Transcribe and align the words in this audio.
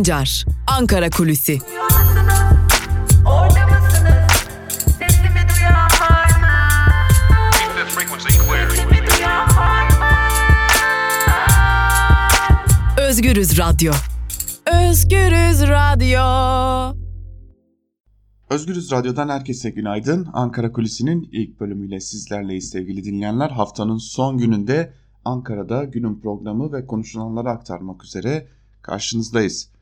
Sancar, 0.00 0.44
Ankara 0.66 1.10
Kulüsi. 1.10 1.58
Özgürüz 12.98 13.58
Radyo. 13.58 13.92
Özgürüz 14.66 15.62
Radyo. 15.62 16.20
Özgürüz 18.50 18.92
Radyo'dan 18.92 19.28
herkese 19.28 19.70
günaydın. 19.70 20.28
Ankara 20.32 20.72
Kulisi'nin 20.72 21.28
ilk 21.32 21.60
bölümüyle 21.60 22.00
sizlerleyiz 22.00 22.70
sevgili 22.70 23.04
dinleyenler. 23.04 23.50
Haftanın 23.50 23.98
son 23.98 24.38
gününde 24.38 24.92
Ankara'da 25.24 25.84
günün 25.84 26.20
programı 26.20 26.72
ve 26.72 26.86
konuşulanları 26.86 27.50
aktarmak 27.50 28.04
üzere 28.04 28.48
karşınızdayız. 28.82 29.79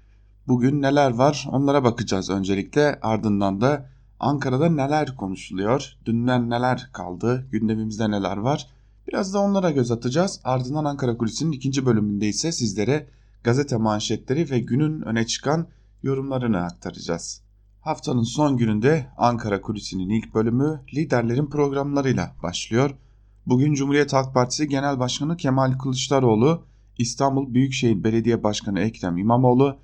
Bugün 0.48 0.82
neler 0.82 1.10
var 1.10 1.48
onlara 1.52 1.84
bakacağız 1.84 2.30
öncelikle 2.30 2.98
ardından 3.02 3.60
da 3.60 3.90
Ankara'da 4.20 4.68
neler 4.68 5.16
konuşuluyor, 5.16 5.96
dünden 6.06 6.50
neler 6.50 6.90
kaldı, 6.92 7.48
gündemimizde 7.52 8.10
neler 8.10 8.36
var 8.36 8.66
biraz 9.08 9.34
da 9.34 9.38
onlara 9.38 9.70
göz 9.70 9.90
atacağız. 9.90 10.40
Ardından 10.44 10.84
Ankara 10.84 11.16
Kulisi'nin 11.16 11.52
ikinci 11.52 11.86
bölümünde 11.86 12.26
ise 12.26 12.52
sizlere 12.52 13.06
gazete 13.44 13.76
manşetleri 13.76 14.50
ve 14.50 14.58
günün 14.58 15.02
öne 15.02 15.26
çıkan 15.26 15.66
yorumlarını 16.02 16.58
aktaracağız. 16.58 17.42
Haftanın 17.80 18.22
son 18.22 18.56
gününde 18.56 19.06
Ankara 19.16 19.60
Kulisi'nin 19.60 20.10
ilk 20.10 20.34
bölümü 20.34 20.80
liderlerin 20.94 21.46
programlarıyla 21.46 22.34
başlıyor. 22.42 22.90
Bugün 23.46 23.74
Cumhuriyet 23.74 24.12
Halk 24.12 24.34
Partisi 24.34 24.68
Genel 24.68 24.98
Başkanı 24.98 25.36
Kemal 25.36 25.72
Kılıçdaroğlu, 25.72 26.64
İstanbul 26.98 27.54
Büyükşehir 27.54 28.04
Belediye 28.04 28.42
Başkanı 28.42 28.80
Ekrem 28.80 29.18
İmamoğlu, 29.18 29.78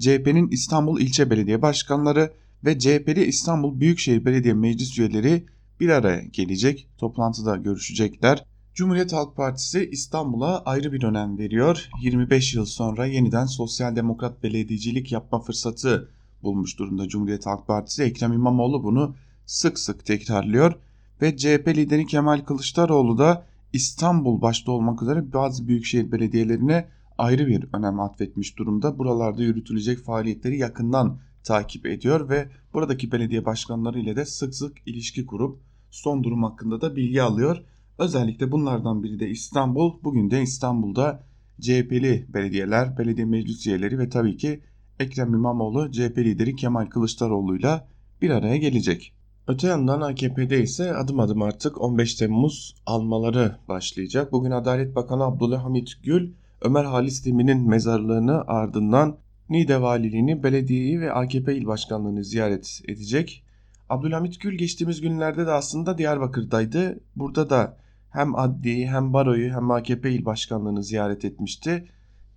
CHP'nin 0.00 0.48
İstanbul 0.48 1.00
İlçe 1.00 1.30
Belediye 1.30 1.62
Başkanları 1.62 2.32
ve 2.64 2.78
CHP'li 2.78 3.24
İstanbul 3.24 3.80
Büyükşehir 3.80 4.24
Belediye 4.24 4.54
Meclis 4.54 4.98
üyeleri 4.98 5.44
bir 5.80 5.88
araya 5.88 6.22
gelecek, 6.22 6.88
toplantıda 6.98 7.56
görüşecekler. 7.56 8.44
Cumhuriyet 8.74 9.12
Halk 9.12 9.36
Partisi 9.36 9.88
İstanbul'a 9.92 10.62
ayrı 10.64 10.92
bir 10.92 11.02
önem 11.02 11.38
veriyor. 11.38 11.88
25 12.02 12.54
yıl 12.54 12.64
sonra 12.64 13.06
yeniden 13.06 13.46
sosyal 13.46 13.96
demokrat 13.96 14.42
belediyecilik 14.42 15.12
yapma 15.12 15.40
fırsatı 15.40 16.10
bulmuş 16.42 16.78
durumda 16.78 17.08
Cumhuriyet 17.08 17.46
Halk 17.46 17.66
Partisi. 17.66 18.02
Ekrem 18.02 18.32
İmamoğlu 18.32 18.82
bunu 18.84 19.14
sık 19.46 19.78
sık 19.78 20.06
tekrarlıyor 20.06 20.74
ve 21.22 21.36
CHP 21.36 21.68
lideri 21.68 22.06
Kemal 22.06 22.40
Kılıçdaroğlu 22.40 23.18
da 23.18 23.46
İstanbul 23.72 24.40
başta 24.40 24.72
olmak 24.72 25.02
üzere 25.02 25.32
bazı 25.32 25.68
büyükşehir 25.68 26.12
belediyelerine 26.12 26.88
ayrı 27.20 27.46
bir 27.46 27.64
önem 27.72 28.00
atfetmiş 28.00 28.58
durumda. 28.58 28.98
Buralarda 28.98 29.42
yürütülecek 29.42 29.98
faaliyetleri 29.98 30.58
yakından 30.58 31.18
takip 31.44 31.86
ediyor 31.86 32.28
ve 32.28 32.48
buradaki 32.74 33.12
belediye 33.12 33.44
başkanları 33.44 33.98
ile 33.98 34.16
de 34.16 34.24
sık 34.24 34.54
sık 34.54 34.76
ilişki 34.86 35.26
kurup 35.26 35.60
son 35.90 36.24
durum 36.24 36.42
hakkında 36.42 36.80
da 36.80 36.96
bilgi 36.96 37.22
alıyor. 37.22 37.62
Özellikle 37.98 38.52
bunlardan 38.52 39.02
biri 39.02 39.20
de 39.20 39.28
İstanbul. 39.28 39.92
Bugün 40.02 40.30
de 40.30 40.42
İstanbul'da 40.42 41.22
CHP'li 41.60 42.26
belediyeler, 42.34 42.98
belediye 42.98 43.26
meclis 43.26 43.66
üyeleri 43.66 43.98
ve 43.98 44.08
tabii 44.08 44.36
ki 44.36 44.60
Ekrem 45.00 45.34
İmamoğlu 45.34 45.92
CHP 45.92 46.18
lideri 46.18 46.56
Kemal 46.56 46.86
Kılıçdaroğlu'yla 46.86 47.88
bir 48.22 48.30
araya 48.30 48.56
gelecek. 48.56 49.12
Öte 49.48 49.66
yandan 49.66 50.00
AKP'de 50.00 50.62
ise 50.62 50.94
adım 50.94 51.20
adım 51.20 51.42
artık 51.42 51.80
15 51.80 52.14
Temmuz 52.14 52.74
almaları 52.86 53.56
başlayacak. 53.68 54.32
Bugün 54.32 54.50
Adalet 54.50 54.94
Bakanı 54.96 55.24
Abdülhamit 55.24 56.02
Gül, 56.04 56.30
Ömer 56.62 56.84
Halis 56.84 57.26
Demir'in 57.26 57.68
mezarlığını 57.68 58.44
ardından 58.46 59.16
Niğde 59.48 59.82
Valiliğini, 59.82 60.42
belediyeyi 60.42 61.00
ve 61.00 61.12
AKP 61.12 61.56
il 61.56 61.66
başkanlığını 61.66 62.24
ziyaret 62.24 62.80
edecek. 62.88 63.44
Abdülhamit 63.88 64.40
Gül 64.40 64.58
geçtiğimiz 64.58 65.00
günlerde 65.00 65.46
de 65.46 65.50
aslında 65.50 65.98
Diyarbakır'daydı. 65.98 67.00
Burada 67.16 67.50
da 67.50 67.76
hem 68.10 68.34
adliyeyi 68.34 68.90
hem 68.90 69.12
baroyu 69.12 69.52
hem 69.52 69.70
AKP 69.70 70.10
il 70.10 70.24
başkanlığını 70.24 70.82
ziyaret 70.82 71.24
etmişti. 71.24 71.88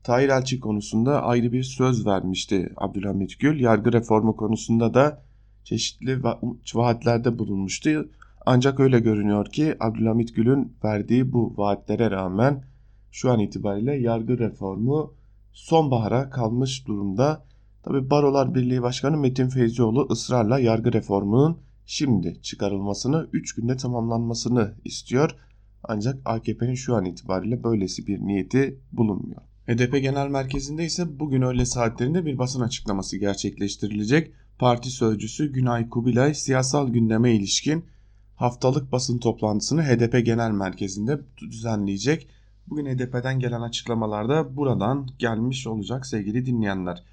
Tahir 0.04 0.30
Elçi 0.30 0.60
konusunda 0.60 1.24
ayrı 1.24 1.52
bir 1.52 1.64
söz 1.64 2.06
vermişti 2.06 2.74
Abdülhamit 2.78 3.40
Gül. 3.40 3.60
Yargı 3.60 3.94
reformu 3.94 4.36
konusunda 4.36 4.94
da 4.94 5.22
çeşitli 5.64 6.24
vaatlerde 6.74 7.40
bulunmuştu. 7.40 8.10
Ancak 8.46 8.80
öyle 8.80 9.00
görünüyor 9.00 9.46
ki 9.46 9.76
Abdülhamit 9.80 10.36
Gül'ün 10.36 10.74
verdiği 10.84 11.34
bu 11.34 11.54
vaatlere 11.58 12.12
rağmen 12.12 12.64
şu 13.14 13.32
an 13.32 13.40
itibariyle 13.40 13.96
yargı 13.96 14.38
reformu 14.38 15.14
sonbahara 15.52 16.30
kalmış 16.30 16.88
durumda. 16.88 17.46
Tabi 17.84 18.10
Barolar 18.10 18.56
Birliği 18.56 18.82
Başkanı 18.82 19.18
Metin 19.18 19.50
Feyzioğlu 19.50 20.08
ısrarla 20.12 20.60
yargı 20.60 20.94
reformunun 20.94 21.58
şimdi 21.86 22.42
çıkarılmasını 22.42 23.30
3 23.34 23.56
günde 23.56 23.78
tamamlanmasını 23.78 24.74
istiyor. 24.84 25.36
Ancak 25.84 26.22
AKP'nin 26.26 26.76
şu 26.76 26.96
an 26.96 27.06
itibariyle 27.06 27.64
böylesi 27.64 28.08
bir 28.08 28.20
niyeti 28.20 28.80
bulunmuyor. 28.92 29.42
HDP 29.68 30.02
Genel 30.02 30.28
Merkezi'nde 30.28 30.86
ise 30.86 31.20
bugün 31.20 31.42
öğle 31.42 31.66
saatlerinde 31.66 32.26
bir 32.26 32.38
basın 32.38 32.62
açıklaması 32.62 33.18
gerçekleştirilecek. 33.18 34.32
Parti 34.60 34.90
sözcüsü 34.90 35.54
Günay 35.54 35.90
Kubilay 35.90 36.34
siyasal 36.34 36.90
gündeme 36.90 37.36
ilişkin 37.36 37.86
haftalık 38.36 38.92
basın 38.92 39.18
toplantısını 39.18 39.84
HDP 39.84 40.26
Genel 40.26 40.52
Merkezi'nde 40.52 41.20
düzenleyecek. 41.42 42.28
Bugün 42.68 42.86
HDP'den 42.86 43.40
gelen 43.40 43.62
açıklamalarda 43.62 44.56
buradan 44.56 45.08
gelmiş 45.20 45.68
olacak 45.68 46.06
sevgili 46.06 46.46
dinleyenler. 46.46 47.04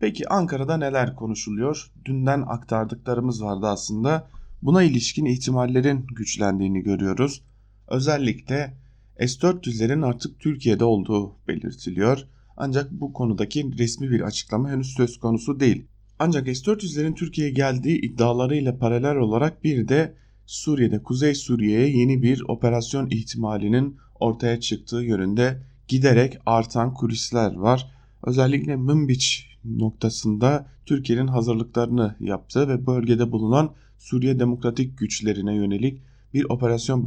Peki 0.00 0.28
Ankara'da 0.28 0.76
neler 0.76 1.16
konuşuluyor? 1.16 1.90
Dünden 2.04 2.44
aktardıklarımız 2.46 3.42
vardı 3.42 3.66
aslında. 3.66 4.28
Buna 4.62 4.82
ilişkin 4.82 5.24
ihtimallerin 5.24 6.06
güçlendiğini 6.16 6.82
görüyoruz. 6.82 7.42
Özellikle 7.88 8.74
S-400'lerin 9.18 10.06
artık 10.06 10.40
Türkiye'de 10.40 10.84
olduğu 10.84 11.32
belirtiliyor. 11.48 12.24
Ancak 12.56 12.90
bu 12.92 13.12
konudaki 13.12 13.78
resmi 13.78 14.10
bir 14.10 14.20
açıklama 14.20 14.70
henüz 14.70 14.94
söz 14.94 15.18
konusu 15.18 15.60
değil. 15.60 15.86
Ancak 16.18 16.46
S-400'lerin 16.46 17.14
Türkiye'ye 17.14 17.52
geldiği 17.52 18.00
iddialarıyla 18.00 18.78
paralel 18.78 19.16
olarak 19.16 19.64
bir 19.64 19.88
de 19.88 20.14
Suriye'de 20.46 21.02
Kuzey 21.02 21.34
Suriye'ye 21.34 21.98
yeni 21.98 22.22
bir 22.22 22.42
operasyon 22.48 23.10
ihtimalinin 23.10 23.96
ortaya 24.20 24.60
çıktığı 24.60 24.96
yönünde 24.96 25.62
giderek 25.88 26.38
artan 26.46 26.94
kulisler 26.94 27.54
var. 27.54 27.90
Özellikle 28.26 28.76
Münbiç 28.76 29.56
noktasında 29.64 30.66
Türkiye'nin 30.86 31.26
hazırlıklarını 31.26 32.14
yaptı 32.20 32.68
ve 32.68 32.86
bölgede 32.86 33.32
bulunan 33.32 33.70
Suriye 33.98 34.38
Demokratik 34.38 34.98
Güçlerine 34.98 35.54
yönelik 35.54 36.02
bir 36.34 36.44
operasyon 36.44 37.04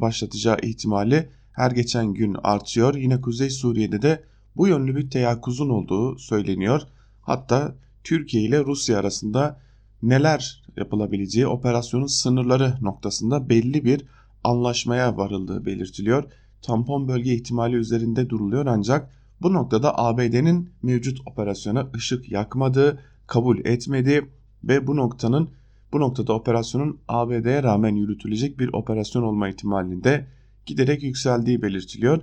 başlatacağı 0.00 0.58
ihtimali 0.62 1.28
her 1.52 1.70
geçen 1.70 2.14
gün 2.14 2.36
artıyor. 2.42 2.94
Yine 2.94 3.20
Kuzey 3.20 3.50
Suriye'de 3.50 4.02
de 4.02 4.24
bu 4.56 4.68
yönlü 4.68 4.96
bir 4.96 5.10
teyakkuzun 5.10 5.68
olduğu 5.68 6.18
söyleniyor. 6.18 6.82
Hatta 7.20 7.74
Türkiye 8.04 8.42
ile 8.42 8.64
Rusya 8.64 8.98
arasında 8.98 9.60
neler 10.02 10.62
yapılabileceği 10.76 11.46
operasyonun 11.46 12.06
sınırları 12.06 12.74
noktasında 12.80 13.48
belli 13.48 13.84
bir 13.84 14.04
anlaşmaya 14.44 15.16
varıldığı 15.16 15.66
belirtiliyor. 15.66 16.24
Tampon 16.62 17.08
bölge 17.08 17.34
ihtimali 17.34 17.76
üzerinde 17.76 18.30
duruluyor 18.30 18.66
ancak 18.66 19.10
bu 19.42 19.52
noktada 19.52 19.98
ABD'nin 19.98 20.70
mevcut 20.82 21.20
operasyona 21.26 21.90
ışık 21.96 22.32
yakmadığı, 22.32 23.00
kabul 23.26 23.58
etmediği 23.58 24.22
ve 24.64 24.86
bu 24.86 24.96
noktanın 24.96 25.50
bu 25.92 26.00
noktada 26.00 26.32
operasyonun 26.32 26.98
ABD'ye 27.08 27.62
rağmen 27.62 27.94
yürütülecek 27.94 28.58
bir 28.58 28.70
operasyon 28.72 29.22
olma 29.22 29.48
ihtimalinde 29.48 30.26
giderek 30.66 31.02
yükseldiği 31.02 31.62
belirtiliyor. 31.62 32.22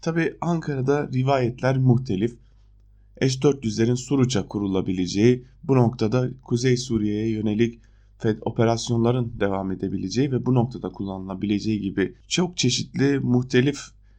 Tabi 0.00 0.36
Ankara'da 0.40 1.08
rivayetler 1.14 1.78
muhtelif. 1.78 2.36
S-400'lerin 3.20 3.96
Suruç'a 3.96 4.48
kurulabileceği, 4.48 5.44
bu 5.64 5.76
noktada 5.76 6.30
Kuzey 6.42 6.76
Suriye'ye 6.76 7.30
yönelik 7.30 7.80
FED 8.18 8.38
operasyonların 8.40 9.32
devam 9.40 9.72
edebileceği 9.72 10.32
ve 10.32 10.46
bu 10.46 10.54
noktada 10.54 10.88
kullanılabileceği 10.88 11.80
gibi 11.80 12.14
çok 12.28 12.56
çeşitli 12.56 13.18
muhtelif 13.18 13.78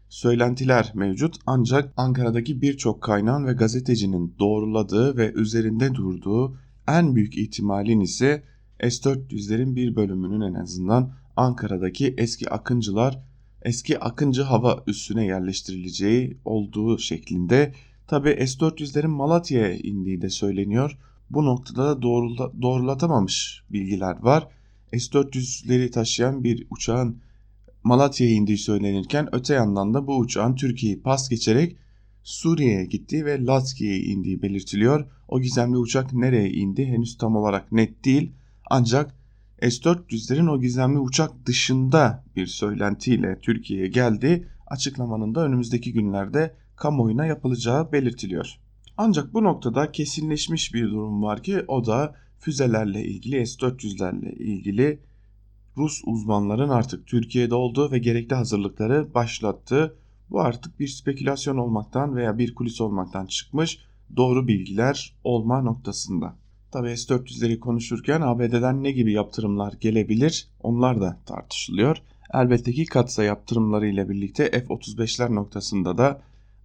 söylentiler 0.10 0.92
mevcut 0.94 1.36
ancak 1.46 1.94
Ankara'daki 1.98 2.62
birçok 2.62 3.02
kaynağın 3.02 3.46
ve 3.46 3.54
gazetecinin 3.54 4.36
doğruladığı 4.40 5.18
ve 5.18 5.32
üzerinde 5.32 5.96
durduğu 5.96 6.58
en 6.88 7.16
büyük 7.16 7.38
ihtimalin 7.38 8.00
ise 8.00 8.44
S-400'lerin 8.80 9.76
bir 9.76 9.96
bölümünün 9.96 10.42
en 10.42 10.54
azından 10.54 11.14
Ankara'daki 11.36 12.14
eski 12.18 12.50
akıncılar 12.50 13.20
eski 13.62 14.00
akıncı 14.00 14.42
hava 14.42 14.84
üssüne 14.88 15.26
yerleştirileceği 15.26 16.38
olduğu 16.46 16.98
şeklinde. 16.98 17.74
Tabi 18.08 18.30
S-400'lerin 18.30 19.08
Malatya'ya 19.08 19.74
indiği 19.74 20.22
de 20.22 20.30
söyleniyor. 20.30 20.98
Bu 21.30 21.46
noktada 21.46 21.88
da 21.88 22.02
doğrula, 22.02 22.52
doğrulatamamış 22.62 23.64
bilgiler 23.70 24.18
var. 24.22 24.48
S-400'leri 24.94 25.92
taşıyan 25.92 26.44
bir 26.44 26.68
uçağın 26.70 27.22
Malatya'ya 27.84 28.34
indiği 28.34 28.58
söylenirken 28.58 29.36
öte 29.36 29.54
yandan 29.54 29.94
da 29.94 30.08
bu 30.08 30.18
uçağın 30.18 30.56
Türkiye'yi 30.56 31.02
pas 31.02 31.30
geçerek 31.30 31.78
Suriye'ye 32.24 32.86
gitti 32.86 33.26
ve 33.26 33.46
Lazki'ye 33.46 34.00
indiği 34.00 34.42
belirtiliyor. 34.42 35.06
O 35.28 35.42
gizemli 35.42 35.78
uçak 35.78 36.14
nereye 36.14 36.50
indi 36.50 36.86
henüz 36.86 37.18
tam 37.18 37.36
olarak 37.36 37.72
net 37.72 38.06
değil. 38.06 38.32
Ancak 38.70 39.16
S-400'lerin 39.62 40.50
o 40.50 40.62
gizemli 40.62 41.00
uçak 41.00 41.46
dışında 41.46 42.24
bir 42.36 42.48
söylentiyle 42.48 43.40
Türkiye'ye 43.42 43.88
geldi. 43.88 44.48
Açıklamanın 44.68 45.36
da 45.36 45.46
önümüzdeki 45.46 45.94
günlerde 45.94 46.56
kamuoyuna 46.76 47.26
yapılacağı 47.26 47.92
belirtiliyor. 47.92 48.60
Ancak 48.98 49.34
bu 49.34 49.44
noktada 49.44 49.92
kesinleşmiş 49.92 50.74
bir 50.74 50.84
durum 50.84 51.24
var 51.24 51.44
ki 51.44 51.64
o 51.68 51.86
da 51.86 52.16
füzelerle 52.40 53.04
ilgili 53.04 53.48
S-400'lerle 53.48 54.34
ilgili 54.34 55.00
Rus 55.78 56.02
uzmanların 56.06 56.70
artık 56.70 57.08
Türkiye'de 57.08 57.56
olduğu 57.56 57.92
ve 57.92 58.00
gerekli 58.00 58.36
hazırlıkları 58.36 59.14
başlattığı 59.14 59.96
bu 60.30 60.42
artık 60.42 60.80
bir 60.80 60.88
spekülasyon 60.88 61.58
olmaktan 61.58 62.16
veya 62.16 62.38
bir 62.38 62.56
kulis 62.56 62.82
olmaktan 62.82 63.26
çıkmış 63.26 63.80
doğru 64.16 64.48
bilgiler 64.48 65.16
olma 65.24 65.62
noktasında. 65.62 66.36
Tabi 66.72 66.98
S-400'leri 66.98 67.60
konuşurken 67.60 68.22
ABD'den 68.22 68.84
ne 68.84 68.92
gibi 68.92 69.14
yaptırımlar 69.14 69.74
gelebilir 69.74 70.48
onlar 70.60 71.02
da 71.02 71.20
tartışılıyor. 71.26 71.98
Elbette 72.34 72.72
ki 72.72 72.86
katsa 72.86 73.24
yaptırımları 73.24 73.88
ile 73.88 74.10
birlikte 74.10 74.52
F-35'ler 74.52 75.36
noktasında 75.36 75.98
da 75.98 76.22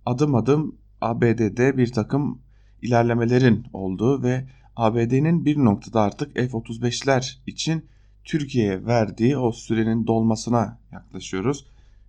adım 0.07 0.35
adım 0.35 0.77
ABD'de 1.01 1.77
bir 1.77 1.93
takım 1.93 2.43
ilerlemelerin 2.83 3.67
olduğu 3.73 4.23
ve 4.23 4.49
ABD'nin 4.77 5.45
bir 5.45 5.57
noktada 5.57 6.01
artık 6.01 6.35
F-35'ler 6.35 7.39
için 7.47 7.85
Türkiye'ye 8.25 8.87
verdiği 8.87 9.37
o 9.37 9.53
sürenin 9.53 10.07
dolmasına 10.07 10.79
yaklaşıyoruz. 10.93 11.67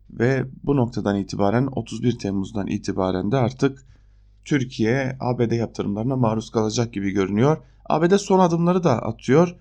Ve 0.09 0.45
bu 0.63 0.75
noktadan 0.75 1.17
itibaren 1.17 1.67
31 1.71 2.19
Temmuz'dan 2.19 2.67
itibaren 2.67 3.31
de 3.31 3.38
artık 3.38 3.85
Türkiye 4.45 5.17
ABD 5.19 5.51
yaptırımlarına 5.51 6.15
maruz 6.15 6.49
kalacak 6.49 6.93
gibi 6.93 7.11
görünüyor. 7.11 7.57
ABD 7.85 8.17
son 8.17 8.39
adımları 8.39 8.83
da 8.83 9.01
atıyor. 9.01 9.55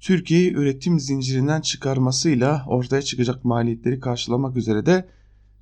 Türkiye'yi 0.00 0.52
üretim 0.52 1.00
zincirinden 1.00 1.60
çıkarmasıyla 1.60 2.64
ortaya 2.66 3.02
çıkacak 3.02 3.44
maliyetleri 3.44 4.00
karşılamak 4.00 4.56
üzere 4.56 4.86
de 4.86 5.08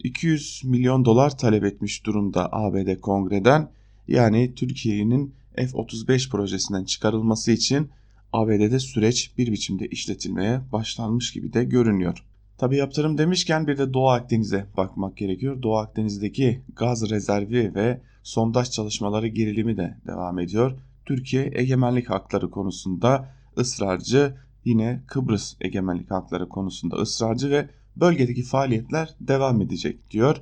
200 0.05 0.63
milyon 0.65 1.05
dolar 1.05 1.39
talep 1.39 1.65
etmiş 1.65 2.07
durumda 2.07 2.53
ABD 2.53 3.01
kongreden. 3.01 3.71
Yani 4.09 4.55
Türkiye'nin 4.55 5.35
F-35 5.57 6.31
projesinden 6.31 6.85
çıkarılması 6.85 7.53
için 7.53 7.89
ABD'de 8.33 8.79
süreç 8.79 9.31
bir 9.39 9.53
biçimde 9.53 9.87
işletilmeye 9.87 10.61
başlanmış 10.73 11.33
gibi 11.33 11.53
de 11.53 11.65
görünüyor. 11.65 12.25
Tabi 12.59 12.77
yaptırım 12.77 13.19
demişken 13.19 13.67
bir 13.67 13.79
de 13.79 13.95
Doğu 13.95 14.09
Akdeniz'e 14.09 14.67
bakmak 14.77 15.17
gerekiyor. 15.17 15.63
Doğu 15.63 15.77
Akdeniz'deki 15.77 16.63
gaz 16.77 17.11
rezervi 17.11 17.75
ve 17.75 18.01
sondaj 18.23 18.71
çalışmaları 18.71 19.29
gerilimi 19.29 19.77
de 19.77 19.97
devam 20.07 20.39
ediyor. 20.39 20.79
Türkiye 21.07 21.51
egemenlik 21.55 22.11
hakları 22.11 22.51
konusunda 22.51 23.29
ısrarcı, 23.59 24.35
yine 24.65 25.03
Kıbrıs 25.07 25.55
egemenlik 25.61 26.11
hakları 26.11 26.49
konusunda 26.49 26.97
ısrarcı 26.97 27.51
ve 27.51 27.69
bölgedeki 28.01 28.43
faaliyetler 28.43 29.15
devam 29.21 29.61
edecek 29.61 30.11
diyor. 30.11 30.37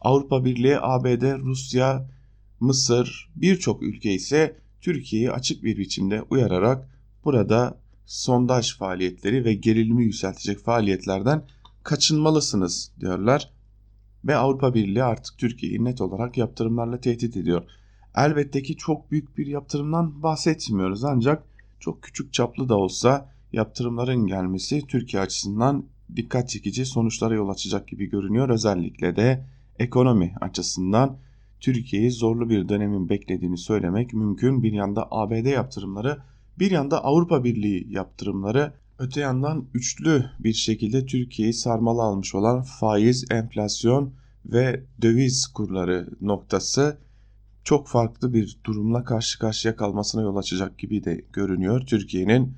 Avrupa 0.00 0.44
Birliği, 0.44 0.80
ABD, 0.80 1.38
Rusya, 1.38 2.08
Mısır 2.60 3.30
birçok 3.36 3.82
ülke 3.82 4.12
ise 4.12 4.56
Türkiye'yi 4.80 5.32
açık 5.32 5.64
bir 5.64 5.76
biçimde 5.76 6.22
uyararak 6.22 6.88
burada 7.24 7.78
sondaj 8.06 8.76
faaliyetleri 8.78 9.44
ve 9.44 9.54
gerilimi 9.54 10.04
yükseltecek 10.04 10.58
faaliyetlerden 10.58 11.44
kaçınmalısınız 11.82 12.92
diyorlar. 13.00 13.50
Ve 14.24 14.36
Avrupa 14.36 14.74
Birliği 14.74 15.02
artık 15.02 15.38
Türkiye'yi 15.38 15.84
net 15.84 16.00
olarak 16.00 16.36
yaptırımlarla 16.36 17.00
tehdit 17.00 17.36
ediyor. 17.36 17.62
Elbette 18.14 18.62
ki 18.62 18.76
çok 18.76 19.10
büyük 19.10 19.38
bir 19.38 19.46
yaptırımdan 19.46 20.22
bahsetmiyoruz 20.22 21.04
ancak 21.04 21.44
çok 21.80 22.02
küçük 22.02 22.32
çaplı 22.32 22.68
da 22.68 22.76
olsa 22.76 23.32
yaptırımların 23.52 24.26
gelmesi 24.26 24.86
Türkiye 24.86 25.22
açısından 25.22 25.84
dikkat 26.16 26.48
çekici 26.48 26.86
sonuçlara 26.86 27.34
yol 27.34 27.48
açacak 27.48 27.88
gibi 27.88 28.06
görünüyor. 28.06 28.48
Özellikle 28.48 29.16
de 29.16 29.44
ekonomi 29.78 30.34
açısından 30.40 31.16
Türkiye'yi 31.60 32.10
zorlu 32.10 32.50
bir 32.50 32.68
dönemin 32.68 33.08
beklediğini 33.08 33.58
söylemek 33.58 34.12
mümkün. 34.14 34.62
Bir 34.62 34.72
yanda 34.72 35.08
ABD 35.10 35.46
yaptırımları, 35.46 36.18
bir 36.58 36.70
yanda 36.70 37.04
Avrupa 37.04 37.44
Birliği 37.44 37.92
yaptırımları, 37.92 38.72
öte 38.98 39.20
yandan 39.20 39.64
üçlü 39.74 40.24
bir 40.38 40.52
şekilde 40.52 41.06
Türkiye'yi 41.06 41.54
sarmalı 41.54 42.02
almış 42.02 42.34
olan 42.34 42.62
faiz, 42.62 43.24
enflasyon 43.30 44.12
ve 44.46 44.84
döviz 45.02 45.46
kurları 45.46 46.08
noktası 46.20 46.98
çok 47.64 47.88
farklı 47.88 48.34
bir 48.34 48.58
durumla 48.64 49.04
karşı 49.04 49.38
karşıya 49.38 49.76
kalmasına 49.76 50.22
yol 50.22 50.36
açacak 50.36 50.78
gibi 50.78 51.04
de 51.04 51.24
görünüyor. 51.32 51.86
Türkiye'nin 51.86 52.54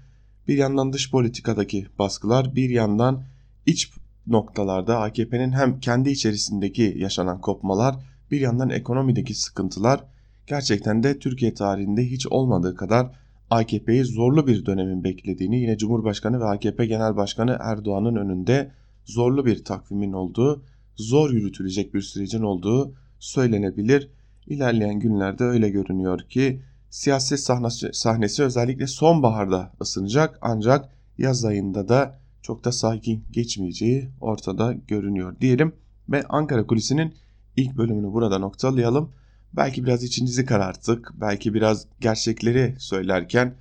bir 0.49 0.57
yandan 0.57 0.93
dış 0.93 1.11
politikadaki 1.11 1.87
baskılar, 1.99 2.57
bir 2.57 2.71
yandan 2.71 3.25
iç 3.67 3.91
noktalarda 4.27 5.01
AKP'nin 5.01 5.53
hem 5.53 5.81
kendi 5.81 6.11
içerisindeki 6.11 6.95
yaşanan 6.99 7.41
kopmalar 7.41 7.97
bir 8.31 8.41
yandan 8.41 8.71
ekonomideki 8.71 9.35
sıkıntılar 9.35 10.05
gerçekten 10.47 11.03
de 11.03 11.19
Türkiye 11.19 11.55
tarihinde 11.55 12.11
hiç 12.11 12.27
olmadığı 12.27 12.75
kadar 12.77 13.11
AKP'yi 13.51 14.05
zorlu 14.05 14.47
bir 14.47 14.67
dönemin 14.67 15.05
beklediğini 15.05 15.61
yine 15.61 15.79
Cumhurbaşkanı 15.79 16.41
ve 16.41 16.45
AKP 16.45 16.87
Genel 16.87 17.17
Başkanı 17.17 17.57
Erdoğan'ın 17.61 18.17
önünde 18.17 18.73
zorlu 19.05 19.47
bir 19.47 19.65
takvimin 19.65 20.13
olduğu, 20.13 20.65
zor 20.97 21.31
yürütülecek 21.31 21.95
bir 21.95 22.01
sürecin 22.01 22.43
olduğu 22.43 22.95
söylenebilir. 23.19 24.09
İlerleyen 24.47 24.99
günlerde 25.01 25.45
öyle 25.45 25.69
görünüyor 25.69 26.21
ki 26.21 26.63
siyaset 26.91 27.41
sahnesi, 27.41 27.89
sahnesi 27.93 28.43
özellikle 28.43 28.87
sonbaharda 28.87 29.73
ısınacak 29.81 30.39
ancak 30.41 30.89
yaz 31.19 31.45
ayında 31.45 31.89
da 31.89 32.22
çok 32.43 32.65
da 32.65 32.73
sakin 32.73 33.25
geçmeyeceği 33.31 34.09
ortada 34.21 34.73
görünüyor 34.89 35.41
diyelim 35.41 35.73
ve 36.09 36.25
Ankara 36.29 36.67
Kulisi'nin 36.67 37.15
ilk 37.57 37.77
bölümünü 37.77 38.13
burada 38.13 38.39
noktalayalım. 38.39 39.11
Belki 39.53 39.85
biraz 39.85 40.05
içinizi 40.05 40.45
kararttık, 40.47 41.13
belki 41.21 41.55
biraz 41.55 41.87
gerçekleri 42.01 42.75
söylerken 42.79 43.55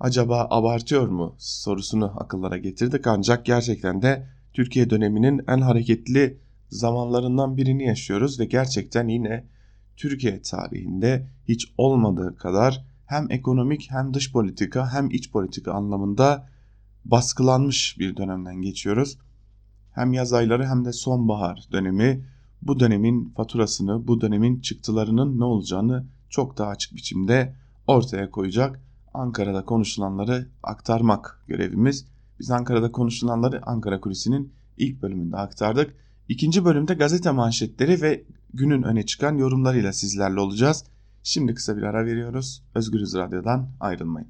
acaba 0.00 0.46
abartıyor 0.50 1.08
mu 1.08 1.34
sorusunu 1.38 2.12
akıllara 2.16 2.58
getirdik 2.58 3.06
ancak 3.06 3.46
gerçekten 3.46 4.02
de 4.02 4.26
Türkiye 4.52 4.90
döneminin 4.90 5.40
en 5.48 5.60
hareketli 5.60 6.38
zamanlarından 6.68 7.56
birini 7.56 7.86
yaşıyoruz 7.86 8.40
ve 8.40 8.44
gerçekten 8.44 9.08
yine 9.08 9.44
Türkiye 9.96 10.42
tarihinde 10.42 11.26
hiç 11.48 11.72
olmadığı 11.78 12.36
kadar 12.36 12.84
hem 13.06 13.30
ekonomik 13.30 13.90
hem 13.90 14.14
dış 14.14 14.32
politika 14.32 14.92
hem 14.92 15.10
iç 15.10 15.30
politika 15.30 15.72
anlamında 15.72 16.48
baskılanmış 17.04 17.98
bir 17.98 18.16
dönemden 18.16 18.62
geçiyoruz. 18.62 19.18
Hem 19.94 20.12
yaz 20.12 20.32
ayları 20.32 20.66
hem 20.66 20.84
de 20.84 20.92
sonbahar 20.92 21.64
dönemi 21.72 22.24
bu 22.62 22.80
dönemin 22.80 23.32
faturasını, 23.36 24.06
bu 24.06 24.20
dönemin 24.20 24.60
çıktılarının 24.60 25.40
ne 25.40 25.44
olacağını 25.44 26.06
çok 26.30 26.58
daha 26.58 26.68
açık 26.68 26.94
biçimde 26.94 27.54
ortaya 27.86 28.30
koyacak. 28.30 28.80
Ankara'da 29.14 29.64
konuşulanları 29.64 30.48
aktarmak 30.62 31.44
görevimiz. 31.48 32.06
Biz 32.40 32.50
Ankara'da 32.50 32.92
konuşulanları 32.92 33.60
Ankara 33.66 34.00
Kulisi'nin 34.00 34.52
ilk 34.76 35.02
bölümünde 35.02 35.36
aktardık. 35.36 35.94
İkinci 36.28 36.64
bölümde 36.64 36.94
gazete 36.94 37.30
manşetleri 37.30 38.02
ve 38.02 38.24
günün 38.54 38.82
öne 38.82 39.06
çıkan 39.06 39.36
yorumlarıyla 39.36 39.92
sizlerle 39.92 40.40
olacağız. 40.40 40.84
Şimdi 41.22 41.54
kısa 41.54 41.76
bir 41.76 41.82
ara 41.82 42.06
veriyoruz. 42.06 42.62
Özgürüz 42.74 43.14
Radyo'dan 43.14 43.68
ayrılmayın. 43.80 44.28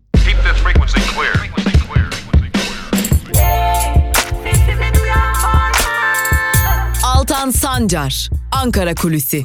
Altan 7.23 7.51
Sancar, 7.51 8.31
Ankara 8.53 8.95
Kulüsi. 8.95 9.43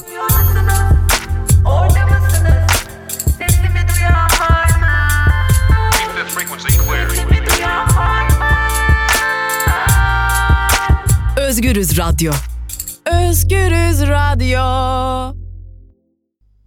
Özgürüz 11.37 11.97
Radyo. 11.97 12.31
Özgürüz 13.05 14.01
Radyo. 14.01 14.61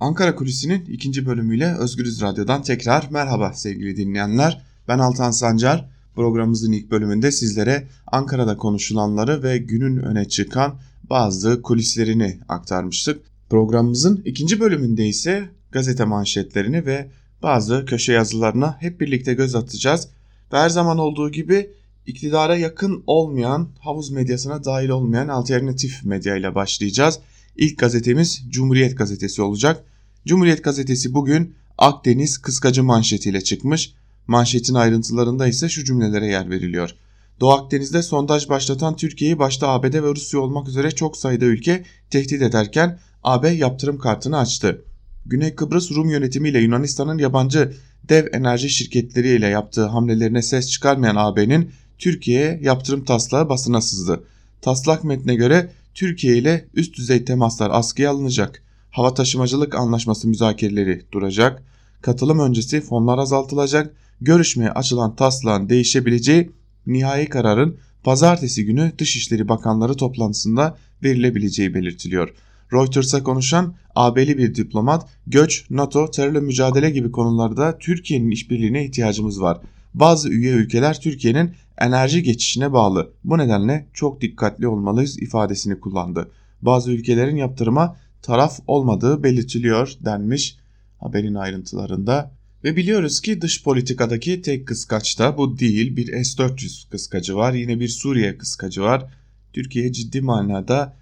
Ankara 0.01 0.35
Kulisi'nin 0.35 0.85
ikinci 0.85 1.27
bölümüyle 1.27 1.77
Özgürüz 1.79 2.23
Radyo'dan 2.23 2.63
tekrar 2.63 3.09
merhaba 3.11 3.53
sevgili 3.53 3.97
dinleyenler. 3.97 4.63
Ben 4.89 4.99
Altan 4.99 5.31
Sancar. 5.31 5.91
Programımızın 6.15 6.73
ilk 6.73 6.91
bölümünde 6.91 7.33
sizlere 7.33 7.89
Ankara'da 8.07 8.57
konuşulanları 8.57 9.43
ve 9.43 9.59
günün 9.59 9.97
öne 9.97 10.29
çıkan 10.29 10.79
bazı 11.11 11.63
kulislerini 11.63 12.41
aktarmıştık. 12.49 13.23
Programımızın 13.51 14.23
ikinci 14.25 14.61
bölümünde 14.61 15.07
ise 15.07 15.49
gazete 15.73 16.05
manşetlerini 16.05 16.87
ve 16.87 17.11
bazı 17.43 17.85
köşe 17.87 18.13
yazılarına 18.13 18.77
hep 18.81 19.01
birlikte 19.01 19.35
göz 19.35 19.55
atacağız. 19.55 20.09
Ve 20.53 20.57
her 20.57 20.69
zaman 20.69 20.99
olduğu 20.99 21.33
gibi 21.33 21.71
iktidara 22.07 22.57
yakın 22.57 23.05
olmayan, 23.07 23.69
havuz 23.79 24.11
medyasına 24.11 24.65
dahil 24.65 24.89
olmayan 24.89 25.29
alternatif 25.29 26.05
medya 26.05 26.37
ile 26.37 26.55
başlayacağız. 26.55 27.19
İlk 27.57 27.79
gazetemiz 27.79 28.43
Cumhuriyet 28.49 28.99
Gazetesi 28.99 29.43
olacak. 29.43 29.85
Cumhuriyet 30.27 30.65
Gazetesi 30.65 31.15
bugün 31.15 31.55
Akdeniz 31.79 32.39
kıskacı 32.39 32.85
manşetiyle 32.85 33.41
çıkmış. 33.41 33.95
Manşetin 34.27 34.75
ayrıntılarında 34.75 35.47
ise 35.47 35.69
şu 35.69 35.85
cümlelere 35.85 36.27
yer 36.27 36.51
veriliyor. 36.51 36.95
Doğu 37.41 37.51
Akdeniz'de 37.51 38.03
sondaj 38.03 38.49
başlatan 38.49 38.97
Türkiye'yi 38.97 39.39
başta 39.39 39.69
ABD 39.69 39.95
ve 39.95 40.15
Rusya 40.15 40.41
olmak 40.41 40.69
üzere 40.69 40.91
çok 40.91 41.17
sayıda 41.17 41.45
ülke 41.45 41.85
tehdit 42.11 42.43
ederken 42.43 42.99
AB 43.23 43.49
yaptırım 43.49 43.99
kartını 43.99 44.39
açtı. 44.39 44.85
Güney 45.27 45.55
Kıbrıs 45.55 45.91
Rum 45.91 46.11
yönetimiyle 46.11 46.59
Yunanistan'ın 46.59 47.19
yabancı 47.19 47.73
dev 48.09 48.27
enerji 48.33 48.71
şirketleriyle 48.71 49.47
yaptığı 49.47 49.87
hamlelerine 49.87 50.43
ses 50.43 50.71
çıkarmayan 50.71 51.17
AB'nin 51.17 51.71
Türkiye'ye 51.99 52.61
yaptırım 52.63 53.05
taslağı 53.05 53.49
basına 53.49 53.81
sızdı. 53.81 54.25
Taslak 54.63 55.05
metne 55.05 55.35
göre 55.35 55.71
Türkiye 55.95 56.37
ile 56.37 56.69
üst 56.75 56.97
düzey 56.97 57.25
temaslar 57.25 57.71
askıya 57.73 58.11
alınacak. 58.11 58.63
Hava 58.91 59.15
taşımacılık 59.15 59.75
anlaşması 59.75 60.29
müzakereleri 60.29 61.03
duracak. 61.13 61.63
Katılım 62.03 62.39
öncesi 62.39 62.81
fonlar 62.81 63.19
azaltılacak. 63.19 63.95
Görüşmeye 64.21 64.71
açılan 64.71 65.17
taslağın 65.17 65.69
değişebileceği 65.69 66.51
nihai 66.87 67.29
kararın 67.29 67.79
pazartesi 68.05 68.65
günü 68.65 68.93
Dışişleri 68.99 69.49
Bakanları 69.49 69.95
toplantısında 69.95 70.77
verilebileceği 71.03 71.75
belirtiliyor. 71.75 72.35
Reuters'a 72.73 73.23
konuşan 73.23 73.75
AB'li 73.95 74.39
bir 74.39 74.55
diplomat, 74.55 75.09
göç, 75.27 75.71
NATO, 75.71 76.11
terörle 76.11 76.41
mücadele 76.41 76.91
gibi 76.91 77.11
konularda 77.13 77.79
Türkiye'nin 77.79 78.31
işbirliğine 78.31 78.85
ihtiyacımız 78.85 79.41
var. 79.41 79.59
Bazı 79.95 80.29
üye 80.29 80.53
ülkeler 80.53 81.01
Türkiye'nin 81.01 81.53
enerji 81.79 82.23
geçişine 82.23 82.73
bağlı. 82.73 83.11
Bu 83.25 83.39
nedenle 83.39 83.87
çok 83.93 84.21
dikkatli 84.21 84.69
olmalıyız 84.69 85.23
ifadesini 85.23 85.81
kullandı. 85.81 86.31
Bazı 86.63 86.93
ülkelerin 86.93 87.37
yaptırıma 87.37 87.97
taraf 88.23 88.59
olmadığı 88.67 89.23
belirtiliyor 89.23 89.93
denmiş 90.05 90.57
haberin 90.99 91.35
ayrıntılarında. 91.35 92.40
Ve 92.65 92.77
biliyoruz 92.77 93.21
ki 93.21 93.41
dış 93.41 93.65
politikadaki 93.65 94.43
tek 94.43 94.67
kıskaç 94.67 95.19
da 95.19 95.39
bu 95.39 95.59
değil. 95.59 95.97
Bir 95.97 96.07
S-400 96.07 96.91
kıskacı 96.91 97.37
var. 97.37 97.53
Yine 97.53 97.81
bir 97.81 97.89
Suriye 97.89 98.39
kıskacı 98.39 98.83
var. 98.83 99.05
Türkiye 99.53 99.93
ciddi 99.93 100.21
manada 100.21 100.97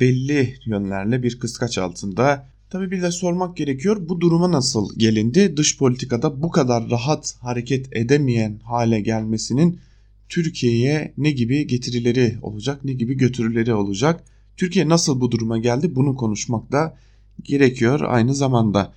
belli 0.00 0.54
yönlerle 0.66 1.22
bir 1.22 1.38
kıskaç 1.38 1.78
altında. 1.78 2.48
Tabi 2.70 2.90
bir 2.90 3.02
de 3.02 3.10
sormak 3.10 3.56
gerekiyor 3.56 4.08
bu 4.08 4.20
duruma 4.20 4.52
nasıl 4.52 4.98
gelindi? 4.98 5.56
Dış 5.56 5.78
politikada 5.78 6.42
bu 6.42 6.50
kadar 6.50 6.90
rahat 6.90 7.34
hareket 7.40 7.96
edemeyen 7.96 8.60
hale 8.64 9.00
gelmesinin 9.00 9.80
Türkiye'ye 10.28 11.12
ne 11.18 11.30
gibi 11.30 11.66
getirileri 11.66 12.38
olacak, 12.42 12.84
ne 12.84 12.92
gibi 12.92 13.14
götürüleri 13.14 13.74
olacak? 13.74 14.24
Türkiye 14.56 14.88
nasıl 14.88 15.20
bu 15.20 15.30
duruma 15.30 15.58
geldi? 15.58 15.94
Bunu 15.94 16.16
konuşmak 16.16 16.72
da 16.72 16.96
gerekiyor 17.42 18.00
aynı 18.00 18.34
zamanda. 18.34 18.92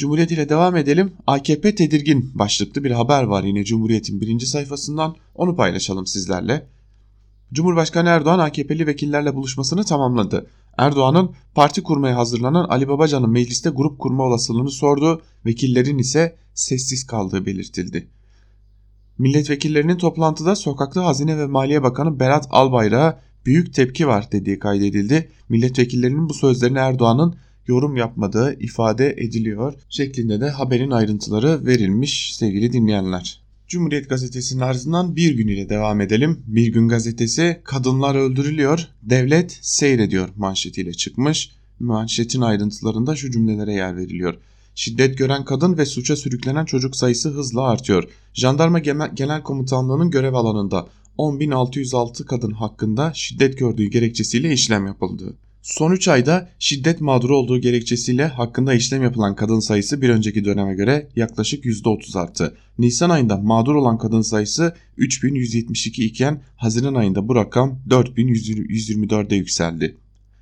Cumhuriyet 0.00 0.30
ile 0.30 0.48
devam 0.48 0.76
edelim. 0.76 1.12
AKP 1.26 1.74
tedirgin 1.74 2.30
başlıklı 2.34 2.84
bir 2.84 2.90
haber 2.90 3.22
var 3.22 3.44
yine 3.44 3.64
Cumhuriyet'in 3.64 4.20
birinci 4.20 4.46
sayfasından. 4.46 5.16
Onu 5.34 5.56
paylaşalım 5.56 6.06
sizlerle. 6.06 6.66
Cumhurbaşkanı 7.52 8.08
Erdoğan 8.08 8.38
AKP'li 8.38 8.86
vekillerle 8.86 9.34
buluşmasını 9.34 9.84
tamamladı. 9.84 10.46
Erdoğan'ın 10.78 11.30
parti 11.54 11.82
kurmaya 11.82 12.16
hazırlanan 12.16 12.64
Ali 12.68 12.88
Babacan'ın 12.88 13.30
mecliste 13.30 13.70
grup 13.70 13.98
kurma 13.98 14.22
olasılığını 14.24 14.70
sordu. 14.70 15.22
Vekillerin 15.46 15.98
ise 15.98 16.36
sessiz 16.54 17.06
kaldığı 17.06 17.46
belirtildi. 17.46 18.08
Milletvekillerinin 19.18 19.96
toplantıda 19.96 20.56
sokakta 20.56 21.04
Hazine 21.04 21.38
ve 21.38 21.46
Maliye 21.46 21.82
Bakanı 21.82 22.20
Berat 22.20 22.46
Albayrak'a 22.50 23.20
büyük 23.46 23.74
tepki 23.74 24.06
var 24.06 24.32
dediği 24.32 24.58
kaydedildi. 24.58 25.30
Milletvekillerinin 25.48 26.28
bu 26.28 26.34
sözlerine 26.34 26.78
Erdoğan'ın 26.78 27.36
yorum 27.70 27.96
yapmadığı 27.96 28.56
ifade 28.60 29.14
ediliyor 29.18 29.74
şeklinde 29.88 30.40
de 30.40 30.50
haberin 30.50 30.90
ayrıntıları 30.90 31.66
verilmiş 31.66 32.36
sevgili 32.36 32.72
dinleyenler. 32.72 33.40
Cumhuriyet 33.68 34.08
Gazetesi'nin 34.08 34.60
ardından 34.60 35.16
bir 35.16 35.36
gün 35.36 35.48
ile 35.48 35.68
devam 35.68 36.00
edelim. 36.00 36.42
Bir 36.46 36.66
gün 36.66 36.88
gazetesi 36.88 37.60
kadınlar 37.64 38.14
öldürülüyor, 38.14 38.88
devlet 39.02 39.58
seyrediyor 39.62 40.28
manşetiyle 40.36 40.92
çıkmış. 40.92 41.50
Manşetin 41.80 42.40
ayrıntılarında 42.40 43.16
şu 43.16 43.30
cümlelere 43.30 43.72
yer 43.72 43.96
veriliyor. 43.96 44.34
Şiddet 44.74 45.18
gören 45.18 45.44
kadın 45.44 45.78
ve 45.78 45.86
suça 45.86 46.16
sürüklenen 46.16 46.64
çocuk 46.64 46.96
sayısı 46.96 47.28
hızla 47.28 47.62
artıyor. 47.62 48.04
Jandarma 48.34 48.78
Genel 49.14 49.42
Komutanlığı'nın 49.42 50.10
görev 50.10 50.34
alanında 50.34 50.88
10.606 51.18 52.24
kadın 52.24 52.52
hakkında 52.52 53.12
şiddet 53.14 53.58
gördüğü 53.58 53.86
gerekçesiyle 53.86 54.52
işlem 54.52 54.86
yapıldı. 54.86 55.36
Son 55.62 55.92
3 55.92 56.08
ayda 56.08 56.48
şiddet 56.58 57.00
mağduru 57.00 57.36
olduğu 57.36 57.58
gerekçesiyle 57.58 58.26
hakkında 58.26 58.74
işlem 58.74 59.02
yapılan 59.02 59.36
kadın 59.36 59.60
sayısı 59.60 60.02
bir 60.02 60.08
önceki 60.08 60.44
döneme 60.44 60.74
göre 60.74 61.08
yaklaşık 61.16 61.64
%30 61.64 62.18
arttı. 62.18 62.56
Nisan 62.78 63.10
ayında 63.10 63.36
mağdur 63.36 63.74
olan 63.74 63.98
kadın 63.98 64.22
sayısı 64.22 64.74
3172 64.96 66.04
iken 66.04 66.42
Haziran 66.56 66.94
ayında 66.94 67.28
bu 67.28 67.34
rakam 67.34 67.78
4124'e 67.88 69.36
yükseldi. 69.36 69.96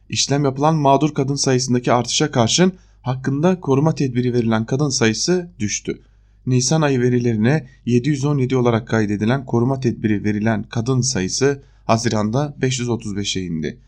İşlem 0.09 0.45
yapılan 0.45 0.77
mağdur 0.77 1.15
kadın 1.15 1.35
sayısındaki 1.35 1.93
artışa 1.93 2.31
karşın 2.31 2.73
hakkında 3.03 3.61
koruma 3.61 3.95
tedbiri 3.95 4.33
verilen 4.33 4.67
kadın 4.67 4.89
sayısı 4.89 5.51
düştü. 5.59 6.01
Nisan 6.47 6.83
ayı 6.83 7.01
verilerine 7.01 7.67
717 7.87 8.57
olarak 8.57 8.89
kaydedilen 8.89 9.47
koruma 9.47 9.81
tedbiri 9.81 10.25
verilen 10.25 10.63
kadın 10.63 11.01
sayısı 11.01 11.63
Haziran'da 11.85 12.57
535'e 12.61 13.43
indi. 13.43 13.79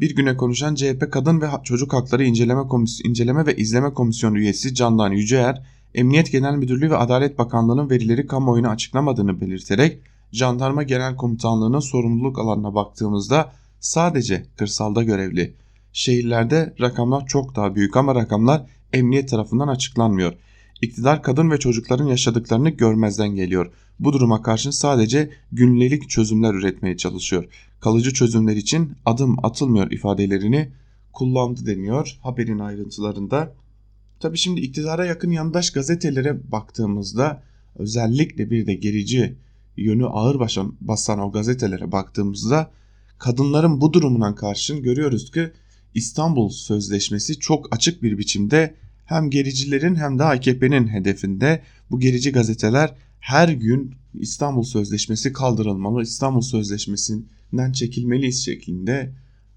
Bir 0.00 0.14
güne 0.14 0.36
konuşan 0.36 0.74
CHP 0.74 1.12
Kadın 1.12 1.40
ve 1.40 1.46
Çocuk 1.64 1.92
Hakları 1.92 2.24
İnceleme, 2.24 2.62
Komis 2.62 3.00
İnceleme 3.04 3.46
ve 3.46 3.56
İzleme 3.56 3.94
Komisyonu 3.94 4.38
üyesi 4.38 4.74
Candan 4.74 5.12
Yüceer, 5.12 5.62
Emniyet 5.94 6.32
Genel 6.32 6.54
Müdürlüğü 6.54 6.90
ve 6.90 6.96
Adalet 6.96 7.38
Bakanlığı'nın 7.38 7.90
verileri 7.90 8.26
kamuoyuna 8.26 8.70
açıklamadığını 8.70 9.40
belirterek 9.40 10.02
Jandarma 10.32 10.82
Genel 10.82 11.16
Komutanlığı'nın 11.16 11.80
sorumluluk 11.80 12.38
alanına 12.38 12.74
baktığımızda 12.74 13.52
sadece 13.80 14.46
kırsalda 14.56 15.02
görevli. 15.02 15.54
Şehirlerde 15.92 16.74
rakamlar 16.80 17.26
çok 17.26 17.56
daha 17.56 17.74
büyük 17.74 17.96
ama 17.96 18.14
rakamlar 18.14 18.66
emniyet 18.92 19.28
tarafından 19.28 19.68
açıklanmıyor. 19.68 20.32
İktidar 20.82 21.22
kadın 21.22 21.50
ve 21.50 21.58
çocukların 21.58 22.06
yaşadıklarını 22.06 22.70
görmezden 22.70 23.28
geliyor. 23.28 23.72
Bu 23.98 24.12
duruma 24.12 24.42
karşın 24.42 24.70
sadece 24.70 25.30
günlük 25.52 26.10
çözümler 26.10 26.54
üretmeye 26.54 26.96
çalışıyor. 26.96 27.44
Kalıcı 27.80 28.12
çözümler 28.12 28.56
için 28.56 28.92
adım 29.06 29.36
atılmıyor 29.44 29.90
ifadelerini 29.90 30.68
kullandı 31.12 31.66
deniyor 31.66 32.18
haberin 32.22 32.58
ayrıntılarında. 32.58 33.52
Tabi 34.20 34.38
şimdi 34.38 34.60
iktidara 34.60 35.04
yakın 35.06 35.30
yandaş 35.30 35.70
gazetelere 35.70 36.52
baktığımızda 36.52 37.42
özellikle 37.76 38.50
bir 38.50 38.66
de 38.66 38.74
gerici 38.74 39.36
yönü 39.76 40.06
ağır 40.06 40.38
basan, 40.38 40.74
basan 40.80 41.18
o 41.18 41.32
gazetelere 41.32 41.92
baktığımızda 41.92 42.70
kadınların 43.18 43.80
bu 43.80 43.92
durumuna 43.92 44.34
karşın 44.34 44.82
görüyoruz 44.82 45.30
ki 45.30 45.50
İstanbul 45.94 46.48
Sözleşmesi 46.48 47.38
çok 47.38 47.74
açık 47.74 48.02
bir 48.02 48.18
biçimde 48.18 48.74
hem 49.10 49.30
gericilerin 49.30 49.94
hem 49.94 50.18
de 50.18 50.24
AKP'nin 50.24 50.88
hedefinde. 50.88 51.62
Bu 51.90 52.00
gerici 52.00 52.32
gazeteler 52.32 52.94
her 53.20 53.48
gün 53.48 53.94
İstanbul 54.14 54.62
Sözleşmesi 54.62 55.32
kaldırılmalı, 55.32 56.02
İstanbul 56.02 56.40
Sözleşmesi'nden 56.40 57.72
çekilmeliyiz 57.72 58.44
şeklinde 58.44 59.12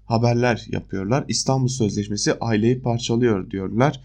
haberler 0.06 0.66
yapıyorlar. 0.68 1.24
İstanbul 1.28 1.68
Sözleşmesi 1.68 2.34
aileyi 2.40 2.80
parçalıyor 2.80 3.50
diyorlar. 3.50 4.00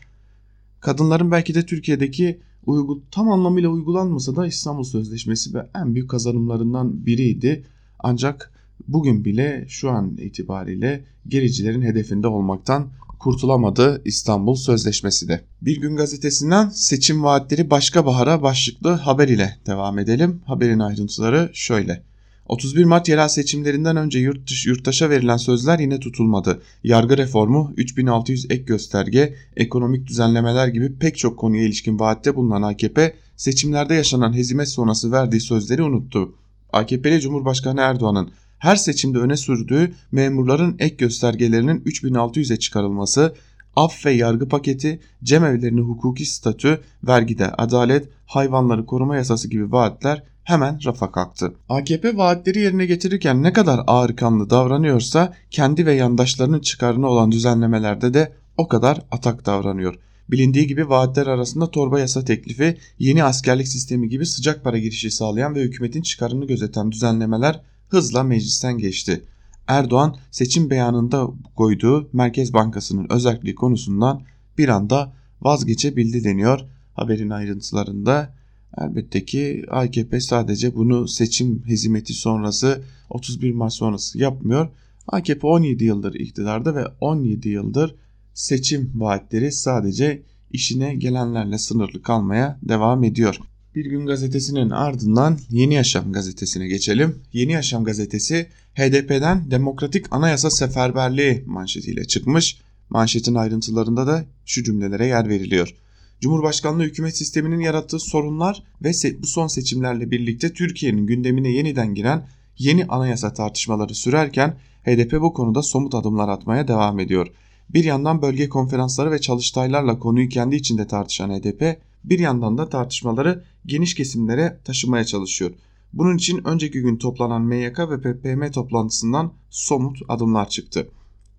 Kadınların 0.79 1.31
belki 1.31 1.55
de 1.55 1.65
Türkiye'deki 1.65 2.39
uygu, 2.65 3.01
tam 3.11 3.31
anlamıyla 3.31 3.69
uygulanmasa 3.69 4.35
da 4.35 4.47
İstanbul 4.47 4.83
Sözleşmesi 4.83 5.53
ve 5.53 5.65
en 5.75 5.95
büyük 5.95 6.09
kazanımlarından 6.09 7.05
biriydi. 7.05 7.63
Ancak 7.99 8.51
bugün 8.87 9.25
bile 9.25 9.65
şu 9.67 9.89
an 9.89 10.17
itibariyle 10.17 11.03
gericilerin 11.27 11.81
hedefinde 11.81 12.27
olmaktan 12.27 12.89
kurtulamadı 13.19 14.01
İstanbul 14.05 14.55
Sözleşmesi 14.55 15.27
de. 15.27 15.41
Bir 15.61 15.81
gün 15.81 15.95
gazetesinden 15.95 16.69
seçim 16.69 17.23
vaatleri 17.23 17.69
başka 17.69 18.05
bahara 18.05 18.41
başlıklı 18.41 18.89
haber 18.89 19.27
ile 19.27 19.57
devam 19.65 19.99
edelim. 19.99 20.41
Haberin 20.45 20.79
ayrıntıları 20.79 21.49
şöyle. 21.53 22.03
31 22.49 22.83
Mart 22.83 23.09
yerel 23.09 23.27
seçimlerinden 23.27 23.97
önce 23.97 24.19
yurt 24.19 24.49
dışı, 24.49 24.69
yurttaşa 24.69 25.09
verilen 25.09 25.37
sözler 25.37 25.79
yine 25.79 25.99
tutulmadı. 25.99 26.61
Yargı 26.83 27.17
reformu, 27.17 27.73
3600 27.77 28.45
ek 28.45 28.63
gösterge, 28.63 29.35
ekonomik 29.57 30.07
düzenlemeler 30.07 30.67
gibi 30.67 30.95
pek 30.99 31.17
çok 31.17 31.39
konuya 31.39 31.63
ilişkin 31.63 31.99
vaatte 31.99 32.35
bulunan 32.35 32.61
AKP, 32.61 33.15
seçimlerde 33.37 33.93
yaşanan 33.93 34.33
hezimet 34.33 34.69
sonrası 34.69 35.11
verdiği 35.11 35.41
sözleri 35.41 35.83
unuttu. 35.83 36.33
AKP'li 36.73 37.21
Cumhurbaşkanı 37.21 37.81
Erdoğan'ın 37.81 38.31
her 38.59 38.75
seçimde 38.75 39.17
öne 39.17 39.37
sürdüğü 39.37 39.93
memurların 40.11 40.75
ek 40.79 40.95
göstergelerinin 40.95 41.79
3600'e 41.79 42.57
çıkarılması, 42.59 43.35
af 43.75 44.05
ve 44.05 44.11
yargı 44.11 44.49
paketi, 44.49 44.99
cemevlerinin 45.23 45.81
hukuki 45.81 46.25
statü, 46.25 46.81
vergide 47.03 47.51
adalet, 47.51 48.09
hayvanları 48.25 48.85
koruma 48.85 49.15
yasası 49.15 49.49
gibi 49.49 49.71
vaatler 49.71 50.23
hemen 50.43 50.79
rafa 50.85 51.11
kalktı. 51.11 51.53
AKP 51.69 52.17
vaatleri 52.17 52.59
yerine 52.59 52.85
getirirken 52.85 53.43
ne 53.43 53.53
kadar 53.53 53.79
ağır 53.87 54.15
kanlı 54.15 54.49
davranıyorsa 54.49 55.33
kendi 55.51 55.85
ve 55.85 55.93
yandaşlarının 55.93 56.59
çıkarına 56.59 57.07
olan 57.07 57.31
düzenlemelerde 57.31 58.13
de 58.13 58.33
o 58.57 58.67
kadar 58.67 59.01
atak 59.11 59.45
davranıyor. 59.45 59.99
Bilindiği 60.31 60.67
gibi 60.67 60.89
vaatler 60.89 61.27
arasında 61.27 61.71
torba 61.71 61.99
yasa 61.99 62.25
teklifi, 62.25 62.77
yeni 62.99 63.23
askerlik 63.23 63.67
sistemi 63.67 64.09
gibi 64.09 64.25
sıcak 64.25 64.63
para 64.63 64.77
girişi 64.77 65.11
sağlayan 65.11 65.55
ve 65.55 65.61
hükümetin 65.61 66.01
çıkarını 66.01 66.47
gözeten 66.47 66.91
düzenlemeler 66.91 67.61
hızla 67.89 68.23
meclisten 68.23 68.77
geçti. 68.77 69.23
Erdoğan 69.67 70.17
seçim 70.31 70.69
beyanında 70.69 71.27
koyduğu 71.55 72.09
Merkez 72.13 72.53
Bankası'nın 72.53 73.07
özelliği 73.09 73.55
konusundan 73.55 74.21
bir 74.57 74.69
anda 74.69 75.13
vazgeçebildi 75.41 76.23
deniyor 76.23 76.59
haberin 76.93 77.29
ayrıntılarında. 77.29 78.33
Elbette 78.77 79.25
ki 79.25 79.65
AKP 79.69 80.19
sadece 80.19 80.75
bunu 80.75 81.07
seçim 81.07 81.63
hizmeti 81.65 82.13
sonrası 82.13 82.83
31 83.09 83.51
Mart 83.51 83.73
sonrası 83.73 84.19
yapmıyor. 84.19 84.69
AKP 85.07 85.47
17 85.47 85.83
yıldır 85.83 86.13
iktidarda 86.13 86.75
ve 86.75 86.85
17 87.01 87.49
yıldır 87.49 87.95
seçim 88.33 88.91
vaatleri 88.95 89.51
sadece 89.51 90.23
işine 90.51 90.95
gelenlerle 90.95 91.57
sınırlı 91.57 92.01
kalmaya 92.01 92.59
devam 92.61 93.03
ediyor. 93.03 93.39
Bir 93.79 93.85
gün 93.85 94.05
gazetesinin 94.05 94.69
ardından 94.69 95.39
Yeni 95.49 95.73
Yaşam 95.73 96.11
gazetesine 96.13 96.67
geçelim. 96.67 97.15
Yeni 97.33 97.51
Yaşam 97.51 97.83
gazetesi 97.83 98.47
HDP'den 98.75 99.51
Demokratik 99.51 100.05
Anayasa 100.11 100.49
Seferberliği 100.49 101.43
manşetiyle 101.45 102.05
çıkmış. 102.05 102.61
Manşetin 102.89 103.35
ayrıntılarında 103.35 104.07
da 104.07 104.25
şu 104.45 104.63
cümlelere 104.63 105.05
yer 105.05 105.29
veriliyor. 105.29 105.75
Cumhurbaşkanlığı 106.21 106.83
hükümet 106.83 107.17
sisteminin 107.17 107.59
yarattığı 107.59 107.99
sorunlar 107.99 108.63
ve 108.83 108.91
bu 109.21 109.27
son 109.27 109.47
seçimlerle 109.47 110.11
birlikte 110.11 110.53
Türkiye'nin 110.53 111.07
gündemine 111.07 111.49
yeniden 111.49 111.95
giren 111.95 112.27
yeni 112.57 112.85
anayasa 112.85 113.33
tartışmaları 113.33 113.95
sürerken 113.95 114.57
HDP 114.83 115.21
bu 115.21 115.33
konuda 115.33 115.61
somut 115.61 115.95
adımlar 115.95 116.29
atmaya 116.29 116.67
devam 116.67 116.99
ediyor. 116.99 117.27
Bir 117.69 117.83
yandan 117.83 118.21
bölge 118.21 118.49
konferansları 118.49 119.11
ve 119.11 119.21
çalıştaylarla 119.21 119.99
konuyu 119.99 120.29
kendi 120.29 120.55
içinde 120.55 120.87
tartışan 120.87 121.29
HDP, 121.29 121.88
bir 122.03 122.19
yandan 122.19 122.57
da 122.57 122.69
tartışmaları 122.69 123.43
geniş 123.65 123.95
kesimlere 123.95 124.59
taşımaya 124.65 125.03
çalışıyor. 125.03 125.51
Bunun 125.93 126.17
için 126.17 126.47
önceki 126.47 126.81
gün 126.81 126.97
toplanan 126.97 127.41
MYK 127.41 127.79
ve 127.79 128.01
PPM 128.01 128.51
toplantısından 128.51 129.33
somut 129.49 129.97
adımlar 130.07 130.49
çıktı. 130.49 130.87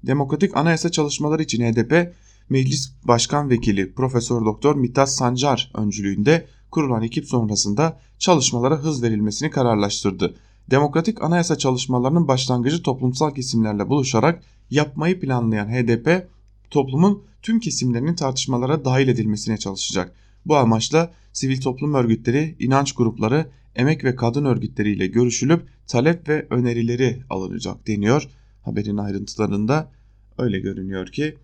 Demokratik 0.06 0.56
anayasa 0.56 0.90
çalışmaları 0.90 1.42
için 1.42 1.72
HDP, 1.72 2.14
Meclis 2.48 2.92
Başkan 3.04 3.50
Vekili 3.50 3.92
Profesör 3.94 4.44
Doktor 4.44 4.76
Mithat 4.76 5.10
Sancar 5.10 5.72
öncülüğünde 5.74 6.46
kurulan 6.70 7.02
ekip 7.02 7.26
sonrasında 7.26 8.00
çalışmalara 8.18 8.76
hız 8.76 9.02
verilmesini 9.02 9.50
kararlaştırdı. 9.50 10.34
Demokratik 10.70 11.22
anayasa 11.22 11.58
çalışmalarının 11.58 12.28
başlangıcı 12.28 12.82
toplumsal 12.82 13.34
kesimlerle 13.34 13.88
buluşarak 13.88 14.42
yapmayı 14.70 15.20
planlayan 15.20 15.68
HDP 15.68 16.28
toplumun 16.70 17.22
tüm 17.42 17.60
kesimlerinin 17.60 18.14
tartışmalara 18.14 18.84
dahil 18.84 19.08
edilmesine 19.08 19.56
çalışacak. 19.56 20.14
Bu 20.46 20.56
amaçla 20.56 21.12
sivil 21.32 21.60
toplum 21.60 21.94
örgütleri, 21.94 22.56
inanç 22.58 22.92
grupları, 22.92 23.46
emek 23.76 24.04
ve 24.04 24.16
kadın 24.16 24.44
örgütleriyle 24.44 25.06
görüşülüp 25.06 25.62
talep 25.86 26.28
ve 26.28 26.46
önerileri 26.50 27.22
alınacak 27.30 27.86
deniyor. 27.86 28.28
Haberin 28.62 28.96
ayrıntılarında 28.96 29.90
öyle 30.38 30.60
görünüyor 30.60 31.06
ki 31.06 31.36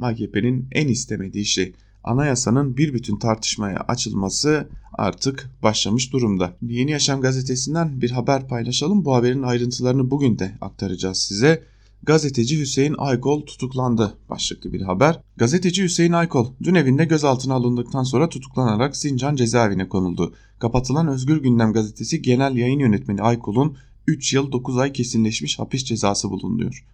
AKP'nin 0.00 0.68
en 0.72 0.88
istemediği 0.88 1.44
şey 1.44 1.74
anayasanın 2.04 2.76
bir 2.76 2.94
bütün 2.94 3.16
tartışmaya 3.16 3.78
açılması 3.78 4.68
artık 4.92 5.50
başlamış 5.62 6.12
durumda. 6.12 6.56
Yeni 6.62 6.90
Yaşam 6.90 7.20
gazetesinden 7.20 8.00
bir 8.00 8.10
haber 8.10 8.48
paylaşalım. 8.48 9.04
Bu 9.04 9.14
haberin 9.14 9.42
ayrıntılarını 9.42 10.10
bugün 10.10 10.38
de 10.38 10.52
aktaracağız 10.60 11.18
size. 11.18 11.62
Gazeteci 12.02 12.60
Hüseyin 12.60 12.94
Aykol 12.98 13.46
tutuklandı 13.46 14.14
başlıklı 14.30 14.72
bir 14.72 14.80
haber. 14.80 15.20
Gazeteci 15.36 15.82
Hüseyin 15.82 16.12
Aykol 16.12 16.46
dün 16.62 16.74
evinde 16.74 17.04
gözaltına 17.04 17.54
alındıktan 17.54 18.02
sonra 18.02 18.28
tutuklanarak 18.28 18.96
Sincan 18.96 19.36
cezaevine 19.36 19.88
konuldu. 19.88 20.34
Kapatılan 20.58 21.08
Özgür 21.08 21.42
Gündem 21.42 21.72
gazetesi 21.72 22.22
genel 22.22 22.56
yayın 22.56 22.78
yönetmeni 22.78 23.22
Aykol'un 23.22 23.76
3 24.06 24.34
yıl 24.34 24.52
9 24.52 24.78
ay 24.78 24.92
kesinleşmiş 24.92 25.58
hapis 25.58 25.84
cezası 25.84 26.30
bulunuyor. 26.30 26.86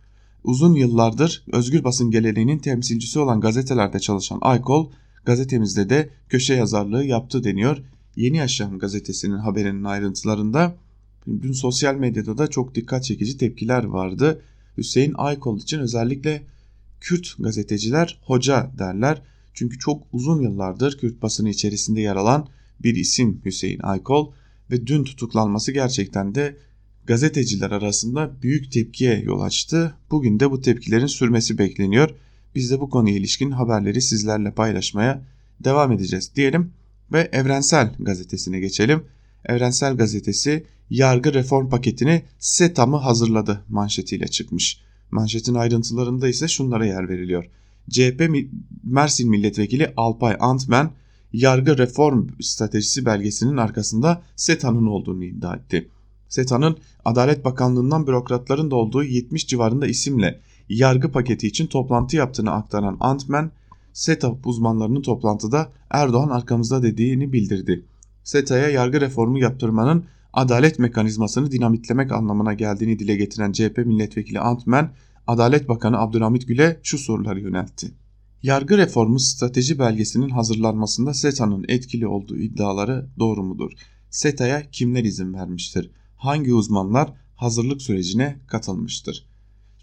Uzun 0.44 0.74
yıllardır 0.74 1.44
özgür 1.52 1.85
basın 1.85 2.11
geleneğinin 2.11 2.59
temsilcisi 2.59 3.18
olan 3.18 3.40
gazetelerde 3.40 4.00
çalışan 4.00 4.38
Aykol, 4.40 4.90
gazetemizde 5.24 5.90
de 5.90 6.11
köşe 6.28 6.54
yazarlığı 6.54 7.04
yaptı 7.04 7.44
deniyor. 7.44 7.83
Yeni 8.16 8.37
Yaşam 8.37 8.78
gazetesinin 8.78 9.38
haberinin 9.38 9.85
ayrıntılarında 9.85 10.76
dün 11.26 11.52
sosyal 11.52 11.94
medyada 11.94 12.38
da 12.38 12.46
çok 12.46 12.74
dikkat 12.74 13.04
çekici 13.04 13.38
tepkiler 13.38 13.85
vardı. 13.85 14.42
Hüseyin 14.76 15.14
Aykol 15.16 15.58
için 15.58 15.78
özellikle 15.78 16.42
Kürt 17.00 17.34
gazeteciler 17.38 18.20
hoca 18.22 18.70
derler. 18.78 19.22
Çünkü 19.54 19.78
çok 19.78 20.02
uzun 20.12 20.42
yıllardır 20.42 20.98
Kürt 20.98 21.22
basını 21.22 21.50
içerisinde 21.50 22.00
yer 22.00 22.16
alan 22.16 22.48
bir 22.82 22.94
isim 22.94 23.40
Hüseyin 23.44 23.80
Aykol 23.82 24.32
ve 24.70 24.86
dün 24.86 25.04
tutuklanması 25.04 25.72
gerçekten 25.72 26.34
de 26.34 26.56
gazeteciler 27.06 27.70
arasında 27.70 28.42
büyük 28.42 28.72
tepkiye 28.72 29.20
yol 29.20 29.40
açtı. 29.40 29.94
Bugün 30.10 30.40
de 30.40 30.50
bu 30.50 30.60
tepkilerin 30.60 31.06
sürmesi 31.06 31.58
bekleniyor. 31.58 32.10
Biz 32.54 32.70
de 32.70 32.80
bu 32.80 32.90
konuya 32.90 33.16
ilişkin 33.16 33.50
haberleri 33.50 34.02
sizlerle 34.02 34.50
paylaşmaya 34.50 35.22
devam 35.64 35.92
edeceğiz 35.92 36.30
diyelim 36.36 36.72
ve 37.12 37.28
Evrensel 37.32 37.94
Gazetesi'ne 37.98 38.60
geçelim. 38.60 39.04
Evrensel 39.46 39.96
Gazetesi 39.96 40.66
yargı 40.90 41.35
reform 41.35 41.68
paketini 41.68 42.22
SETAM'ı 42.38 42.96
hazırladı 42.96 43.64
manşetiyle 43.68 44.28
çıkmış. 44.28 44.80
Manşetin 45.11 45.54
ayrıntılarında 45.54 46.28
ise 46.28 46.48
şunlara 46.48 46.87
yer 46.87 47.09
veriliyor. 47.09 47.44
CHP 47.90 48.30
Mersin 48.85 49.30
Milletvekili 49.30 49.92
Alpay 49.96 50.37
Antmen 50.40 50.90
yargı 51.32 51.78
reform 51.78 52.28
stratejisi 52.40 53.06
belgesinin 53.06 53.56
arkasında 53.56 54.22
SETA'nın 54.37 54.87
olduğunu 54.87 55.24
iddia 55.24 55.56
etti. 55.56 55.88
SETA'nın 56.28 56.76
Adalet 57.04 57.44
Bakanlığı'ndan 57.44 58.06
bürokratların 58.06 58.70
da 58.70 58.76
olduğu 58.76 59.02
70 59.02 59.46
civarında 59.46 59.87
isimle 59.87 60.40
yargı 60.68 61.12
paketi 61.12 61.46
için 61.46 61.66
toplantı 61.66 62.16
yaptığını 62.16 62.50
aktaran 62.50 62.96
Antmen, 63.00 63.50
SETA 63.92 64.37
uzmanlarının 64.44 65.02
toplantıda 65.02 65.72
Erdoğan 65.90 66.28
arkamızda 66.28 66.82
dediğini 66.82 67.32
bildirdi. 67.32 67.85
SETA'ya 68.26 68.68
yargı 68.68 69.00
reformu 69.00 69.38
yaptırmanın 69.38 70.04
adalet 70.32 70.78
mekanizmasını 70.78 71.50
dinamitlemek 71.50 72.12
anlamına 72.12 72.54
geldiğini 72.54 72.98
dile 72.98 73.16
getiren 73.16 73.52
CHP 73.52 73.78
milletvekili 73.78 74.40
Antmen, 74.40 74.92
Adalet 75.26 75.68
Bakanı 75.68 75.98
Abdülhamit 75.98 76.48
Gül'e 76.48 76.80
şu 76.82 76.98
soruları 76.98 77.40
yöneltti. 77.40 77.90
Yargı 78.42 78.78
reformu 78.78 79.20
strateji 79.20 79.78
belgesinin 79.78 80.28
hazırlanmasında 80.30 81.14
SETA'nın 81.14 81.64
etkili 81.68 82.06
olduğu 82.06 82.36
iddiaları 82.36 83.06
doğru 83.18 83.42
mudur? 83.42 83.72
SETA'ya 84.10 84.70
kimler 84.70 85.04
izin 85.04 85.34
vermiştir? 85.34 85.90
Hangi 86.16 86.54
uzmanlar 86.54 87.12
hazırlık 87.36 87.82
sürecine 87.82 88.36
katılmıştır? 88.46 89.26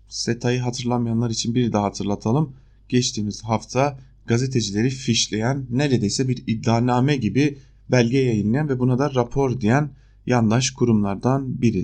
SETA'yı 0.08 0.60
hatırlamayanlar 0.60 1.30
için 1.30 1.56
bir 1.56 1.74
daha 1.74 1.84
hatırlatalım. 1.84 2.56
Geçtiğimiz 2.90 3.44
hafta 3.44 4.00
gazetecileri 4.26 4.90
fişleyen 4.90 5.66
neredeyse 5.70 6.28
bir 6.28 6.44
iddianame 6.48 7.16
gibi 7.16 7.58
belge 7.92 8.18
yayınlayan 8.18 8.70
ve 8.70 8.80
buna 8.80 9.00
da 9.00 9.14
rapor 9.14 9.62
diyen 9.62 9.92
yandaş 10.26 10.72
kurumlardan 10.72 11.62
biri. 11.62 11.84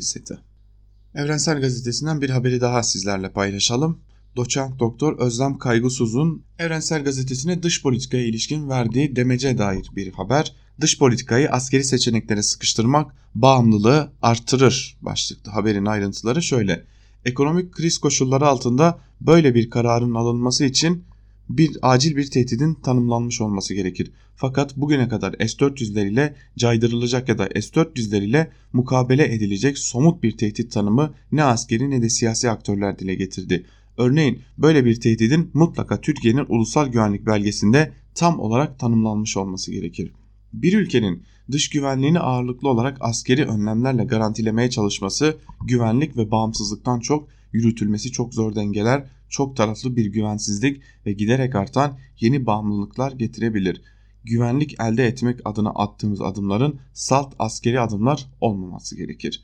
Evrensel 1.16 1.62
Gazetesi'nden 1.62 2.22
bir 2.22 2.30
haberi 2.30 2.62
daha 2.62 2.84
sizlerle 2.84 3.32
paylaşalım. 3.32 4.00
Doçent 4.36 4.80
Doktor 4.80 5.20
Özlem 5.20 5.58
Kaygısuz'un 5.58 6.44
Evrensel 6.60 7.04
Gazetesi'ne 7.04 7.64
dış 7.64 7.84
politikaya 7.84 8.26
ilişkin 8.26 8.70
verdiği 8.70 9.16
demece 9.16 9.58
dair 9.58 9.90
bir 9.96 10.14
haber. 10.14 10.56
Dış 10.82 11.00
politikayı 11.00 11.52
askeri 11.52 11.84
seçeneklere 11.84 12.44
sıkıştırmak 12.44 13.16
bağımlılığı 13.36 14.12
arttırır 14.22 14.98
başlıklı 15.02 15.52
haberin 15.52 15.86
ayrıntıları 15.86 16.44
şöyle. 16.44 16.86
Ekonomik 17.26 17.72
kriz 17.72 17.98
koşulları 17.98 18.48
altında 18.48 19.00
böyle 19.22 19.56
bir 19.56 19.70
kararın 19.70 20.16
alınması 20.16 20.66
için 20.66 21.04
bir 21.50 21.78
acil 21.82 22.16
bir 22.16 22.32
tehdidin 22.32 22.74
tanımlanmış 22.74 23.42
olması 23.42 23.74
gerekir. 23.74 24.12
Fakat 24.42 24.78
bugüne 24.78 25.10
kadar 25.10 25.34
S-400'ler 25.34 26.08
ile 26.08 26.36
caydırılacak 26.58 27.30
ya 27.30 27.38
da 27.38 27.46
S-400'ler 27.46 28.24
ile 28.24 28.52
mukabele 28.74 29.34
edilecek 29.34 29.78
somut 29.78 30.24
bir 30.24 30.38
tehdit 30.38 30.72
tanımı 30.72 31.14
ne 31.32 31.44
askeri 31.44 31.90
ne 31.90 32.02
de 32.02 32.10
siyasi 32.10 32.50
aktörler 32.50 33.00
dile 33.00 33.16
getirdi. 33.16 33.66
Örneğin 33.98 34.40
böyle 34.58 34.86
bir 34.86 35.00
tehdidin 35.02 35.52
mutlaka 35.54 36.02
Türkiye'nin 36.02 36.46
ulusal 36.50 36.88
güvenlik 36.88 37.26
belgesinde 37.26 37.92
tam 38.16 38.40
olarak 38.40 38.80
tanımlanmış 38.80 39.38
olması 39.38 39.72
gerekir. 39.72 40.12
Bir 40.54 40.78
ülkenin 40.78 41.24
dış 41.52 41.70
güvenliğini 41.70 42.20
ağırlıklı 42.20 42.70
olarak 42.70 42.98
askeri 43.00 43.46
önlemlerle 43.46 44.04
garantilemeye 44.04 44.70
çalışması 44.70 45.38
güvenlik 45.68 46.18
ve 46.18 46.32
bağımsızlıktan 46.32 47.00
çok 47.00 47.28
yürütülmesi 47.54 48.12
çok 48.12 48.34
zor 48.34 48.56
dengeler, 48.56 49.04
çok 49.30 49.58
taraflı 49.58 49.96
bir 49.96 50.06
güvensizlik 50.06 50.82
ve 51.06 51.14
giderek 51.14 51.56
artan 51.56 51.98
yeni 52.20 52.46
bağımlılıklar 52.46 53.12
getirebilir. 53.12 53.82
Güvenlik 54.24 54.76
elde 54.80 55.08
etmek 55.08 55.40
adına 55.46 55.70
attığımız 55.70 56.22
adımların 56.22 56.80
salt 56.94 57.34
askeri 57.40 57.80
adımlar 57.80 58.26
olmaması 58.42 58.98
gerekir. 58.98 59.44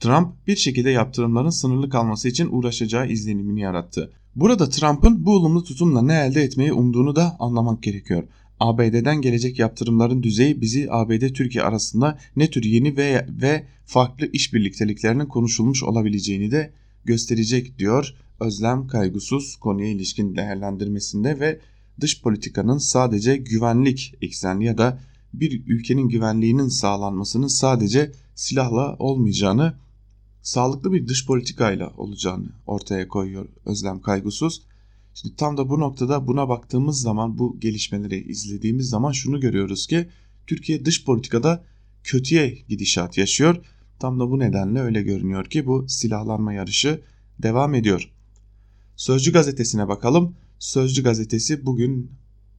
Trump 0.00 0.46
bir 0.46 0.56
şekilde 0.56 0.90
yaptırımların 0.90 1.50
sınırlı 1.50 1.90
kalması 1.90 2.28
için 2.28 2.48
uğraşacağı 2.50 3.08
izlenimini 3.08 3.60
yarattı. 3.60 4.12
Burada 4.36 4.68
Trump'ın 4.68 5.24
bu 5.24 5.34
olumlu 5.34 5.64
tutumla 5.64 6.02
ne 6.02 6.14
elde 6.14 6.42
etmeyi 6.42 6.72
umduğunu 6.72 7.16
da 7.16 7.36
anlamak 7.38 7.82
gerekiyor. 7.82 8.24
ABD'den 8.60 9.20
gelecek 9.20 9.58
yaptırımların 9.58 10.22
düzeyi 10.22 10.60
bizi 10.60 10.86
ABD-Türkiye 10.90 11.64
arasında 11.64 12.18
ne 12.36 12.50
tür 12.50 12.64
yeni 12.64 12.96
ve, 12.96 13.26
ve 13.42 13.66
farklı 13.84 14.26
iş 14.32 14.54
birlikteliklerinin 14.54 15.26
konuşulmuş 15.26 15.82
olabileceğini 15.82 16.50
de 16.50 16.72
gösterecek 17.04 17.78
diyor 17.78 18.14
Özlem 18.40 18.86
Kaygusuz 18.86 19.56
konuya 19.56 19.88
ilişkin 19.88 20.36
değerlendirmesinde 20.36 21.40
ve 21.40 21.60
dış 22.00 22.22
politikanın 22.22 22.78
sadece 22.78 23.36
güvenlik 23.36 24.14
eksenli 24.22 24.64
ya 24.64 24.78
da 24.78 25.00
bir 25.34 25.66
ülkenin 25.66 26.08
güvenliğinin 26.08 26.68
sağlanmasının 26.68 27.46
sadece 27.46 28.12
silahla 28.34 28.96
olmayacağını, 28.98 29.74
sağlıklı 30.42 30.92
bir 30.92 31.08
dış 31.08 31.26
politikayla 31.26 31.92
olacağını 31.96 32.48
ortaya 32.66 33.08
koyuyor 33.08 33.48
Özlem 33.64 34.00
Kaygusuz. 34.00 34.62
Şimdi 35.14 35.36
tam 35.36 35.56
da 35.56 35.68
bu 35.68 35.80
noktada 35.80 36.26
buna 36.26 36.48
baktığımız 36.48 37.00
zaman 37.00 37.38
bu 37.38 37.60
gelişmeleri 37.60 38.30
izlediğimiz 38.30 38.88
zaman 38.88 39.12
şunu 39.12 39.40
görüyoruz 39.40 39.86
ki 39.86 40.08
Türkiye 40.46 40.84
dış 40.84 41.04
politikada 41.04 41.64
kötüye 42.04 42.58
gidişat 42.68 43.18
yaşıyor. 43.18 43.64
Tam 43.98 44.20
da 44.20 44.30
bu 44.30 44.38
nedenle 44.38 44.80
öyle 44.80 45.02
görünüyor 45.02 45.44
ki 45.44 45.66
bu 45.66 45.88
silahlanma 45.88 46.52
yarışı 46.52 47.00
devam 47.38 47.74
ediyor. 47.74 48.10
Sözcü 48.96 49.32
gazetesine 49.32 49.88
bakalım. 49.88 50.36
Sözcü 50.58 51.02
gazetesi 51.02 51.66
bugün 51.66 52.10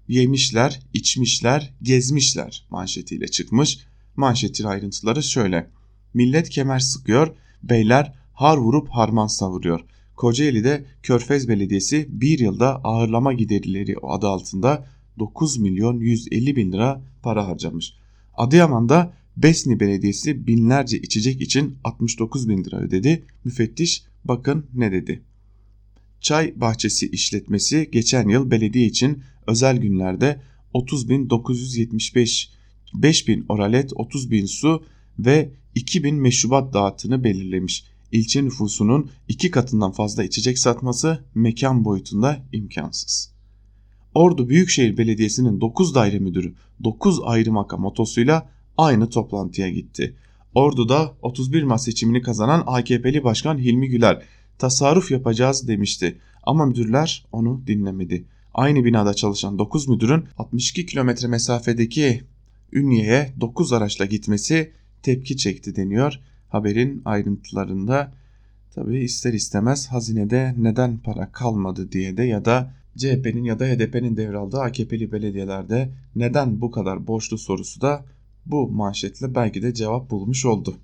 yemişler, 0.07 0.79
içmişler, 0.93 1.73
gezmişler 1.81 2.67
manşetiyle 2.69 3.27
çıkmış. 3.27 3.79
Manşetin 4.15 4.63
ayrıntıları 4.63 5.23
şöyle. 5.23 5.69
Millet 6.13 6.49
kemer 6.49 6.79
sıkıyor, 6.79 7.35
beyler 7.63 8.13
har 8.33 8.57
vurup 8.57 8.89
harman 8.89 9.27
savuruyor. 9.27 9.79
Kocaeli'de 10.15 10.85
Körfez 11.03 11.47
Belediyesi 11.47 12.07
bir 12.09 12.39
yılda 12.39 12.75
ağırlama 12.75 13.33
giderleri 13.33 13.95
adı 14.03 14.27
altında 14.27 14.87
9 15.19 15.57
milyon 15.57 15.99
150 15.99 16.55
bin 16.55 16.71
lira 16.71 17.01
para 17.23 17.47
harcamış. 17.47 17.93
Adıyaman'da 18.33 19.13
Besni 19.37 19.79
Belediyesi 19.79 20.47
binlerce 20.47 20.97
içecek 20.97 21.41
için 21.41 21.75
69 21.83 22.49
bin 22.49 22.63
lira 22.63 22.77
ödedi. 22.77 23.23
Müfettiş 23.43 24.03
bakın 24.25 24.65
ne 24.73 24.91
dedi. 24.91 25.21
Çay 26.21 26.53
bahçesi 26.61 27.09
işletmesi 27.09 27.89
geçen 27.91 28.27
yıl 28.27 28.51
belediye 28.51 28.85
için 28.85 29.23
özel 29.47 29.77
günlerde 29.77 30.41
30.975 30.73 32.49
5000 32.93 33.45
oralet, 33.49 33.91
30.000 33.91 34.47
su 34.47 34.83
ve 35.19 35.51
2000 35.75 36.15
meşrubat 36.15 36.73
dağıtını 36.73 37.23
belirlemiş. 37.23 37.83
İlçe 38.11 38.45
nüfusunun 38.45 39.09
iki 39.27 39.51
katından 39.51 39.91
fazla 39.91 40.23
içecek 40.23 40.59
satması 40.59 41.23
mekan 41.35 41.85
boyutunda 41.85 42.45
imkansız. 42.53 43.31
Ordu 44.15 44.49
Büyükşehir 44.49 44.97
Belediyesi'nin 44.97 45.61
9 45.61 45.95
daire 45.95 46.19
müdürü 46.19 46.53
9 46.83 47.19
ayrı 47.23 47.51
makam 47.51 47.81
motosuyla 47.81 48.49
aynı 48.77 49.09
toplantıya 49.09 49.69
gitti. 49.69 50.15
Ordu'da 50.55 51.13
31 51.21 51.63
Mart 51.63 51.81
seçimini 51.81 52.21
kazanan 52.21 52.63
AKP'li 52.67 53.23
Başkan 53.23 53.57
Hilmi 53.57 53.89
Güler 53.89 54.21
tasarruf 54.57 55.11
yapacağız 55.11 55.67
demişti 55.67 56.17
ama 56.43 56.65
müdürler 56.65 57.25
onu 57.31 57.61
dinlemedi. 57.67 58.25
Aynı 58.53 58.85
binada 58.85 59.13
çalışan 59.13 59.59
9 59.59 59.87
müdürün 59.87 60.23
62 60.37 60.85
kilometre 60.85 61.27
mesafedeki 61.27 62.23
Ünye'ye 62.71 63.33
9 63.39 63.73
araçla 63.73 64.05
gitmesi 64.05 64.71
tepki 65.03 65.37
çekti 65.37 65.75
deniyor. 65.75 66.19
Haberin 66.49 67.01
ayrıntılarında 67.05 68.13
tabi 68.75 68.99
ister 68.99 69.33
istemez 69.33 69.87
hazinede 69.87 70.55
neden 70.57 70.97
para 70.97 71.31
kalmadı 71.31 71.91
diye 71.91 72.17
de 72.17 72.23
ya 72.23 72.45
da 72.45 72.73
CHP'nin 72.97 73.43
ya 73.43 73.59
da 73.59 73.65
HDP'nin 73.65 74.17
devraldığı 74.17 74.61
AKP'li 74.61 75.11
belediyelerde 75.11 75.89
neden 76.15 76.61
bu 76.61 76.71
kadar 76.71 77.07
borçlu 77.07 77.37
sorusu 77.37 77.81
da 77.81 78.05
bu 78.45 78.69
manşetle 78.69 79.35
belki 79.35 79.61
de 79.61 79.73
cevap 79.73 80.09
bulmuş 80.09 80.45
oldu. 80.45 80.75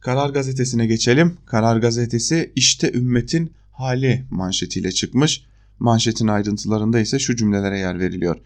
Karar 0.00 0.30
Gazetesi'ne 0.30 0.86
geçelim. 0.86 1.36
Karar 1.46 1.76
Gazetesi 1.76 2.52
işte 2.56 2.92
ümmetin 2.92 3.52
hali 3.72 4.24
manşetiyle 4.30 4.92
çıkmış. 4.92 5.46
Manşetin 5.78 6.28
ayrıntılarında 6.28 7.00
ise 7.00 7.18
şu 7.18 7.36
cümlelere 7.36 7.78
yer 7.78 7.98
veriliyor. 7.98 8.36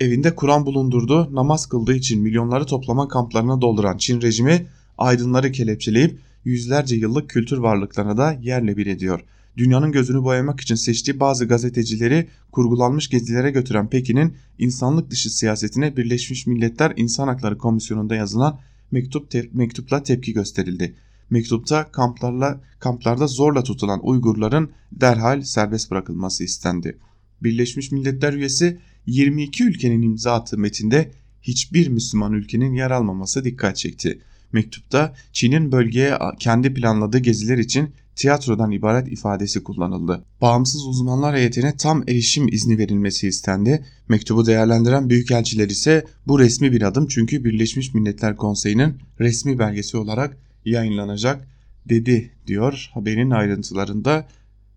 Evinde 0.00 0.34
Kur'an 0.34 0.66
bulundurdu, 0.66 1.34
namaz 1.34 1.66
kıldığı 1.66 1.94
için 1.94 2.22
milyonları 2.22 2.66
toplama 2.66 3.08
kamplarına 3.08 3.60
dolduran 3.60 3.96
Çin 3.96 4.20
rejimi 4.20 4.66
aydınları 4.98 5.52
kelepçeleyip 5.52 6.18
yüzlerce 6.44 6.96
yıllık 6.96 7.30
kültür 7.30 7.58
varlıklarına 7.58 8.16
da 8.16 8.32
yerle 8.42 8.76
bir 8.76 8.86
ediyor. 8.86 9.20
Dünyanın 9.56 9.92
gözünü 9.92 10.22
boyamak 10.22 10.60
için 10.60 10.74
seçtiği 10.74 11.20
bazı 11.20 11.44
gazetecileri 11.48 12.28
kurgulanmış 12.52 13.08
gezilere 13.08 13.50
götüren 13.50 13.90
Pekin'in 13.90 14.36
insanlık 14.58 15.10
dışı 15.10 15.36
siyasetine 15.36 15.96
Birleşmiş 15.96 16.46
Milletler 16.46 16.92
İnsan 16.96 17.28
Hakları 17.28 17.58
Komisyonu'nda 17.58 18.14
yazılan 18.14 18.58
mektup 18.90 19.30
te 19.30 19.48
mektupla 19.52 20.02
tepki 20.02 20.32
gösterildi. 20.32 20.96
Mektupta 21.30 21.92
kamplarla 21.92 22.60
kamplarda 22.78 23.26
zorla 23.26 23.62
tutulan 23.62 24.00
Uygurların 24.02 24.70
derhal 24.92 25.42
serbest 25.42 25.90
bırakılması 25.90 26.44
istendi. 26.44 26.98
Birleşmiş 27.42 27.92
Milletler 27.92 28.32
üyesi 28.32 28.78
22 29.06 29.64
ülkenin 29.64 30.02
imza 30.02 30.34
attığı 30.34 30.58
metinde 30.58 31.12
hiçbir 31.42 31.88
Müslüman 31.88 32.32
ülkenin 32.32 32.74
yer 32.74 32.90
almaması 32.90 33.44
dikkat 33.44 33.76
çekti. 33.76 34.20
Mektupta 34.52 35.14
Çin'in 35.32 35.72
bölgeye 35.72 36.18
kendi 36.38 36.74
planladığı 36.74 37.18
geziler 37.18 37.58
için 37.58 37.90
tiyatrodan 38.16 38.70
ibaret 38.70 39.12
ifadesi 39.12 39.64
kullanıldı. 39.64 40.24
Bağımsız 40.40 40.86
uzmanlar 40.86 41.36
heyetine 41.36 41.76
tam 41.76 42.02
erişim 42.08 42.48
izni 42.48 42.78
verilmesi 42.78 43.28
istendi. 43.28 43.84
Mektubu 44.08 44.46
değerlendiren 44.46 45.10
büyükelçiler 45.10 45.68
ise 45.68 46.06
bu 46.26 46.38
resmi 46.38 46.72
bir 46.72 46.82
adım 46.82 47.06
çünkü 47.06 47.44
Birleşmiş 47.44 47.94
Milletler 47.94 48.36
Konseyi'nin 48.36 48.94
resmi 49.20 49.58
belgesi 49.58 49.96
olarak 49.96 50.36
yayınlanacak 50.64 51.48
dedi 51.88 52.30
diyor 52.46 52.90
haberin 52.94 53.30
ayrıntılarında. 53.30 54.28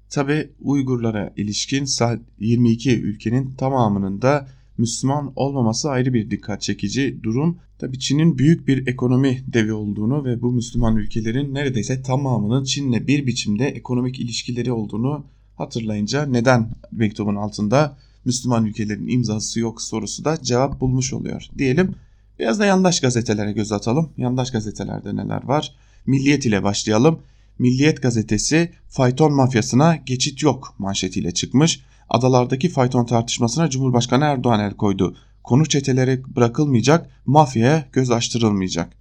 Tabi 0.10 0.50
Uygurlara 0.62 1.34
ilişkin 1.38 1.86
22 2.40 3.02
ülkenin 3.02 3.52
tamamının 3.52 4.22
da 4.22 4.48
Müslüman 4.78 5.34
olmaması 5.36 5.90
ayrı 5.90 6.14
bir 6.14 6.32
dikkat 6.32 6.62
çekici 6.62 7.24
durum. 7.24 7.58
Tabi 7.80 8.00
Çin'in 8.00 8.38
büyük 8.38 8.68
bir 8.68 8.88
ekonomi 8.88 9.44
devi 9.48 9.74
olduğunu 9.74 10.26
ve 10.26 10.42
bu 10.42 10.52
Müslüman 10.52 10.98
ülkelerin 10.98 11.54
neredeyse 11.54 12.02
tamamının 12.02 12.64
Çin'le 12.64 13.08
bir 13.08 13.28
biçimde 13.28 13.68
ekonomik 13.68 14.20
ilişkileri 14.20 14.72
olduğunu 14.72 15.26
hatırlayınca 15.56 16.26
neden 16.26 16.70
mektubun 16.92 17.36
altında 17.36 17.98
Müslüman 18.26 18.66
ülkelerin 18.66 19.08
imzası 19.08 19.60
yok 19.60 19.82
sorusu 19.82 20.26
da 20.26 20.42
cevap 20.44 20.82
bulmuş 20.82 21.14
oluyor 21.14 21.48
diyelim. 21.58 21.96
Biraz 22.40 22.60
da 22.60 22.66
yandaş 22.66 23.00
gazetelere 23.00 23.52
göz 23.52 23.72
atalım. 23.72 24.10
Yandaş 24.18 24.52
gazetelerde 24.52 25.16
neler 25.16 25.44
var? 25.44 25.76
Milliyet 26.06 26.46
ile 26.46 26.64
başlayalım. 26.64 27.20
Milliyet 27.60 28.02
gazetesi 28.02 28.72
fayton 28.88 29.34
mafyasına 29.34 29.96
geçit 29.96 30.44
yok 30.44 30.76
manşetiyle 30.78 31.34
çıkmış. 31.34 31.80
Adalardaki 32.10 32.70
fayton 32.70 33.06
tartışmasına 33.06 33.70
Cumhurbaşkanı 33.70 34.24
Erdoğan 34.24 34.60
el 34.60 34.74
koydu. 34.74 35.16
Konu 35.50 35.66
çetelere 35.66 36.22
bırakılmayacak, 36.36 37.10
mafyaya 37.26 37.86
göz 37.94 38.12
açtırılmayacak. 38.12 38.94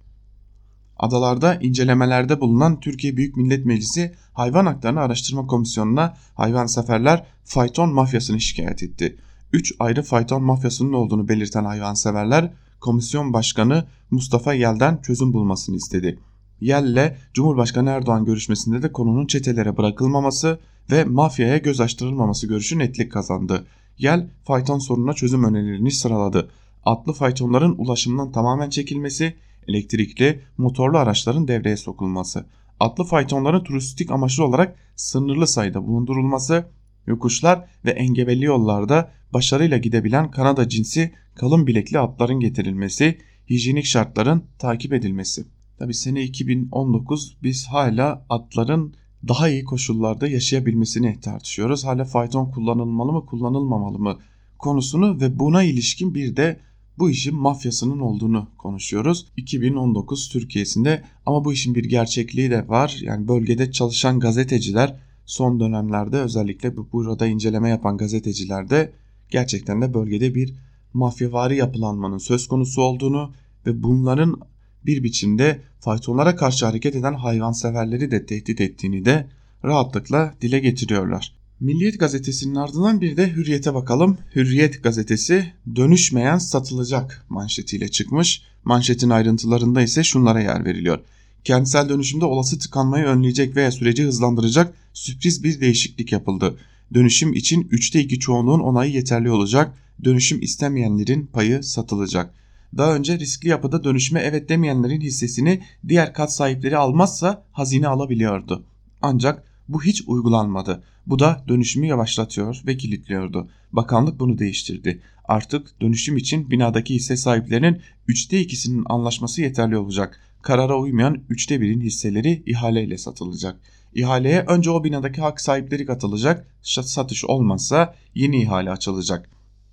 Adalarda 0.97 1.55
incelemelerde 1.55 2.41
bulunan 2.41 2.79
Türkiye 2.79 3.17
Büyük 3.17 3.37
Millet 3.37 3.65
Meclisi 3.65 4.15
Hayvan 4.33 4.65
Haklarını 4.65 4.99
Araştırma 4.99 5.47
Komisyonu'na 5.47 6.17
hayvanseverler 6.35 7.25
fayton 7.43 7.93
mafyasını 7.93 8.41
şikayet 8.41 8.83
etti. 8.83 9.17
3 9.53 9.73
ayrı 9.79 10.03
fayton 10.03 10.43
mafyasının 10.43 10.93
olduğunu 10.93 11.27
belirten 11.27 11.65
hayvanseverler 11.65 12.53
komisyon 12.79 13.33
başkanı 13.33 13.85
Mustafa 14.11 14.53
Yel'den 14.53 14.97
çözüm 15.01 15.33
bulmasını 15.33 15.75
istedi. 15.75 16.19
Yel'le 16.61 17.15
Cumhurbaşkanı 17.33 17.89
Erdoğan 17.89 18.25
görüşmesinde 18.25 18.81
de 18.81 18.91
konunun 18.91 19.27
çetelere 19.27 19.77
bırakılmaması 19.77 20.59
ve 20.91 21.03
mafyaya 21.03 21.57
göz 21.57 21.81
açtırılmaması 21.81 22.47
görüşü 22.47 22.79
netlik 22.79 23.11
kazandı. 23.11 23.65
Yel 23.99 24.29
fayton 24.43 24.79
sorununa 24.79 25.13
çözüm 25.13 25.43
önerilerini 25.43 25.91
sıraladı. 25.91 26.51
Atlı 26.83 27.13
faytonların 27.13 27.75
ulaşımdan 27.77 28.31
tamamen 28.31 28.69
çekilmesi, 28.69 29.35
elektrikli, 29.67 30.41
motorlu 30.57 30.97
araçların 30.97 31.47
devreye 31.47 31.77
sokulması, 31.77 32.45
atlı 32.79 33.03
faytonların 33.03 33.63
turistik 33.63 34.11
amaçlı 34.11 34.45
olarak 34.45 34.75
sınırlı 34.95 35.47
sayıda 35.47 35.87
bulundurulması, 35.87 36.65
yokuşlar 37.07 37.69
ve 37.85 37.91
engebeli 37.91 38.45
yollarda 38.45 39.11
başarıyla 39.33 39.77
gidebilen 39.77 40.31
Kanada 40.31 40.69
cinsi 40.69 41.11
kalın 41.35 41.67
bilekli 41.67 41.99
atların 41.99 42.39
getirilmesi, 42.39 43.17
hijyenik 43.49 43.85
şartların 43.85 44.43
takip 44.59 44.93
edilmesi. 44.93 45.45
Tabi 45.79 45.93
sene 45.93 46.23
2019 46.23 47.37
biz 47.43 47.67
hala 47.67 48.25
atların 48.29 48.93
daha 49.27 49.49
iyi 49.49 49.63
koşullarda 49.63 50.27
yaşayabilmesini 50.27 51.19
tartışıyoruz. 51.21 51.85
Hala 51.85 52.05
fayton 52.05 52.51
kullanılmalı 52.51 53.11
mı 53.11 53.25
kullanılmamalı 53.25 53.99
mı 53.99 54.17
konusunu 54.59 55.21
ve 55.21 55.39
buna 55.39 55.63
ilişkin 55.63 56.15
bir 56.15 56.35
de 56.35 56.59
bu 56.99 57.09
işin 57.09 57.35
mafyasının 57.35 57.99
olduğunu 57.99 58.47
konuşuyoruz. 58.57 59.27
2019 59.37 60.29
Türkiye'sinde 60.29 61.03
ama 61.25 61.45
bu 61.45 61.53
işin 61.53 61.75
bir 61.75 61.85
gerçekliği 61.85 62.51
de 62.51 62.67
var. 62.67 62.97
Yani 63.01 63.27
bölgede 63.27 63.71
çalışan 63.71 64.19
gazeteciler 64.19 64.99
son 65.25 65.59
dönemlerde 65.59 66.17
özellikle 66.17 66.77
bu 66.77 66.89
burada 66.93 67.27
inceleme 67.27 67.69
yapan 67.69 67.97
gazeteciler 67.97 68.69
de 68.69 68.93
gerçekten 69.29 69.81
de 69.81 69.93
bölgede 69.93 70.35
bir 70.35 70.53
mafyavari 70.93 71.55
yapılanmanın 71.55 72.17
söz 72.17 72.47
konusu 72.47 72.81
olduğunu 72.81 73.31
ve 73.65 73.83
bunların 73.83 74.39
bir 74.85 75.03
biçimde 75.03 75.61
faytonlara 75.79 76.35
karşı 76.35 76.65
hareket 76.65 76.95
eden 76.95 77.13
hayvanseverleri 77.13 78.11
de 78.11 78.25
tehdit 78.25 78.61
ettiğini 78.61 79.05
de 79.05 79.27
rahatlıkla 79.65 80.33
dile 80.41 80.59
getiriyorlar. 80.59 81.39
Milliyet 81.59 81.99
gazetesinin 81.99 82.55
ardından 82.55 83.01
bir 83.01 83.17
de 83.17 83.29
Hürriyet'e 83.33 83.73
bakalım. 83.73 84.17
Hürriyet 84.35 84.83
gazetesi 84.83 85.53
dönüşmeyen 85.75 86.37
satılacak 86.37 87.25
manşetiyle 87.29 87.87
çıkmış. 87.87 88.41
Manşetin 88.63 89.09
ayrıntılarında 89.09 89.81
ise 89.81 90.03
şunlara 90.03 90.41
yer 90.41 90.65
veriliyor. 90.65 90.99
Kentsel 91.43 91.89
dönüşümde 91.89 92.25
olası 92.25 92.59
tıkanmayı 92.59 93.05
önleyecek 93.05 93.55
veya 93.55 93.71
süreci 93.71 94.03
hızlandıracak 94.03 94.73
sürpriz 94.93 95.43
bir 95.43 95.61
değişiklik 95.61 96.11
yapıldı. 96.11 96.57
Dönüşüm 96.93 97.33
için 97.33 97.63
3'te 97.63 97.99
2 97.99 98.19
çoğunluğun 98.19 98.59
onayı 98.59 98.91
yeterli 98.91 99.31
olacak. 99.31 99.73
Dönüşüm 100.03 100.41
istemeyenlerin 100.41 101.25
payı 101.25 101.63
satılacak. 101.63 102.33
Daha 102.77 102.95
önce 102.95 103.19
riskli 103.19 103.49
yapıda 103.49 103.83
dönüşüme 103.83 104.19
evet 104.19 104.49
demeyenlerin 104.49 105.01
hissesini 105.01 105.61
diğer 105.87 106.13
kat 106.13 106.33
sahipleri 106.33 106.77
almazsa 106.77 107.43
hazine 107.51 107.87
alabiliyordu. 107.87 108.65
Ancak 109.01 109.43
bu 109.67 109.83
hiç 109.83 110.03
uygulanmadı. 110.07 110.83
Bu 111.07 111.19
da 111.19 111.43
dönüşümü 111.47 111.87
yavaşlatıyor 111.87 112.61
ve 112.67 112.77
kilitliyordu. 112.77 113.49
Bakanlık 113.71 114.19
bunu 114.19 114.37
değiştirdi. 114.39 115.01
Artık 115.25 115.81
dönüşüm 115.81 116.17
için 116.17 116.51
binadaki 116.51 116.95
hisse 116.95 117.17
sahiplerinin 117.17 117.81
3'te 118.07 118.41
2'sinin 118.43 118.83
anlaşması 118.85 119.41
yeterli 119.41 119.77
olacak. 119.77 120.19
Karara 120.41 120.77
uymayan 120.79 121.21
3'te 121.29 121.55
1'in 121.55 121.81
hisseleri 121.81 122.43
ihaleyle 122.45 122.97
satılacak. 122.97 123.59
İhaleye 123.93 124.45
önce 124.47 124.69
o 124.69 124.83
binadaki 124.83 125.21
hak 125.21 125.41
sahipleri 125.41 125.85
katılacak. 125.85 126.47
Satış 126.61 127.25
olmazsa 127.25 127.95
yeni 128.15 128.41
ihale 128.41 128.71
açılacak. 128.71 129.29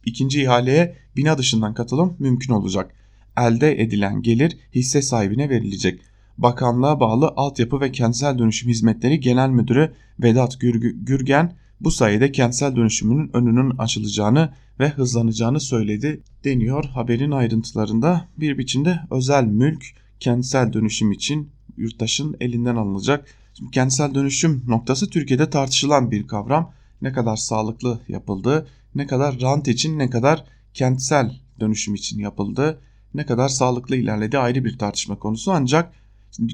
İkinci 0.07 0.43
ihaleye 0.43 0.97
bina 1.17 1.39
dışından 1.39 1.75
katılım 1.75 2.17
mümkün 2.19 2.53
olacak. 2.53 2.95
Elde 3.37 3.83
edilen 3.83 4.23
gelir 4.23 4.57
hisse 4.75 5.03
sahibine 5.03 5.51
verilecek. 5.51 6.01
Bakanlığa 6.39 7.01
bağlı 7.01 7.33
Altyapı 7.37 7.81
ve 7.81 7.93
Kentsel 7.93 8.39
Dönüşüm 8.39 8.71
Hizmetleri 8.71 9.21
Genel 9.21 9.49
Müdürü 9.49 9.93
Vedat 10.21 10.61
Gürgen 10.61 11.57
bu 11.81 11.91
sayede 11.91 12.33
kentsel 12.33 12.77
dönüşümünün 12.77 13.31
önünün 13.33 13.71
açılacağını 13.79 14.53
ve 14.81 14.89
hızlanacağını 14.89 15.61
söyledi 15.61 16.23
deniyor 16.45 16.85
haberin 16.85 17.31
ayrıntılarında. 17.31 18.29
Bir 18.37 18.59
biçimde 18.59 19.01
özel 19.11 19.45
mülk 19.45 19.85
kentsel 20.21 20.73
dönüşüm 20.73 21.13
için 21.13 21.51
yurttaşın 21.77 22.37
elinden 22.41 22.77
alınacak. 22.77 23.27
Şimdi 23.55 23.71
kentsel 23.71 24.15
dönüşüm 24.15 24.63
noktası 24.67 25.11
Türkiye'de 25.11 25.51
tartışılan 25.51 26.11
bir 26.11 26.27
kavram. 26.27 26.73
Ne 27.03 27.13
kadar 27.13 27.37
sağlıklı 27.37 28.01
yapıldığı, 28.09 28.69
ne 28.95 29.07
kadar 29.07 29.41
rant 29.41 29.69
için 29.69 29.99
ne 29.99 30.11
kadar 30.11 30.45
kentsel 30.75 31.37
dönüşüm 31.61 31.95
için 31.95 32.19
yapıldığı, 32.19 32.81
ne 33.15 33.27
kadar 33.27 33.49
sağlıklı 33.49 33.97
ilerlediği 33.97 34.41
ayrı 34.41 34.65
bir 34.65 34.79
tartışma 34.79 35.19
konusu 35.19 35.53
ancak 35.53 35.93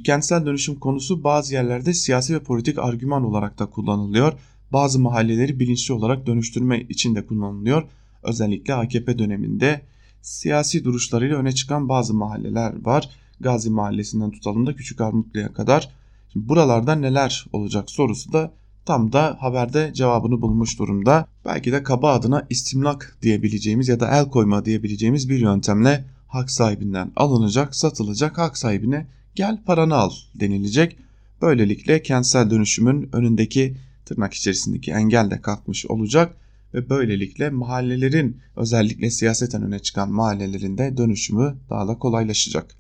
kentsel 0.05 0.47
dönüşüm 0.47 0.79
konusu 0.79 1.25
bazı 1.25 1.55
yerlerde 1.55 1.95
siyasi 1.95 2.35
ve 2.35 2.41
politik 2.41 2.79
argüman 2.79 3.25
olarak 3.25 3.59
da 3.59 3.67
kullanılıyor. 3.67 4.33
Bazı 4.73 5.01
mahalleleri 5.01 5.61
bilinçli 5.61 5.95
olarak 5.95 6.27
dönüştürme 6.27 6.81
için 6.81 7.15
de 7.15 7.27
kullanılıyor. 7.27 7.83
Özellikle 8.23 8.75
AKP 8.75 9.19
döneminde 9.19 9.83
siyasi 10.23 10.85
duruşlarıyla 10.85 11.37
öne 11.37 11.53
çıkan 11.53 11.89
bazı 11.89 12.15
mahalleler 12.15 12.85
var. 12.85 13.11
Gazi 13.41 13.71
Mahallesi'nden 13.71 14.31
tutalım 14.31 14.67
da 14.67 14.77
Küçük 14.77 15.01
Armutlu'ya 15.01 15.53
kadar. 15.53 15.89
Şimdi 16.33 16.49
buralarda 16.49 16.95
neler 16.95 17.47
olacak 17.53 17.91
sorusu 17.91 18.33
da 18.33 18.53
tam 18.85 19.12
da 19.12 19.37
haberde 19.40 19.90
cevabını 19.95 20.40
bulmuş 20.40 20.79
durumda. 20.79 21.27
Belki 21.45 21.73
de 21.73 21.83
kaba 21.83 22.12
adına 22.12 22.47
istimlak 22.51 23.16
diyebileceğimiz 23.23 23.88
ya 23.88 24.01
da 24.01 24.18
el 24.18 24.31
koyma 24.31 24.64
diyebileceğimiz 24.64 25.29
bir 25.29 25.38
yöntemle 25.38 26.05
hak 26.29 26.51
sahibinden 26.51 27.12
alınacak, 27.16 27.77
satılacak 27.77 28.38
hak 28.38 28.59
sahibine 28.59 29.07
gel 29.35 29.59
paranı 29.66 29.95
al 29.95 30.11
denilecek. 30.35 30.97
Böylelikle 31.42 32.03
kentsel 32.03 32.51
dönüşümün 32.51 33.09
önündeki 33.12 33.77
tırnak 34.05 34.35
içerisindeki 34.35 34.90
engel 34.90 35.31
de 35.31 35.40
kalkmış 35.40 35.87
olacak 35.87 36.37
ve 36.75 36.90
böylelikle 36.90 37.51
mahallelerin 37.51 38.40
özellikle 38.57 39.11
siyaseten 39.11 39.62
öne 39.62 39.79
çıkan 39.79 40.12
mahallelerinde 40.12 40.97
dönüşümü 40.97 41.57
daha 41.71 41.88
da 41.88 41.99
kolaylaşacak. 41.99 42.75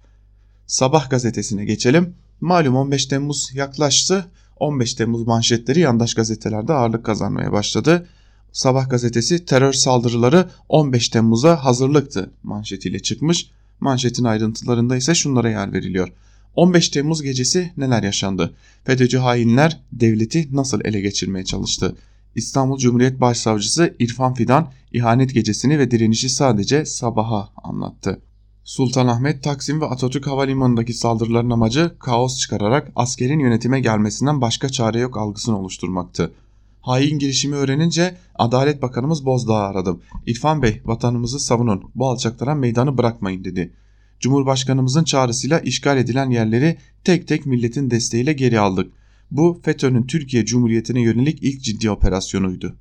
Sabah 0.66 1.10
gazetesine 1.10 1.64
geçelim. 1.64 2.14
Malum 2.40 2.76
15 2.76 3.06
Temmuz 3.06 3.50
yaklaştı. 3.54 4.26
15 4.56 4.94
Temmuz 4.94 5.26
manşetleri 5.26 5.80
yandaş 5.80 6.14
gazetelerde 6.14 6.72
ağırlık 6.72 7.04
kazanmaya 7.04 7.52
başladı. 7.52 8.06
Sabah 8.52 8.90
gazetesi 8.90 9.44
terör 9.44 9.72
saldırıları 9.72 10.50
15 10.68 11.08
Temmuz'a 11.08 11.64
hazırlıktı 11.64 12.30
manşetiyle 12.42 12.98
çıkmış. 12.98 13.50
Manşetin 13.80 14.24
ayrıntılarında 14.24 14.96
ise 14.96 15.14
şunlara 15.14 15.50
yer 15.50 15.72
veriliyor. 15.72 16.12
15 16.56 16.88
Temmuz 16.88 17.22
gecesi 17.22 17.72
neler 17.76 18.02
yaşandı? 18.02 18.54
FETÖ'cü 18.84 19.18
hainler 19.18 19.80
devleti 19.92 20.48
nasıl 20.56 20.80
ele 20.84 21.00
geçirmeye 21.00 21.44
çalıştı? 21.44 21.96
İstanbul 22.34 22.78
Cumhuriyet 22.78 23.20
Başsavcısı 23.20 23.94
İrfan 23.98 24.34
Fidan 24.34 24.72
ihanet 24.92 25.34
gecesini 25.34 25.78
ve 25.78 25.90
direnişi 25.90 26.28
sadece 26.28 26.84
sabaha 26.84 27.48
anlattı. 27.62 28.20
Sultanahmet, 28.64 29.42
Taksim 29.42 29.80
ve 29.80 29.86
Atatürk 29.86 30.26
Havalimanı'ndaki 30.26 30.92
saldırıların 30.92 31.50
amacı 31.50 31.94
kaos 31.98 32.38
çıkararak 32.38 32.92
askerin 32.96 33.38
yönetime 33.38 33.80
gelmesinden 33.80 34.40
başka 34.40 34.68
çare 34.68 34.98
yok 34.98 35.16
algısını 35.16 35.58
oluşturmaktı. 35.58 36.32
Hain 36.80 37.18
girişimi 37.18 37.56
öğrenince 37.56 38.16
Adalet 38.34 38.82
Bakanımız 38.82 39.26
Bozdağ'ı 39.26 39.62
aradım. 39.62 40.02
İrfan 40.26 40.62
Bey 40.62 40.80
vatanımızı 40.84 41.40
savunun 41.40 41.90
bu 41.94 42.08
alçaklara 42.08 42.54
meydanı 42.54 42.98
bırakmayın 42.98 43.44
dedi. 43.44 43.72
Cumhurbaşkanımızın 44.20 45.04
çağrısıyla 45.04 45.60
işgal 45.60 45.98
edilen 45.98 46.30
yerleri 46.30 46.78
tek 47.04 47.28
tek 47.28 47.46
milletin 47.46 47.90
desteğiyle 47.90 48.32
geri 48.32 48.60
aldık. 48.60 48.92
Bu 49.30 49.60
FETÖ'nün 49.64 50.06
Türkiye 50.06 50.44
Cumhuriyeti'ne 50.44 51.02
yönelik 51.02 51.42
ilk 51.42 51.62
ciddi 51.62 51.90
operasyonuydu. 51.90 52.76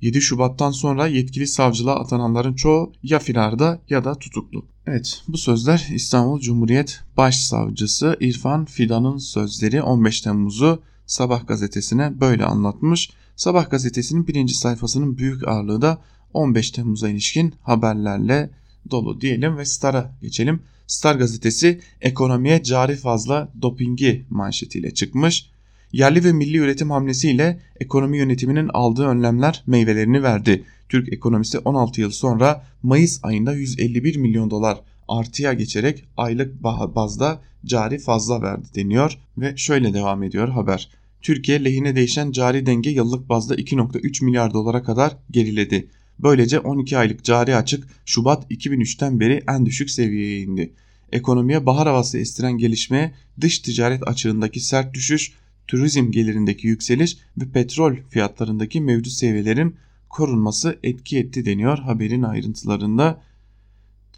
7 0.00 0.20
Şubat'tan 0.20 0.70
sonra 0.70 1.06
yetkili 1.06 1.46
savcılığa 1.46 2.00
atananların 2.00 2.54
çoğu 2.54 2.92
ya 3.02 3.18
firarda 3.18 3.80
ya 3.88 4.04
da 4.04 4.14
tutuklu. 4.14 4.66
Evet 4.90 5.22
bu 5.28 5.38
sözler 5.38 5.88
İstanbul 5.94 6.40
Cumhuriyet 6.40 7.00
Başsavcısı 7.16 8.16
İrfan 8.20 8.64
Fidan'ın 8.64 9.18
sözleri 9.18 9.82
15 9.82 10.20
Temmuz'u 10.20 10.82
Sabah 11.06 11.46
gazetesine 11.46 12.20
böyle 12.20 12.44
anlatmış. 12.44 13.10
Sabah 13.36 13.70
gazetesinin 13.70 14.26
birinci 14.26 14.54
sayfasının 14.54 15.18
büyük 15.18 15.48
ağırlığı 15.48 15.82
da 15.82 15.98
15 16.32 16.70
Temmuz'a 16.70 17.08
ilişkin 17.08 17.54
haberlerle 17.62 18.50
dolu 18.90 19.20
diyelim 19.20 19.56
ve 19.56 19.64
Star'a 19.64 20.16
geçelim. 20.22 20.62
Star 20.86 21.14
gazetesi 21.14 21.80
ekonomiye 22.00 22.62
cari 22.62 22.96
fazla 22.96 23.52
dopingi 23.62 24.26
manşetiyle 24.30 24.94
çıkmış. 24.94 25.50
Yerli 25.92 26.24
ve 26.24 26.32
milli 26.32 26.56
üretim 26.56 26.90
hamlesiyle 26.90 27.60
ekonomi 27.80 28.18
yönetiminin 28.18 28.68
aldığı 28.68 29.06
önlemler 29.06 29.62
meyvelerini 29.66 30.22
verdi. 30.22 30.64
Türk 30.88 31.12
ekonomisi 31.12 31.58
16 31.58 32.00
yıl 32.00 32.10
sonra 32.10 32.64
Mayıs 32.82 33.20
ayında 33.22 33.54
151 33.54 34.16
milyon 34.16 34.50
dolar 34.50 34.80
artıya 35.08 35.52
geçerek 35.52 36.04
aylık 36.16 36.62
bazda 36.64 37.40
cari 37.64 37.98
fazla 37.98 38.42
verdi 38.42 38.66
deniyor 38.74 39.18
ve 39.38 39.56
şöyle 39.56 39.94
devam 39.94 40.22
ediyor 40.22 40.48
haber. 40.48 40.90
Türkiye 41.22 41.64
lehine 41.64 41.96
değişen 41.96 42.30
cari 42.30 42.66
denge 42.66 42.90
yıllık 42.90 43.28
bazda 43.28 43.54
2.3 43.54 44.24
milyar 44.24 44.54
dolara 44.54 44.82
kadar 44.82 45.16
geriledi. 45.30 45.88
Böylece 46.18 46.60
12 46.60 46.98
aylık 46.98 47.24
cari 47.24 47.56
açık 47.56 47.88
Şubat 48.06 48.50
2003'ten 48.50 49.20
beri 49.20 49.44
en 49.48 49.66
düşük 49.66 49.90
seviyeye 49.90 50.40
indi. 50.40 50.72
Ekonomiye 51.12 51.66
bahar 51.66 51.88
havası 51.88 52.18
estiren 52.18 52.58
gelişmeye 52.58 53.14
dış 53.40 53.58
ticaret 53.58 54.08
açığındaki 54.08 54.60
sert 54.60 54.94
düşüş, 54.94 55.32
turizm 55.68 56.10
gelirindeki 56.10 56.66
yükseliş 56.66 57.16
ve 57.38 57.50
petrol 57.50 57.96
fiyatlarındaki 58.08 58.80
mevcut 58.80 59.12
seviyelerin 59.12 59.76
korunması 60.08 60.78
etki 60.82 61.18
etti 61.18 61.46
deniyor 61.46 61.78
haberin 61.78 62.22
ayrıntılarında. 62.22 63.22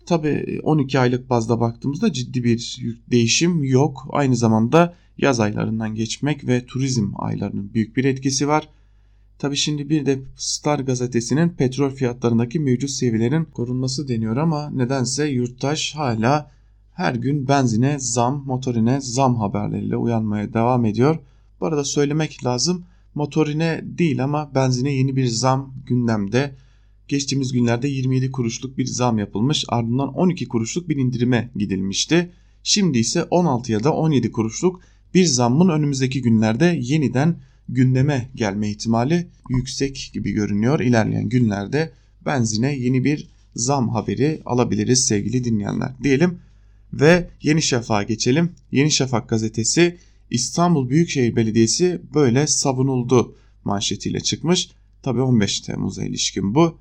Tabi 0.06 0.60
12 0.62 0.98
aylık 0.98 1.30
bazda 1.30 1.60
baktığımızda 1.60 2.12
ciddi 2.12 2.44
bir 2.44 2.80
değişim 3.10 3.64
yok. 3.64 4.06
Aynı 4.10 4.36
zamanda 4.36 4.94
yaz 5.18 5.40
aylarından 5.40 5.94
geçmek 5.94 6.46
ve 6.46 6.66
turizm 6.66 7.12
aylarının 7.14 7.74
büyük 7.74 7.96
bir 7.96 8.04
etkisi 8.04 8.48
var. 8.48 8.68
Tabi 9.38 9.56
şimdi 9.56 9.88
bir 9.88 10.06
de 10.06 10.18
Star 10.36 10.78
gazetesinin 10.78 11.48
petrol 11.48 11.90
fiyatlarındaki 11.90 12.60
mevcut 12.60 12.90
seviyelerin 12.90 13.44
korunması 13.44 14.08
deniyor 14.08 14.36
ama 14.36 14.70
nedense 14.70 15.28
yurttaş 15.28 15.94
hala 15.94 16.50
her 16.94 17.14
gün 17.14 17.48
benzine 17.48 17.98
zam, 17.98 18.42
motorine 18.46 19.00
zam 19.00 19.36
haberleriyle 19.36 19.96
uyanmaya 19.96 20.52
devam 20.52 20.84
ediyor. 20.84 21.18
Bu 21.60 21.66
arada 21.66 21.84
söylemek 21.84 22.44
lazım 22.44 22.84
motorine 23.14 23.80
değil 23.84 24.24
ama 24.24 24.54
benzine 24.54 24.92
yeni 24.92 25.16
bir 25.16 25.26
zam 25.26 25.74
gündemde. 25.86 26.54
geçtiğimiz 27.08 27.52
günlerde 27.52 27.88
27 27.88 28.30
kuruşluk 28.30 28.78
bir 28.78 28.86
zam 28.86 29.18
yapılmış 29.18 29.64
ardından 29.68 30.14
12 30.14 30.48
kuruşluk 30.48 30.88
bir 30.88 30.96
indirime 30.96 31.50
gidilmişti. 31.56 32.32
Şimdi 32.62 32.98
ise 32.98 33.24
16 33.24 33.72
ya 33.72 33.84
da 33.84 33.92
17 33.94 34.32
kuruşluk 34.32 34.80
bir 35.14 35.24
zammın 35.24 35.68
önümüzdeki 35.68 36.22
günlerde 36.22 36.78
yeniden 36.82 37.40
gündeme 37.68 38.30
gelme 38.34 38.70
ihtimali 38.70 39.26
yüksek 39.48 40.10
gibi 40.14 40.32
görünüyor. 40.32 40.80
İlerleyen 40.80 41.28
günlerde 41.28 41.92
benzine 42.26 42.76
yeni 42.76 43.04
bir 43.04 43.28
zam 43.54 43.88
haberi 43.88 44.42
alabiliriz 44.46 45.04
sevgili 45.04 45.44
dinleyenler 45.44 45.92
diyelim 46.02 46.38
ve 46.92 47.30
Yeni 47.42 47.62
Şafak'a 47.62 48.02
geçelim. 48.02 48.52
Yeni 48.72 48.90
Şafak 48.90 49.28
gazetesi 49.28 49.98
İstanbul 50.30 50.88
Büyükşehir 50.88 51.36
Belediyesi 51.36 52.00
böyle 52.14 52.46
savunuldu 52.46 53.36
manşetiyle 53.64 54.20
çıkmış. 54.20 54.70
Tabi 55.02 55.20
15 55.20 55.60
Temmuz'a 55.60 56.04
ilişkin 56.04 56.54
bu. 56.54 56.78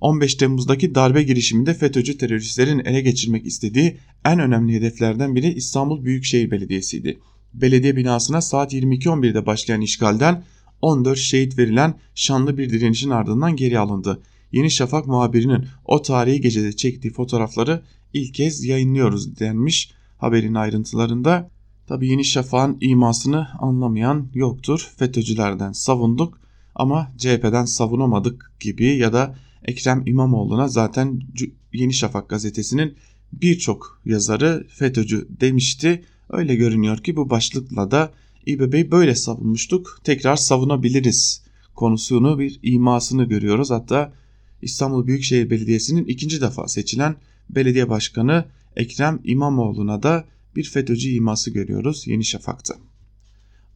15 0.00 0.34
Temmuz'daki 0.34 0.94
darbe 0.94 1.22
girişiminde 1.22 1.74
FETÖ'cü 1.74 2.18
teröristlerin 2.18 2.78
ele 2.78 3.00
geçirmek 3.00 3.46
istediği 3.46 3.96
en 4.24 4.38
önemli 4.38 4.74
hedeflerden 4.74 5.34
biri 5.34 5.52
İstanbul 5.54 6.04
Büyükşehir 6.04 6.50
Belediyesi'ydi. 6.50 7.18
Belediye 7.54 7.96
binasına 7.96 8.40
saat 8.40 8.74
22.11'de 8.74 9.46
başlayan 9.46 9.80
işgalden 9.80 10.44
14 10.82 11.18
şehit 11.18 11.58
verilen 11.58 11.94
şanlı 12.14 12.58
bir 12.58 12.70
direnişin 12.70 13.10
ardından 13.10 13.56
geri 13.56 13.78
alındı. 13.78 14.22
Yeni 14.52 14.70
Şafak 14.70 15.06
muhabirinin 15.06 15.66
o 15.84 16.02
tarihi 16.02 16.40
gecede 16.40 16.72
çektiği 16.72 17.10
fotoğrafları 17.10 17.82
ilk 18.12 18.34
kez 18.34 18.64
yayınlıyoruz 18.64 19.38
denmiş 19.40 19.90
haberin 20.18 20.54
ayrıntılarında. 20.54 21.50
Tabi 21.86 22.08
Yeni 22.08 22.24
Şafak'ın 22.24 22.78
imasını 22.80 23.48
anlamayan 23.58 24.28
yoktur. 24.34 24.92
FETÖ'cülerden 24.96 25.72
savunduk 25.72 26.40
ama 26.74 27.12
CHP'den 27.18 27.64
savunamadık 27.64 28.52
gibi 28.60 28.84
ya 28.84 29.12
da 29.12 29.36
Ekrem 29.64 30.02
İmamoğlu'na 30.06 30.68
zaten 30.68 31.20
Yeni 31.72 31.92
Şafak 31.92 32.28
gazetesinin 32.28 32.94
birçok 33.32 34.00
yazarı 34.04 34.66
FETÖ'cü 34.68 35.28
demişti. 35.40 36.04
Öyle 36.30 36.54
görünüyor 36.54 36.98
ki 36.98 37.16
bu 37.16 37.30
başlıkla 37.30 37.90
da 37.90 38.12
İBB'yi 38.46 38.90
böyle 38.90 39.14
savunmuştuk 39.14 40.00
tekrar 40.04 40.36
savunabiliriz 40.36 41.42
konusunu 41.74 42.38
bir 42.38 42.60
imasını 42.62 43.24
görüyoruz. 43.24 43.70
Hatta 43.70 44.12
İstanbul 44.62 45.06
Büyükşehir 45.06 45.50
Belediyesi'nin 45.50 46.04
ikinci 46.04 46.40
defa 46.40 46.68
seçilen 46.68 47.16
belediye 47.50 47.88
başkanı 47.88 48.44
Ekrem 48.76 49.20
İmamoğlu'na 49.24 50.02
da 50.02 50.24
bir 50.56 50.64
FETÖ'cü 50.64 51.08
iması 51.08 51.50
görüyoruz 51.50 52.06
Yeni 52.06 52.24
Şafak'ta. 52.24 52.74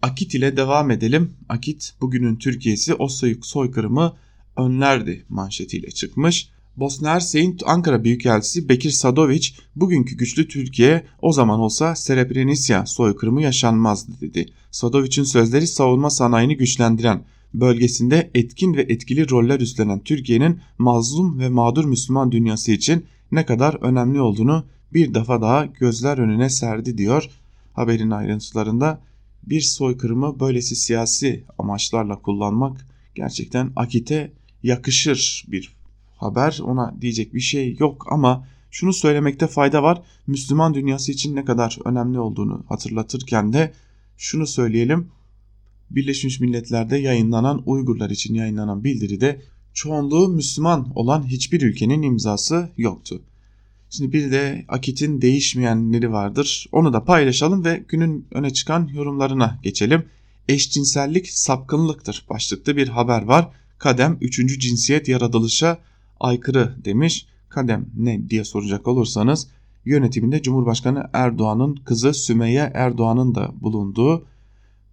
Akit 0.03 0.35
ile 0.35 0.57
devam 0.57 0.91
edelim. 0.91 1.33
Akit 1.49 1.95
bugünün 2.01 2.37
Türkiye'si 2.37 2.95
o 2.95 3.09
soykırımı 3.43 4.17
önlerdi 4.57 5.25
manşetiyle 5.29 5.91
çıkmış. 5.91 6.51
Bosna 6.77 7.11
Hersey'in 7.11 7.59
Ankara 7.67 8.05
Büyükelçisi 8.05 8.69
Bekir 8.69 8.91
Sadoviç 8.91 9.57
bugünkü 9.77 10.17
güçlü 10.17 10.49
Türkiye 10.49 11.05
o 11.23 11.33
zaman 11.33 11.61
olsa 11.61 11.97
Srebrenica 11.97 12.87
soykırımı 12.87 13.43
yaşanmazdı 13.43 14.13
dedi. 14.21 14.47
Sadoviç'in 14.71 15.25
sözleri 15.25 15.67
savunma 15.67 16.11
sanayini 16.11 16.57
güçlendiren, 16.57 17.25
bölgesinde 17.55 18.31
etkin 18.35 18.75
ve 18.75 18.83
etkili 18.83 19.31
roller 19.31 19.61
üstlenen 19.61 19.99
Türkiye'nin 19.99 20.61
mazlum 20.79 21.39
ve 21.39 21.49
mağdur 21.49 21.85
Müslüman 21.85 22.33
dünyası 22.33 22.73
için 22.73 23.07
ne 23.33 23.47
kadar 23.47 23.75
önemli 23.75 24.21
olduğunu 24.21 24.65
bir 24.93 25.15
defa 25.15 25.43
daha 25.43 25.65
gözler 25.67 26.19
önüne 26.19 26.51
serdi 26.51 26.99
diyor 26.99 27.31
haberin 27.79 28.11
ayrıntılarında. 28.11 29.01
Bir 29.43 29.61
soykırımı 29.61 30.41
böylesi 30.41 30.77
siyasi 30.77 31.45
amaçlarla 31.59 32.23
kullanmak 32.23 32.87
gerçekten 33.15 33.73
akite 33.77 34.33
yakışır 34.63 35.45
bir 35.49 35.77
haber. 36.17 36.59
Ona 36.63 36.95
diyecek 37.01 37.35
bir 37.35 37.41
şey 37.41 37.77
yok 37.79 38.07
ama 38.11 38.47
şunu 38.71 38.93
söylemekte 38.93 39.47
fayda 39.47 39.83
var. 39.83 40.03
Müslüman 40.27 40.75
dünyası 40.75 41.13
için 41.13 41.37
ne 41.37 41.45
kadar 41.45 41.79
önemli 41.85 42.19
olduğunu 42.19 42.65
hatırlatırken 42.69 43.53
de 43.53 43.73
şunu 44.17 44.47
söyleyelim. 44.47 45.09
Birleşmiş 45.91 46.41
Milletler'de 46.41 46.97
yayınlanan 46.97 47.63
Uygurlar 47.67 48.11
için 48.11 48.35
yayınlanan 48.35 48.85
bildiride 48.85 49.43
çoğunluğu 49.75 50.29
Müslüman 50.29 50.93
olan 50.95 51.27
hiçbir 51.27 51.63
ülkenin 51.63 52.03
imzası 52.03 52.69
yoktu. 52.77 53.23
Şimdi 53.91 54.13
bir 54.13 54.33
de 54.33 54.65
Akit'in 54.69 55.21
değişmeyenleri 55.21 56.13
vardır. 56.13 56.67
Onu 56.73 56.93
da 56.93 57.05
paylaşalım 57.05 57.65
ve 57.65 57.85
günün 57.89 58.27
öne 58.31 58.53
çıkan 58.53 58.87
yorumlarına 58.87 59.59
geçelim. 59.63 60.05
Eşcinsellik 60.49 61.31
sapkınlıktır 61.31 62.27
başlıklı 62.31 62.77
bir 62.77 62.89
haber 62.89 63.23
var. 63.23 63.49
Kadem 63.79 64.19
3. 64.21 64.61
cinsiyet 64.61 65.09
yaratılışa 65.09 65.79
aykırı 66.21 66.77
demiş. 66.85 67.27
Kadem 67.49 67.87
ne 67.97 68.31
diye 68.31 68.45
soracak 68.45 68.89
olursanız 68.89 69.49
yönetiminde 69.85 70.43
Cumhurbaşkanı 70.43 71.11
Erdoğan'ın 71.13 71.75
kızı 71.75 72.15
Sümeyye 72.15 72.71
Erdoğan'ın 72.75 73.35
da 73.35 73.53
bulunduğu 73.61 74.27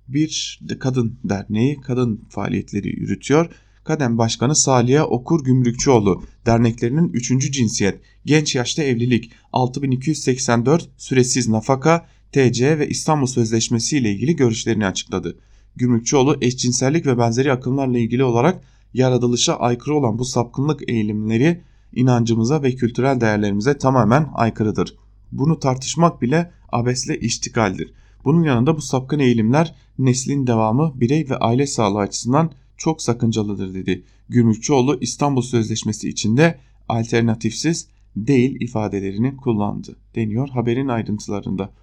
bir 0.08 0.60
kadın 0.80 1.18
derneği 1.24 1.82
kadın 1.82 2.26
faaliyetleri 2.30 2.88
yürütüyor. 2.88 3.50
Kadem 3.86 4.18
Başkanı 4.18 4.56
Saliye 4.56 5.04
Okur 5.04 5.44
Gümrükçüoğlu 5.44 6.24
derneklerinin 6.46 7.10
3. 7.14 7.52
cinsiyet, 7.52 8.02
genç 8.26 8.56
yaşta 8.56 8.84
evlilik, 8.84 9.32
6284 9.54 10.90
süresiz 10.98 11.50
nafaka, 11.50 12.06
TC 12.32 12.80
ve 12.80 12.90
İstanbul 12.90 13.26
Sözleşmesi 13.26 13.98
ile 13.98 14.12
ilgili 14.12 14.36
görüşlerini 14.36 14.86
açıkladı. 14.86 15.38
Gümrükçüoğlu 15.76 16.38
eşcinsellik 16.42 17.06
ve 17.06 17.18
benzeri 17.18 17.52
akımlarla 17.52 17.98
ilgili 17.98 18.24
olarak 18.24 18.64
yaratılışa 18.94 19.56
aykırı 19.56 19.96
olan 19.96 20.20
bu 20.20 20.26
sapkınlık 20.26 20.90
eğilimleri 20.90 21.62
inancımıza 21.96 22.64
ve 22.64 22.76
kültürel 22.76 23.22
değerlerimize 23.22 23.78
tamamen 23.78 24.30
aykırıdır. 24.34 24.96
Bunu 25.32 25.60
tartışmak 25.60 26.22
bile 26.22 26.52
abesle 26.72 27.20
iştigaldir. 27.20 27.94
Bunun 28.26 28.44
yanında 28.44 28.78
bu 28.78 28.82
sapkın 28.82 29.20
eğilimler 29.20 29.76
neslin 30.00 30.48
devamı, 30.48 30.92
birey 30.96 31.30
ve 31.30 31.38
aile 31.38 31.68
sağlığı 31.68 32.00
açısından 32.00 32.52
sakıncalıdır 33.02 33.74
dedi. 33.74 34.04
Gümrükçüoğlu 34.30 34.98
İstanbul 35.02 35.42
Sözleşmesi 35.42 36.10
içinde 36.10 36.60
alternatifsiz 36.90 37.88
değil 38.16 38.62
ifadelerini 38.62 39.38
kullandı 39.38 39.96
deniyor 40.16 40.50
haberin 40.50 40.88
ayrıntılarında. 40.88 41.74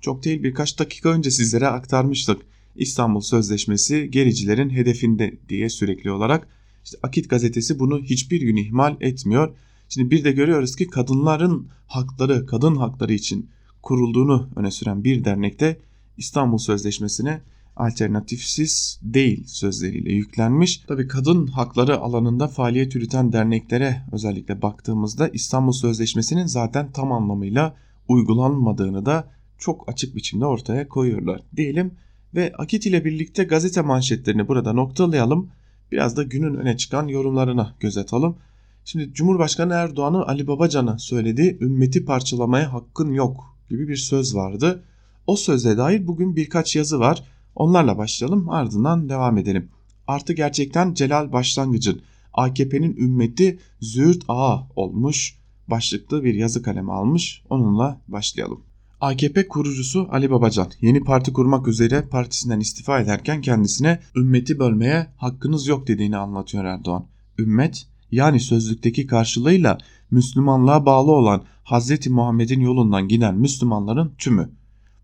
Çok 0.00 0.24
değil 0.24 0.42
birkaç 0.42 0.78
dakika 0.78 1.08
önce 1.08 1.30
sizlere 1.30 1.66
aktarmıştık. 1.66 2.42
İstanbul 2.76 3.20
Sözleşmesi 3.20 4.10
gericilerin 4.10 4.70
hedefinde 4.70 5.38
diye 5.48 5.68
sürekli 5.68 6.10
olarak. 6.10 6.48
İşte 6.84 6.98
Akit 7.02 7.30
gazetesi 7.30 7.78
bunu 7.78 8.02
hiçbir 8.02 8.40
gün 8.40 8.56
ihmal 8.56 8.96
etmiyor. 9.00 9.56
Şimdi 9.88 10.10
bir 10.10 10.24
de 10.24 10.32
görüyoruz 10.32 10.76
ki 10.76 10.86
kadınların 10.86 11.68
hakları, 11.86 12.46
kadın 12.46 12.76
hakları 12.76 13.12
için 13.12 13.50
kurulduğunu 13.82 14.50
öne 14.56 14.70
süren 14.70 15.04
bir 15.04 15.24
dernekte 15.24 15.80
İstanbul 16.16 16.58
Sözleşmesi'ne 16.58 17.42
alternatifsiz 17.76 19.00
değil 19.02 19.44
sözleriyle 19.46 20.12
yüklenmiş. 20.12 20.76
Tabii 20.76 21.08
kadın 21.08 21.46
hakları 21.46 21.98
alanında 21.98 22.48
faaliyet 22.48 22.94
yürüten 22.94 23.32
derneklere 23.32 24.02
özellikle 24.12 24.62
baktığımızda 24.62 25.28
İstanbul 25.28 25.72
Sözleşmesi'nin 25.72 26.46
zaten 26.46 26.92
tam 26.92 27.12
anlamıyla 27.12 27.76
uygulanmadığını 28.08 29.06
da 29.06 29.28
çok 29.58 29.88
açık 29.88 30.16
biçimde 30.16 30.46
ortaya 30.46 30.88
koyuyorlar. 30.88 31.40
Diyelim 31.56 31.94
ve 32.34 32.52
Akit 32.58 32.86
ile 32.86 33.04
birlikte 33.04 33.44
gazete 33.44 33.82
manşetlerini 33.82 34.48
burada 34.48 34.72
noktalayalım. 34.72 35.50
Biraz 35.92 36.16
da 36.16 36.22
günün 36.22 36.54
öne 36.54 36.76
çıkan 36.76 37.08
yorumlarına 37.08 37.74
göz 37.80 37.98
atalım. 37.98 38.36
Şimdi 38.84 39.14
Cumhurbaşkanı 39.14 39.74
Erdoğan'ı 39.74 40.26
Ali 40.26 40.46
Babacan'a 40.46 40.98
söylediği 40.98 41.58
ümmeti 41.60 42.04
parçalamaya 42.04 42.72
hakkın 42.72 43.12
yok 43.12 43.56
gibi 43.70 43.88
bir 43.88 43.96
söz 43.96 44.34
vardı. 44.34 44.84
O 45.26 45.36
söze 45.36 45.76
dair 45.76 46.06
bugün 46.06 46.36
birkaç 46.36 46.76
yazı 46.76 46.98
var. 46.98 47.22
Onlarla 47.56 47.98
başlayalım 47.98 48.50
ardından 48.50 49.08
devam 49.08 49.38
edelim. 49.38 49.68
Artı 50.06 50.32
gerçekten 50.32 50.94
Celal 50.94 51.32
Başlangıç'ın 51.32 52.02
AKP'nin 52.32 52.96
ümmeti 52.96 53.58
Züğürt 53.80 54.24
Ağa 54.28 54.68
olmuş 54.76 55.38
başlıklı 55.68 56.24
bir 56.24 56.34
yazı 56.34 56.62
kalemi 56.62 56.92
almış. 56.92 57.42
Onunla 57.50 58.00
başlayalım. 58.08 58.60
AKP 59.00 59.48
kurucusu 59.48 60.08
Ali 60.10 60.30
Babacan 60.30 60.70
yeni 60.80 61.04
parti 61.04 61.32
kurmak 61.32 61.68
üzere 61.68 62.02
partisinden 62.02 62.60
istifa 62.60 63.00
ederken 63.00 63.40
kendisine 63.40 64.00
ümmeti 64.16 64.58
bölmeye 64.58 65.06
hakkınız 65.16 65.66
yok 65.66 65.86
dediğini 65.86 66.16
anlatıyor 66.16 66.64
Erdoğan. 66.64 67.06
Ümmet 67.38 67.86
yani 68.10 68.40
sözlükteki 68.40 69.06
karşılığıyla 69.06 69.78
Müslümanlığa 70.10 70.86
bağlı 70.86 71.12
olan 71.12 71.42
Hz. 71.64 72.06
Muhammed'in 72.06 72.60
yolundan 72.60 73.08
giden 73.08 73.34
Müslümanların 73.34 74.14
tümü. 74.18 74.50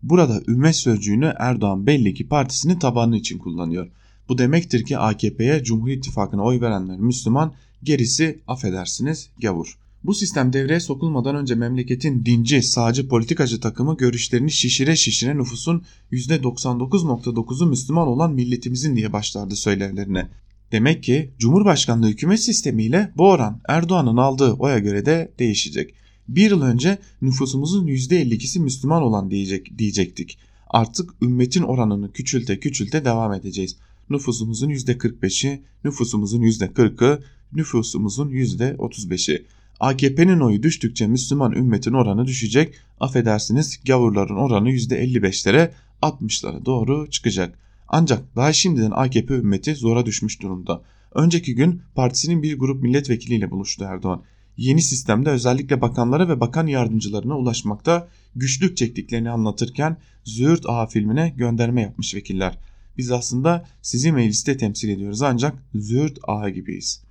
Burada 0.03 0.41
ümmet 0.47 0.75
sözcüğünü 0.75 1.33
Erdoğan 1.37 1.87
belli 1.87 2.13
ki 2.13 2.27
partisinin 2.27 2.79
tabanı 2.79 3.17
için 3.17 3.37
kullanıyor. 3.37 3.87
Bu 4.29 4.37
demektir 4.37 4.85
ki 4.85 4.97
AKP'ye 4.97 5.63
Cumhur 5.63 5.89
İttifakı'na 5.89 6.43
oy 6.43 6.61
verenler 6.61 6.97
Müslüman, 6.97 7.53
gerisi 7.83 8.39
affedersiniz 8.47 9.29
gavur. 9.41 9.77
Bu 10.03 10.13
sistem 10.13 10.53
devreye 10.53 10.79
sokulmadan 10.79 11.35
önce 11.35 11.55
memleketin 11.55 12.25
dinci, 12.25 12.61
sağcı 12.61 13.07
politikacı 13.07 13.59
takımı 13.59 13.97
görüşlerini 13.97 14.51
şişire 14.51 14.95
şişire 14.95 15.37
nüfusun 15.37 15.83
%99.9'u 16.11 17.65
Müslüman 17.65 18.07
olan 18.07 18.33
milletimizin 18.33 18.95
diye 18.95 19.13
başlardı 19.13 19.55
söylemlerine. 19.55 20.29
Demek 20.71 21.03
ki 21.03 21.33
Cumhurbaşkanlığı 21.39 22.07
hükümet 22.07 22.39
sistemiyle 22.39 23.13
bu 23.17 23.29
oran 23.29 23.61
Erdoğan'ın 23.67 24.17
aldığı 24.17 24.53
oya 24.53 24.79
göre 24.79 25.05
de 25.05 25.33
değişecek. 25.39 25.93
Bir 26.29 26.51
yıl 26.51 26.61
önce 26.61 26.97
nüfusumuzun 27.21 27.87
%52'si 27.87 28.59
Müslüman 28.59 29.01
olan 29.01 29.31
diyecek, 29.31 29.77
diyecektik. 29.77 30.37
Artık 30.67 31.09
ümmetin 31.21 31.63
oranını 31.63 32.11
küçülte 32.11 32.59
küçülte 32.59 33.05
devam 33.05 33.33
edeceğiz. 33.33 33.75
Nüfusumuzun 34.09 34.69
%45'i, 34.69 35.61
nüfusumuzun 35.83 36.41
%40'ı, 36.41 37.23
nüfusumuzun 37.53 38.29
%35'i. 38.29 39.45
AKP'nin 39.79 40.39
oyu 40.39 40.63
düştükçe 40.63 41.07
Müslüman 41.07 41.51
ümmetin 41.51 41.93
oranı 41.93 42.25
düşecek. 42.25 42.75
Affedersiniz 42.99 43.79
gavurların 43.85 44.35
oranı 44.35 44.71
%55'lere 44.71 45.71
60'lara 46.01 46.65
doğru 46.65 47.09
çıkacak. 47.09 47.59
Ancak 47.87 48.35
daha 48.35 48.53
şimdiden 48.53 48.91
AKP 48.91 49.33
ümmeti 49.33 49.75
zora 49.75 50.05
düşmüş 50.05 50.41
durumda. 50.41 50.81
Önceki 51.15 51.55
gün 51.55 51.81
partisinin 51.95 52.43
bir 52.43 52.59
grup 52.59 52.83
milletvekiliyle 52.83 53.51
buluştu 53.51 53.83
Erdoğan. 53.83 54.23
Yeni 54.59 54.81
sistemde 54.81 55.29
özellikle 55.29 55.81
bakanlara 55.81 56.29
ve 56.29 56.39
bakan 56.39 56.67
yardımcılarına 56.67 57.37
ulaşmakta 57.37 58.07
güçlük 58.35 58.77
çektiklerini 58.77 59.29
anlatırken 59.29 59.97
Züğürt 60.25 60.65
Ağa 60.65 60.87
filmine 60.87 61.33
gönderme 61.37 61.81
yapmış 61.81 62.15
vekiller. 62.15 62.57
Biz 62.97 63.11
aslında 63.11 63.67
sizi 63.81 64.11
mecliste 64.11 64.57
temsil 64.57 64.89
ediyoruz 64.89 65.21
ancak 65.21 65.63
Züğürt 65.75 66.19
Ağa 66.23 66.49
gibiyiz. 66.49 67.03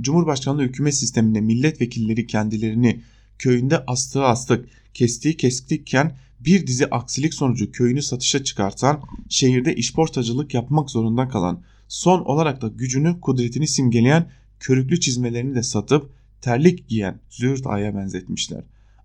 Cumhurbaşkanlığı 0.00 0.62
hükümet 0.62 0.94
sisteminde 0.94 1.40
milletvekilleri 1.40 2.26
kendilerini 2.26 3.02
köyünde 3.38 3.84
astığı 3.86 4.24
astık, 4.24 4.68
kestiği 4.94 5.36
kestikken 5.36 6.16
bir 6.40 6.66
dizi 6.66 6.86
aksilik 6.86 7.34
sonucu 7.34 7.72
köyünü 7.72 8.02
satışa 8.02 8.44
çıkartan, 8.44 9.02
şehirde 9.28 9.74
işportacılık 9.74 10.54
yapmak 10.54 10.90
zorunda 10.90 11.28
kalan, 11.28 11.62
son 11.88 12.20
olarak 12.20 12.62
da 12.62 12.68
gücünü, 12.68 13.20
kudretini 13.20 13.68
simgeleyen 13.68 14.30
körüklü 14.60 15.00
çizmelerini 15.00 15.54
de 15.54 15.62
satıp 15.62 16.16
terlik 16.40 16.88
giyen 16.88 17.20
Züğürt 17.30 17.66
Ağa'ya 17.66 17.94
benzetmişler. 17.94 18.64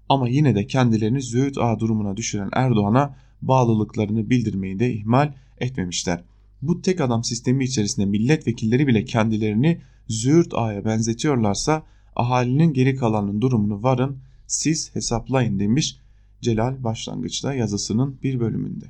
Ama 0.09 0.29
yine 0.29 0.55
de 0.55 0.67
kendilerini 0.67 1.21
Züğürt 1.21 1.57
Ağa 1.57 1.79
durumuna 1.79 2.17
düşüren 2.17 2.49
Erdoğan'a 2.53 3.15
bağlılıklarını 3.41 4.29
bildirmeyi 4.29 4.79
de 4.79 4.93
ihmal 4.93 5.33
etmemişler. 5.59 6.23
Bu 6.61 6.81
tek 6.81 7.01
adam 7.01 7.23
sistemi 7.23 7.63
içerisinde 7.63 8.05
milletvekilleri 8.05 8.87
bile 8.87 9.05
kendilerini 9.05 9.81
Züğürt 10.07 10.53
Ağa'ya 10.53 10.85
benzetiyorlarsa 10.85 11.83
ahalinin 12.15 12.73
geri 12.73 12.95
kalanının 12.95 13.41
durumunu 13.41 13.83
varın 13.83 14.17
siz 14.47 14.95
hesaplayın 14.95 15.59
demiş 15.59 15.97
Celal 16.41 16.83
başlangıçta 16.83 17.53
yazısının 17.53 18.19
bir 18.23 18.39
bölümünde. 18.39 18.85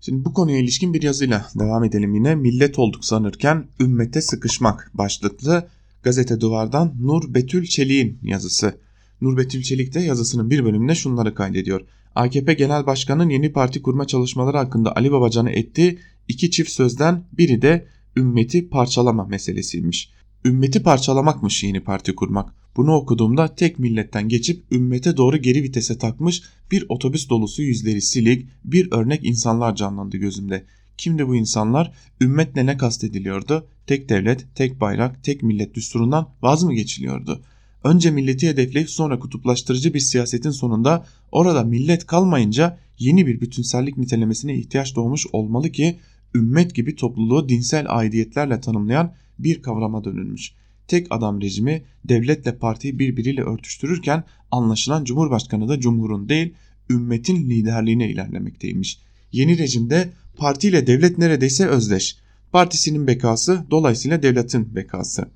Şimdi 0.00 0.24
bu 0.24 0.32
konuya 0.32 0.58
ilişkin 0.58 0.94
bir 0.94 1.02
yazıyla 1.02 1.46
devam 1.58 1.84
edelim 1.84 2.14
yine. 2.14 2.34
Millet 2.34 2.78
olduk 2.78 3.04
sanırken 3.04 3.64
ümmete 3.80 4.20
sıkışmak 4.20 4.90
başlıklı 4.94 5.68
gazete 6.06 6.40
duvardan 6.40 6.94
Nur 7.00 7.34
Betül 7.34 7.66
Çelik'in 7.66 8.18
yazısı. 8.22 8.80
Nur 9.20 9.36
Betül 9.36 9.62
Çelik 9.62 9.94
de 9.94 10.00
yazısının 10.00 10.50
bir 10.50 10.64
bölümünde 10.64 10.94
şunları 10.94 11.34
kaydediyor. 11.34 11.80
AKP 12.14 12.54
Genel 12.54 12.86
Başkanı'nın 12.86 13.30
yeni 13.30 13.52
parti 13.52 13.82
kurma 13.82 14.06
çalışmaları 14.06 14.56
hakkında 14.56 14.96
Ali 14.96 15.12
Babacan'a 15.12 15.50
ettiği 15.50 15.98
iki 16.28 16.50
çift 16.50 16.70
sözden 16.70 17.24
biri 17.32 17.62
de 17.62 17.86
ümmeti 18.16 18.68
parçalama 18.68 19.24
meselesiymiş. 19.24 20.10
Ümmeti 20.44 20.82
parçalamakmış 20.82 21.64
yeni 21.64 21.80
parti 21.80 22.14
kurmak. 22.14 22.54
Bunu 22.76 22.94
okuduğumda 22.94 23.54
tek 23.54 23.78
milletten 23.78 24.28
geçip 24.28 24.72
ümmete 24.72 25.16
doğru 25.16 25.36
geri 25.36 25.62
vitese 25.62 25.98
takmış 25.98 26.42
bir 26.70 26.86
otobüs 26.88 27.28
dolusu 27.30 27.62
yüzleri 27.62 28.02
silik 28.02 28.48
bir 28.64 28.92
örnek 28.92 29.24
insanlar 29.24 29.76
canlandı 29.76 30.16
gözümde. 30.16 30.66
Kimdi 30.98 31.28
bu 31.28 31.36
insanlar? 31.36 31.92
Ümmetle 32.20 32.66
ne 32.66 32.76
kastediliyordu? 32.76 33.66
Tek 33.86 34.08
devlet, 34.08 34.46
tek 34.54 34.80
bayrak, 34.80 35.24
tek 35.24 35.42
millet 35.42 35.74
düsturundan 35.74 36.28
vaz 36.42 36.64
mı 36.64 36.74
geçiliyordu? 36.74 37.42
Önce 37.84 38.10
milleti 38.10 38.48
hedefleyip 38.48 38.90
sonra 38.90 39.18
kutuplaştırıcı 39.18 39.94
bir 39.94 40.00
siyasetin 40.00 40.50
sonunda 40.50 41.06
orada 41.32 41.64
millet 41.64 42.06
kalmayınca 42.06 42.78
yeni 42.98 43.26
bir 43.26 43.40
bütünsellik 43.40 43.98
nitelemesine 43.98 44.58
ihtiyaç 44.58 44.96
doğmuş 44.96 45.26
olmalı 45.32 45.72
ki 45.72 45.98
ümmet 46.34 46.74
gibi 46.74 46.96
topluluğu 46.96 47.48
dinsel 47.48 47.86
aidiyetlerle 47.88 48.60
tanımlayan 48.60 49.14
bir 49.38 49.62
kavrama 49.62 50.04
dönülmüş. 50.04 50.52
Tek 50.88 51.06
adam 51.10 51.40
rejimi 51.40 51.82
devletle 52.04 52.58
partiyi 52.58 52.98
birbiriyle 52.98 53.42
örtüştürürken 53.42 54.24
anlaşılan 54.50 55.04
Cumhurbaşkanı 55.04 55.68
da 55.68 55.80
Cumhur'un 55.80 56.28
değil 56.28 56.54
ümmetin 56.90 57.50
liderliğine 57.50 58.10
ilerlemekteymiş. 58.10 58.98
Yeni 59.32 59.58
rejimde 59.58 60.12
partiyle 60.36 60.86
devlet 60.86 61.18
neredeyse 61.18 61.66
özdeş. 61.66 62.16
Partisinin 62.52 63.06
bekası 63.06 63.64
dolayısıyla 63.70 64.22
devletin 64.22 64.74
bekası. 64.76 65.28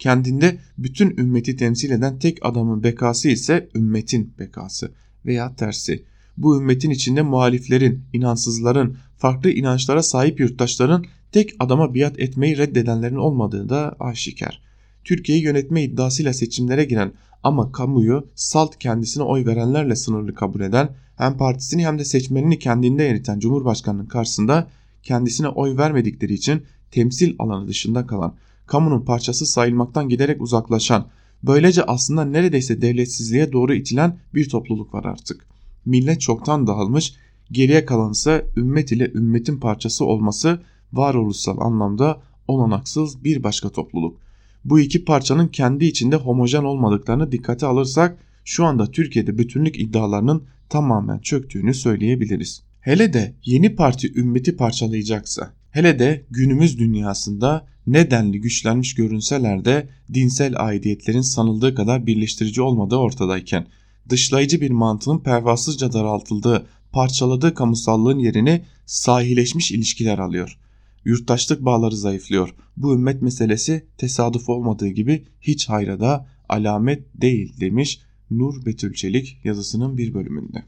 Kendinde 0.00 0.58
bütün 0.78 1.16
ümmeti 1.16 1.56
temsil 1.56 1.90
eden 1.90 2.18
tek 2.18 2.38
adamın 2.42 2.82
bekası 2.82 3.28
ise 3.28 3.68
ümmetin 3.74 4.34
bekası 4.38 4.92
veya 5.26 5.54
tersi. 5.56 6.04
Bu 6.36 6.60
ümmetin 6.60 6.90
içinde 6.90 7.22
muhaliflerin, 7.22 8.02
inansızların, 8.12 8.96
farklı 9.18 9.50
inançlara 9.50 10.02
sahip 10.02 10.40
yurttaşların 10.40 11.04
tek 11.32 11.54
adama 11.58 11.94
biat 11.94 12.20
etmeyi 12.20 12.58
reddedenlerin 12.58 13.16
olmadığı 13.16 13.68
da 13.68 13.96
aşikar. 14.00 14.62
Türkiye'yi 15.04 15.44
yönetme 15.44 15.84
iddiasıyla 15.84 16.32
seçimlere 16.32 16.84
giren 16.84 17.12
ama 17.42 17.72
kamuyu 17.72 18.28
salt 18.34 18.78
kendisine 18.78 19.22
oy 19.22 19.46
verenlerle 19.46 19.96
sınırlı 19.96 20.34
kabul 20.34 20.60
eden 20.60 20.96
hem 21.16 21.36
partisini 21.36 21.86
hem 21.86 21.98
de 21.98 22.04
seçmenini 22.04 22.58
kendinde 22.58 23.08
eriten 23.08 23.38
Cumhurbaşkanı'nın 23.38 24.06
karşısında 24.06 24.68
kendisine 25.02 25.48
oy 25.48 25.76
vermedikleri 25.76 26.34
için 26.34 26.62
temsil 26.90 27.34
alanı 27.38 27.68
dışında 27.68 28.06
kalan, 28.06 28.34
kamunun 28.66 29.00
parçası 29.00 29.46
sayılmaktan 29.46 30.08
giderek 30.08 30.42
uzaklaşan, 30.42 31.08
böylece 31.42 31.84
aslında 31.84 32.24
neredeyse 32.24 32.82
devletsizliğe 32.82 33.52
doğru 33.52 33.74
itilen 33.74 34.18
bir 34.34 34.48
topluluk 34.48 34.94
var 34.94 35.04
artık. 35.04 35.46
Millet 35.84 36.20
çoktan 36.20 36.66
dağılmış, 36.66 37.14
geriye 37.52 37.84
kalan 37.84 38.12
ise 38.12 38.46
ümmet 38.56 38.92
ile 38.92 39.12
ümmetin 39.12 39.60
parçası 39.60 40.04
olması 40.04 40.62
varoluşsal 40.92 41.58
anlamda 41.58 42.20
olanaksız 42.48 43.24
bir 43.24 43.42
başka 43.42 43.68
topluluk. 43.68 44.18
Bu 44.64 44.80
iki 44.80 45.04
parçanın 45.04 45.48
kendi 45.48 45.84
içinde 45.84 46.16
homojen 46.16 46.64
olmadıklarını 46.64 47.32
dikkate 47.32 47.66
alırsak 47.66 48.18
şu 48.44 48.64
anda 48.64 48.90
Türkiye'de 48.90 49.38
bütünlük 49.38 49.80
iddialarının 49.80 50.44
tamamen 50.68 51.18
çöktüğünü 51.18 51.74
söyleyebiliriz. 51.74 52.62
Hele 52.80 53.12
de 53.12 53.34
yeni 53.44 53.76
parti 53.76 54.14
ümmeti 54.14 54.56
parçalayacaksa, 54.56 55.52
hele 55.70 55.98
de 55.98 56.24
günümüz 56.30 56.78
dünyasında 56.78 57.66
nedenli 57.86 58.40
güçlenmiş 58.40 58.94
görünseler 58.94 59.64
de 59.64 59.88
dinsel 60.14 60.54
aidiyetlerin 60.56 61.20
sanıldığı 61.20 61.74
kadar 61.74 62.06
birleştirici 62.06 62.62
olmadığı 62.62 62.96
ortadayken, 62.96 63.66
dışlayıcı 64.08 64.60
bir 64.60 64.70
mantığın 64.70 65.18
pervasızca 65.18 65.92
daraltıldığı, 65.92 66.66
parçaladığı 66.92 67.54
kamusallığın 67.54 68.18
yerini 68.18 68.64
sahileşmiş 68.86 69.72
ilişkiler 69.72 70.18
alıyor 70.18 70.58
yurttaşlık 71.04 71.64
bağları 71.64 71.96
zayıflıyor. 71.96 72.54
Bu 72.76 72.94
ümmet 72.94 73.22
meselesi 73.22 73.86
tesadüf 73.98 74.48
olmadığı 74.48 74.88
gibi 74.88 75.24
hiç 75.40 75.68
hayra 75.68 76.00
da 76.00 76.26
alamet 76.48 77.04
değil 77.14 77.60
demiş 77.60 78.00
Nur 78.30 78.66
Betül 78.66 78.94
Çelik 78.94 79.38
yazısının 79.44 79.98
bir 79.98 80.14
bölümünde. 80.14 80.64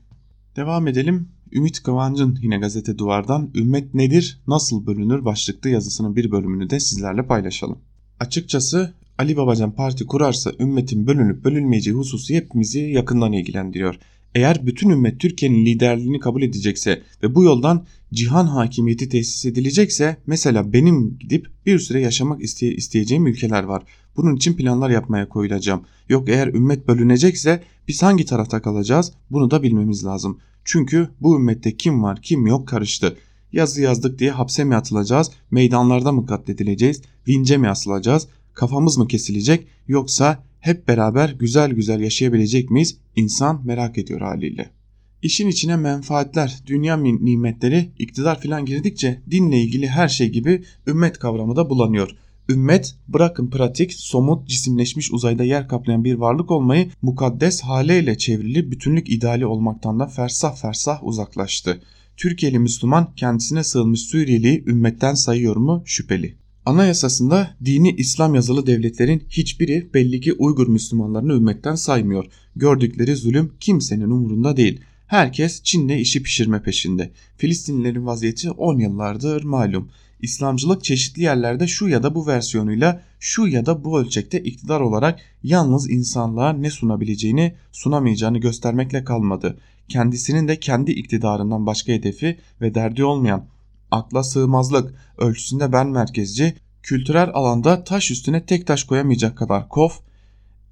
Devam 0.56 0.88
edelim. 0.88 1.28
Ümit 1.52 1.82
Kıvancı'nın 1.82 2.38
yine 2.42 2.58
gazete 2.58 2.98
duvardan 2.98 3.50
Ümmet 3.54 3.94
Nedir, 3.94 4.40
Nasıl 4.46 4.86
Bölünür 4.86 5.24
başlıklı 5.24 5.70
yazısının 5.70 6.16
bir 6.16 6.30
bölümünü 6.30 6.70
de 6.70 6.80
sizlerle 6.80 7.26
paylaşalım. 7.26 7.78
Açıkçası 8.20 8.94
Ali 9.18 9.36
Babacan 9.36 9.72
parti 9.72 10.06
kurarsa 10.06 10.52
ümmetin 10.60 11.06
bölünüp 11.06 11.44
bölünmeyeceği 11.44 11.96
hususu 11.96 12.34
hepimizi 12.34 12.80
yakından 12.80 13.32
ilgilendiriyor. 13.32 13.98
Eğer 14.34 14.66
bütün 14.66 14.90
ümmet 14.90 15.20
Türkiye'nin 15.20 15.66
liderliğini 15.66 16.20
kabul 16.20 16.42
edecekse 16.42 17.02
ve 17.22 17.34
bu 17.34 17.44
yoldan 17.44 17.86
cihan 18.12 18.46
hakimiyeti 18.46 19.08
tesis 19.08 19.44
edilecekse 19.44 20.16
mesela 20.26 20.72
benim 20.72 21.18
gidip 21.18 21.46
bir 21.66 21.78
süre 21.78 22.00
yaşamak 22.00 22.42
isteye 22.42 22.74
isteyeceğim 22.74 23.26
ülkeler 23.26 23.62
var. 23.62 23.82
Bunun 24.16 24.36
için 24.36 24.56
planlar 24.56 24.90
yapmaya 24.90 25.28
koyulacağım. 25.28 25.82
Yok 26.08 26.28
eğer 26.28 26.48
ümmet 26.48 26.88
bölünecekse 26.88 27.62
biz 27.88 28.02
hangi 28.02 28.24
tarafta 28.24 28.62
kalacağız 28.62 29.12
bunu 29.30 29.50
da 29.50 29.62
bilmemiz 29.62 30.04
lazım. 30.04 30.38
Çünkü 30.64 31.08
bu 31.20 31.36
ümmette 31.36 31.76
kim 31.76 32.02
var 32.02 32.22
kim 32.22 32.46
yok 32.46 32.68
karıştı. 32.68 33.16
Yazı 33.52 33.82
yazdık 33.82 34.18
diye 34.18 34.30
hapse 34.30 34.64
mi 34.64 34.76
atılacağız, 34.76 35.30
meydanlarda 35.50 36.12
mı 36.12 36.26
katledileceğiz, 36.26 37.02
vince 37.28 37.56
mi 37.56 37.68
asılacağız, 37.68 38.28
kafamız 38.54 38.98
mı 38.98 39.08
kesilecek 39.08 39.66
yoksa 39.88 40.44
hep 40.60 40.88
beraber 40.88 41.28
güzel 41.38 41.72
güzel 41.72 42.00
yaşayabilecek 42.00 42.70
miyiz? 42.70 42.96
İnsan 43.16 43.66
merak 43.66 43.98
ediyor 43.98 44.20
haliyle. 44.20 44.81
İşin 45.22 45.48
içine 45.48 45.76
menfaatler, 45.76 46.62
dünya 46.66 46.96
nimetleri, 46.96 47.92
iktidar 47.98 48.40
filan 48.40 48.66
girdikçe 48.66 49.22
dinle 49.30 49.60
ilgili 49.60 49.88
her 49.88 50.08
şey 50.08 50.28
gibi 50.28 50.64
ümmet 50.86 51.18
kavramı 51.18 51.56
da 51.56 51.70
bulanıyor. 51.70 52.16
Ümmet 52.48 52.94
bırakın 53.08 53.50
pratik, 53.50 53.92
somut, 53.92 54.48
cisimleşmiş 54.48 55.12
uzayda 55.12 55.44
yer 55.44 55.68
kaplayan 55.68 56.04
bir 56.04 56.14
varlık 56.14 56.50
olmayı 56.50 56.90
mukaddes 57.02 57.60
haleyle 57.60 58.18
çevrili 58.18 58.70
bütünlük 58.70 59.10
ideali 59.10 59.46
olmaktan 59.46 60.00
da 60.00 60.06
fersah 60.06 60.56
fersah 60.56 61.04
uzaklaştı. 61.04 61.82
Türkiye'li 62.16 62.58
Müslüman 62.58 63.14
kendisine 63.16 63.64
sığınmış 63.64 64.00
Suriyeli'yi 64.00 64.64
ümmetten 64.66 65.14
sayıyor 65.14 65.56
mu 65.56 65.82
şüpheli. 65.86 66.36
Anayasasında 66.66 67.56
dini 67.64 67.90
İslam 67.90 68.34
yazılı 68.34 68.66
devletlerin 68.66 69.22
hiçbiri 69.28 69.90
belli 69.94 70.20
ki 70.20 70.32
Uygur 70.32 70.68
Müslümanlarını 70.68 71.32
ümmetten 71.32 71.74
saymıyor. 71.74 72.24
Gördükleri 72.56 73.16
zulüm 73.16 73.52
kimsenin 73.60 74.10
umurunda 74.10 74.56
değil. 74.56 74.80
Herkes 75.12 75.62
Çin'le 75.62 75.98
işi 75.98 76.22
pişirme 76.22 76.62
peşinde. 76.62 77.10
Filistinlilerin 77.36 78.06
vaziyeti 78.06 78.50
10 78.50 78.78
yıllardır 78.78 79.44
malum. 79.44 79.90
İslamcılık 80.20 80.84
çeşitli 80.84 81.22
yerlerde 81.22 81.66
şu 81.66 81.88
ya 81.88 82.02
da 82.02 82.14
bu 82.14 82.26
versiyonuyla 82.26 83.02
şu 83.20 83.46
ya 83.46 83.66
da 83.66 83.84
bu 83.84 84.00
ölçekte 84.00 84.42
iktidar 84.42 84.80
olarak 84.80 85.20
yalnız 85.42 85.90
insanlığa 85.90 86.52
ne 86.52 86.70
sunabileceğini 86.70 87.54
sunamayacağını 87.72 88.38
göstermekle 88.38 89.04
kalmadı. 89.04 89.58
Kendisinin 89.88 90.48
de 90.48 90.60
kendi 90.60 90.90
iktidarından 90.90 91.66
başka 91.66 91.92
hedefi 91.92 92.38
ve 92.60 92.74
derdi 92.74 93.04
olmayan 93.04 93.46
akla 93.90 94.22
sığmazlık 94.22 94.94
ölçüsünde 95.18 95.72
ben 95.72 95.86
merkezci 95.86 96.54
kültürel 96.82 97.30
alanda 97.34 97.84
taş 97.84 98.10
üstüne 98.10 98.46
tek 98.46 98.66
taş 98.66 98.84
koyamayacak 98.84 99.38
kadar 99.38 99.68
kof 99.68 100.00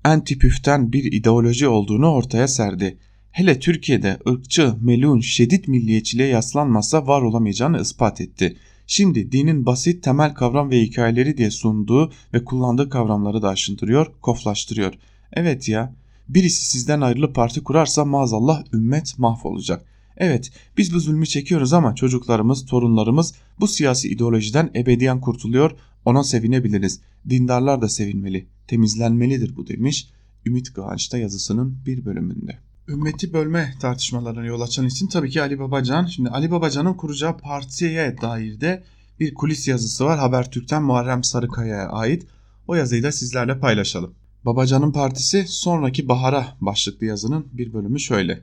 antipüften 0.04 0.92
bir 0.92 1.12
ideoloji 1.12 1.68
olduğunu 1.68 2.08
ortaya 2.12 2.48
serdi. 2.48 2.98
Hele 3.30 3.58
Türkiye'de 3.58 4.18
ırkçı, 4.28 4.74
melun, 4.80 5.20
şiddet 5.20 5.68
milliyetçiliğe 5.68 6.28
yaslanmazsa 6.28 7.06
var 7.06 7.22
olamayacağını 7.22 7.80
ispat 7.80 8.20
etti. 8.20 8.56
Şimdi 8.86 9.32
dinin 9.32 9.66
basit 9.66 10.02
temel 10.02 10.34
kavram 10.34 10.70
ve 10.70 10.80
hikayeleri 10.80 11.36
diye 11.36 11.50
sunduğu 11.50 12.12
ve 12.34 12.44
kullandığı 12.44 12.90
kavramları 12.90 13.42
da 13.42 13.48
aşındırıyor, 13.48 14.12
koflaştırıyor. 14.22 14.94
Evet 15.32 15.68
ya, 15.68 15.94
birisi 16.28 16.66
sizden 16.66 17.00
ayrılıp 17.00 17.34
parti 17.34 17.64
kurarsa 17.64 18.04
maazallah 18.04 18.64
ümmet 18.72 19.18
mahvolacak. 19.18 19.84
Evet 20.16 20.52
biz 20.76 20.94
bu 20.94 21.00
zulmü 21.00 21.26
çekiyoruz 21.26 21.72
ama 21.72 21.94
çocuklarımız, 21.94 22.66
torunlarımız 22.66 23.34
bu 23.60 23.68
siyasi 23.68 24.08
ideolojiden 24.08 24.70
ebediyen 24.74 25.20
kurtuluyor, 25.20 25.70
ona 26.04 26.24
sevinebiliriz. 26.24 27.00
Dindarlar 27.28 27.82
da 27.82 27.88
sevinmeli, 27.88 28.46
temizlenmelidir 28.68 29.56
bu 29.56 29.66
demiş 29.66 30.08
Ümit 30.46 30.72
Kıvanç'ta 30.72 31.18
yazısının 31.18 31.78
bir 31.86 32.04
bölümünde. 32.04 32.69
Ümmeti 32.90 33.32
bölme 33.32 33.74
tartışmalarına 33.80 34.44
yol 34.44 34.60
açan 34.60 34.86
isim 34.86 35.08
tabii 35.08 35.30
ki 35.30 35.42
Ali 35.42 35.58
Babacan. 35.58 36.06
Şimdi 36.06 36.28
Ali 36.28 36.50
Babacan'ın 36.50 36.94
kuracağı 36.94 37.38
partiye 37.38 38.16
dair 38.22 38.60
de 38.60 38.82
bir 39.20 39.34
kulis 39.34 39.68
yazısı 39.68 40.04
var 40.04 40.18
Habertürk'ten 40.18 40.82
Muharrem 40.82 41.24
Sarıkaya'ya 41.24 41.88
ait. 41.88 42.26
O 42.68 42.74
yazıyı 42.74 43.02
da 43.02 43.12
sizlerle 43.12 43.58
paylaşalım. 43.60 44.14
Babacan'ın 44.44 44.92
partisi 44.92 45.44
sonraki 45.48 46.08
bahara 46.08 46.46
başlıklı 46.60 47.06
yazının 47.06 47.46
bir 47.52 47.72
bölümü 47.72 48.00
şöyle. 48.00 48.42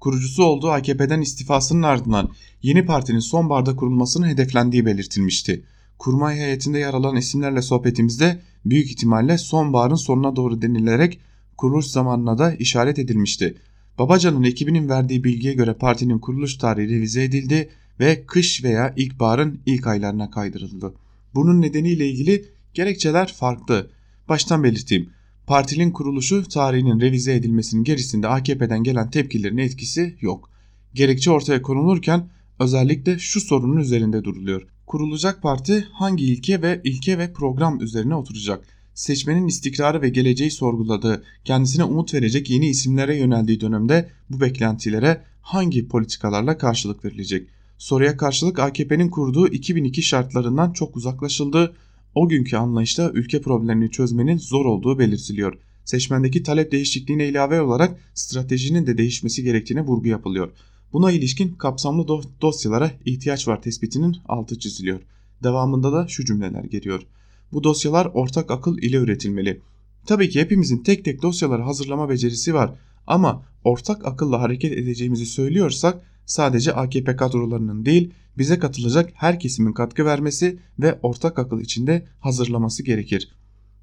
Kurucusu 0.00 0.44
olduğu 0.44 0.70
AKP'den 0.70 1.20
istifasının 1.20 1.82
ardından 1.82 2.30
yeni 2.62 2.86
partinin 2.86 3.18
sonbaharda 3.18 3.76
kurulmasının 3.76 4.28
hedeflendiği 4.28 4.86
belirtilmişti. 4.86 5.64
Kurmay 5.98 6.36
heyetinde 6.36 6.78
yer 6.78 6.94
alan 6.94 7.16
isimlerle 7.16 7.62
sohbetimizde 7.62 8.42
büyük 8.64 8.90
ihtimalle 8.90 9.38
sonbaharın 9.38 9.94
sonuna 9.94 10.36
doğru 10.36 10.62
denilerek 10.62 11.20
kuruluş 11.56 11.86
zamanına 11.86 12.38
da 12.38 12.54
işaret 12.54 12.98
edilmişti. 12.98 13.56
Babacan'ın 14.02 14.42
ekibinin 14.42 14.88
verdiği 14.88 15.24
bilgiye 15.24 15.54
göre 15.54 15.74
partinin 15.74 16.18
kuruluş 16.18 16.56
tarihi 16.56 16.88
revize 16.88 17.24
edildi 17.24 17.68
ve 18.00 18.26
kış 18.26 18.64
veya 18.64 18.94
ilkbaharın 18.96 19.60
ilk 19.66 19.86
aylarına 19.86 20.30
kaydırıldı. 20.30 20.94
Bunun 21.34 21.62
nedeniyle 21.62 22.08
ilgili 22.08 22.44
gerekçeler 22.74 23.32
farklı. 23.32 23.90
Baştan 24.28 24.64
belirteyim. 24.64 25.10
Partinin 25.46 25.90
kuruluşu 25.90 26.48
tarihinin 26.48 27.00
revize 27.00 27.34
edilmesinin 27.34 27.84
gerisinde 27.84 28.28
AKP'den 28.28 28.82
gelen 28.82 29.10
tepkilerin 29.10 29.58
etkisi 29.58 30.16
yok. 30.20 30.50
Gerekçe 30.94 31.30
ortaya 31.30 31.62
konulurken 31.62 32.28
özellikle 32.58 33.18
şu 33.18 33.40
sorunun 33.40 33.76
üzerinde 33.76 34.24
duruluyor. 34.24 34.62
Kurulacak 34.86 35.42
parti 35.42 35.86
hangi 35.92 36.24
ilke 36.24 36.62
ve 36.62 36.80
ilke 36.84 37.18
ve 37.18 37.32
program 37.32 37.80
üzerine 37.80 38.14
oturacak? 38.14 38.81
Seçmenin 38.94 39.46
istikrarı 39.46 40.02
ve 40.02 40.08
geleceği 40.08 40.50
sorguladığı, 40.50 41.24
kendisine 41.44 41.84
umut 41.84 42.14
verecek 42.14 42.50
yeni 42.50 42.68
isimlere 42.68 43.16
yöneldiği 43.16 43.60
dönemde 43.60 44.10
bu 44.30 44.40
beklentilere 44.40 45.24
hangi 45.40 45.88
politikalarla 45.88 46.58
karşılık 46.58 47.04
verilecek? 47.04 47.48
Soruya 47.78 48.16
karşılık 48.16 48.58
AKP'nin 48.58 49.08
kurduğu 49.08 49.48
2002 49.48 50.02
şartlarından 50.02 50.72
çok 50.72 50.96
uzaklaşıldı. 50.96 51.76
O 52.14 52.28
günkü 52.28 52.56
anlayışta 52.56 53.10
ülke 53.10 53.40
problemini 53.40 53.90
çözmenin 53.90 54.38
zor 54.38 54.64
olduğu 54.64 54.98
belirtiliyor. 54.98 55.58
Seçmendeki 55.84 56.42
talep 56.42 56.72
değişikliğine 56.72 57.28
ilave 57.28 57.60
olarak 57.60 58.00
stratejinin 58.14 58.86
de 58.86 58.98
değişmesi 58.98 59.42
gerektiğine 59.42 59.82
vurgu 59.82 60.08
yapılıyor. 60.08 60.52
Buna 60.92 61.12
ilişkin 61.12 61.54
kapsamlı 61.54 62.08
dosyalara 62.40 62.90
ihtiyaç 63.04 63.48
var 63.48 63.62
tespitinin 63.62 64.16
altı 64.28 64.58
çiziliyor. 64.58 65.00
Devamında 65.42 65.92
da 65.92 66.08
şu 66.08 66.24
cümleler 66.24 66.64
geliyor. 66.64 67.06
Bu 67.52 67.64
dosyalar 67.64 68.06
ortak 68.14 68.50
akıl 68.50 68.78
ile 68.78 68.96
üretilmeli. 68.96 69.60
Tabii 70.06 70.30
ki 70.30 70.40
hepimizin 70.40 70.78
tek 70.78 71.04
tek 71.04 71.22
dosyaları 71.22 71.62
hazırlama 71.62 72.08
becerisi 72.08 72.54
var 72.54 72.74
ama 73.06 73.44
ortak 73.64 74.06
akılla 74.06 74.40
hareket 74.40 74.72
edeceğimizi 74.72 75.26
söylüyorsak 75.26 76.02
sadece 76.26 76.72
AKP 76.72 77.16
kadrolarının 77.16 77.84
değil 77.84 78.14
bize 78.38 78.58
katılacak 78.58 79.10
her 79.14 79.40
kesimin 79.40 79.72
katkı 79.72 80.04
vermesi 80.04 80.58
ve 80.78 80.98
ortak 81.02 81.38
akıl 81.38 81.60
içinde 81.60 82.06
hazırlaması 82.20 82.82
gerekir. 82.82 83.32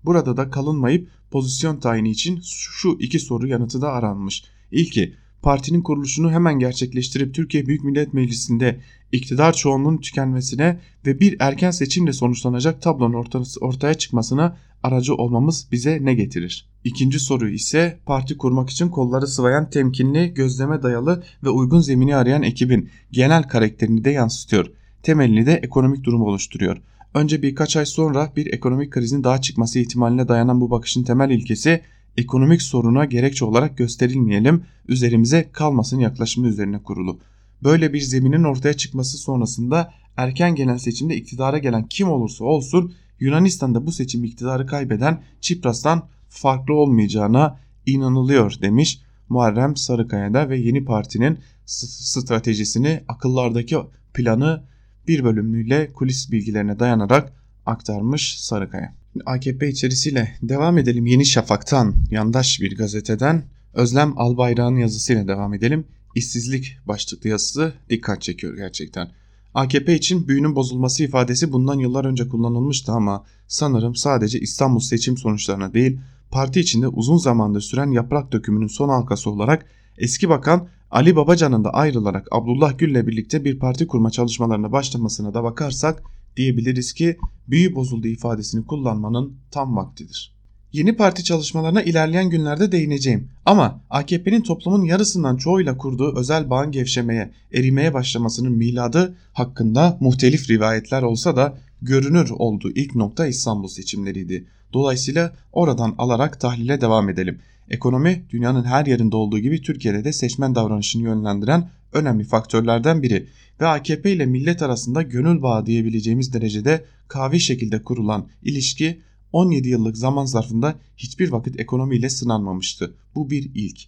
Burada 0.05 0.37
da 0.37 0.49
kalınmayıp 0.49 1.09
pozisyon 1.31 1.79
tayini 1.79 2.09
için 2.09 2.39
şu 2.43 2.97
iki 2.99 3.19
soru 3.19 3.47
yanıtı 3.47 3.81
da 3.81 3.91
aranmış. 3.91 4.43
İlki 4.71 5.15
partinin 5.41 5.81
kuruluşunu 5.81 6.31
hemen 6.31 6.59
gerçekleştirip 6.59 7.33
Türkiye 7.35 7.67
Büyük 7.67 7.83
Millet 7.83 8.13
Meclisi'nde 8.13 8.79
iktidar 9.11 9.53
çoğunluğunun 9.53 9.97
tükenmesine 9.97 10.79
ve 11.05 11.19
bir 11.19 11.35
erken 11.39 11.71
seçimle 11.71 12.13
sonuçlanacak 12.13 12.81
tablonun 12.81 13.25
ortaya 13.61 13.93
çıkmasına 13.93 14.57
aracı 14.83 15.15
olmamız 15.15 15.67
bize 15.71 15.99
ne 16.01 16.13
getirir? 16.13 16.69
İkinci 16.83 17.19
soru 17.19 17.49
ise 17.49 17.99
parti 18.05 18.37
kurmak 18.37 18.69
için 18.69 18.89
kolları 18.89 19.27
sıvayan 19.27 19.69
temkinli, 19.69 20.33
gözleme 20.33 20.83
dayalı 20.83 21.23
ve 21.43 21.49
uygun 21.49 21.79
zemini 21.79 22.15
arayan 22.15 22.43
ekibin 22.43 22.89
genel 23.11 23.43
karakterini 23.43 24.05
de 24.05 24.09
yansıtıyor. 24.09 24.71
Temelini 25.03 25.45
de 25.45 25.53
ekonomik 25.53 26.03
durum 26.03 26.21
oluşturuyor. 26.21 26.77
Önce 27.13 27.41
birkaç 27.41 27.77
ay 27.77 27.85
sonra 27.85 28.31
bir 28.35 28.53
ekonomik 28.53 28.91
krizin 28.91 29.23
daha 29.23 29.41
çıkması 29.41 29.79
ihtimaline 29.79 30.27
dayanan 30.27 30.61
bu 30.61 30.71
bakışın 30.71 31.03
temel 31.03 31.29
ilkesi 31.29 31.81
ekonomik 32.17 32.61
soruna 32.61 33.05
gerekçe 33.05 33.45
olarak 33.45 33.77
gösterilmeyelim, 33.77 34.63
üzerimize 34.87 35.49
kalmasın 35.51 35.99
yaklaşımı 35.99 36.47
üzerine 36.47 36.83
kurulu. 36.83 37.19
Böyle 37.63 37.93
bir 37.93 38.01
zeminin 38.01 38.43
ortaya 38.43 38.73
çıkması 38.73 39.17
sonrasında 39.17 39.93
erken 40.17 40.55
gelen 40.55 40.77
seçimde 40.77 41.15
iktidara 41.15 41.57
gelen 41.57 41.85
kim 41.87 42.09
olursa 42.09 42.43
olsun 42.45 42.93
Yunanistan'da 43.19 43.85
bu 43.85 43.91
seçim 43.91 44.23
iktidarı 44.23 44.65
kaybeden 44.65 45.21
Çipras'tan 45.41 46.07
farklı 46.29 46.73
olmayacağına 46.73 47.59
inanılıyor 47.85 48.61
demiş 48.61 49.01
Muharrem 49.29 49.75
Sarıkaya'da 49.75 50.49
ve 50.49 50.57
yeni 50.57 50.85
partinin 50.85 51.39
stratejisini 51.65 53.03
akıllardaki 53.07 53.77
planı 54.13 54.63
bir 55.07 55.23
bölümlüyle 55.23 55.93
kulis 55.93 56.31
bilgilerine 56.31 56.79
dayanarak 56.79 57.33
aktarmış 57.65 58.39
Sarıkaya. 58.39 58.98
AKP 59.25 59.69
içerisiyle 59.69 60.35
devam 60.41 60.77
edelim. 60.77 61.05
Yeni 61.05 61.25
Şafak'tan, 61.25 61.95
yandaş 62.11 62.61
bir 62.61 62.77
gazeteden 62.77 63.43
Özlem 63.73 64.17
Albayrak'ın 64.17 64.77
yazısıyla 64.77 65.27
devam 65.27 65.53
edelim. 65.53 65.85
İşsizlik 66.15 66.77
başlıklı 66.85 67.29
yazısı 67.29 67.73
dikkat 67.89 68.21
çekiyor 68.21 68.55
gerçekten. 68.57 69.07
AKP 69.53 69.95
için 69.95 70.27
büyünün 70.27 70.55
bozulması 70.55 71.03
ifadesi 71.03 71.51
bundan 71.51 71.79
yıllar 71.79 72.05
önce 72.05 72.27
kullanılmıştı 72.27 72.91
ama 72.91 73.25
sanırım 73.47 73.95
sadece 73.95 74.39
İstanbul 74.39 74.79
seçim 74.79 75.17
sonuçlarına 75.17 75.73
değil 75.73 75.99
parti 76.31 76.59
içinde 76.59 76.87
uzun 76.87 77.17
zamandır 77.17 77.61
süren 77.61 77.91
yaprak 77.91 78.31
dökümünün 78.31 78.67
son 78.67 78.89
halkası 78.89 79.29
olarak 79.29 79.65
eski 79.97 80.29
bakan 80.29 80.67
Ali 80.91 81.15
Babacan'ın 81.15 81.63
da 81.63 81.73
ayrılarak 81.73 82.27
Abdullah 82.31 82.77
Gül'le 82.77 83.07
birlikte 83.07 83.45
bir 83.45 83.59
parti 83.59 83.87
kurma 83.87 84.11
çalışmalarına 84.11 84.71
başlamasına 84.71 85.33
da 85.33 85.43
bakarsak 85.43 86.03
diyebiliriz 86.37 86.93
ki 86.93 87.17
büyü 87.47 87.75
bozuldu 87.75 88.07
ifadesini 88.07 88.65
kullanmanın 88.65 89.33
tam 89.51 89.77
vaktidir. 89.77 90.39
Yeni 90.73 90.95
parti 90.95 91.23
çalışmalarına 91.23 91.81
ilerleyen 91.81 92.29
günlerde 92.29 92.71
değineceğim. 92.71 93.27
Ama 93.45 93.81
AKP'nin 93.89 94.41
toplumun 94.41 94.85
yarısından 94.85 95.37
çoğuyla 95.37 95.77
kurduğu 95.77 96.17
özel 96.17 96.49
bağın 96.49 96.71
gevşemeye, 96.71 97.31
erimeye 97.53 97.93
başlamasının 97.93 98.51
miladı 98.51 99.17
hakkında 99.33 99.97
muhtelif 99.99 100.49
rivayetler 100.49 101.01
olsa 101.01 101.35
da 101.35 101.57
görünür 101.81 102.29
olduğu 102.29 102.71
ilk 102.71 102.95
nokta 102.95 103.27
İstanbul 103.27 103.67
seçimleriydi. 103.67 104.47
Dolayısıyla 104.73 105.33
oradan 105.53 105.95
alarak 105.97 106.39
tahlile 106.39 106.81
devam 106.81 107.09
edelim. 107.09 107.39
Ekonomi 107.69 108.25
dünyanın 108.29 108.63
her 108.63 108.85
yerinde 108.85 109.15
olduğu 109.15 109.39
gibi 109.39 109.61
Türkiye'de 109.61 110.03
de 110.03 110.13
seçmen 110.13 110.55
davranışını 110.55 111.03
yönlendiren 111.03 111.69
önemli 111.93 112.23
faktörlerden 112.23 113.03
biri 113.03 113.27
ve 113.61 113.67
AKP 113.67 114.11
ile 114.11 114.25
millet 114.25 114.61
arasında 114.61 115.01
gönül 115.01 115.41
bağı 115.41 115.65
diyebileceğimiz 115.65 116.33
derecede 116.33 116.85
kavi 117.07 117.39
şekilde 117.39 117.83
kurulan 117.83 118.27
ilişki 118.43 119.01
17 119.31 119.69
yıllık 119.69 119.97
zaman 119.97 120.25
zarfında 120.25 120.75
hiçbir 120.97 121.31
vakit 121.31 121.59
ekonomiyle 121.59 122.09
sınanmamıştı. 122.09 122.93
Bu 123.15 123.29
bir 123.29 123.51
ilk. 123.55 123.79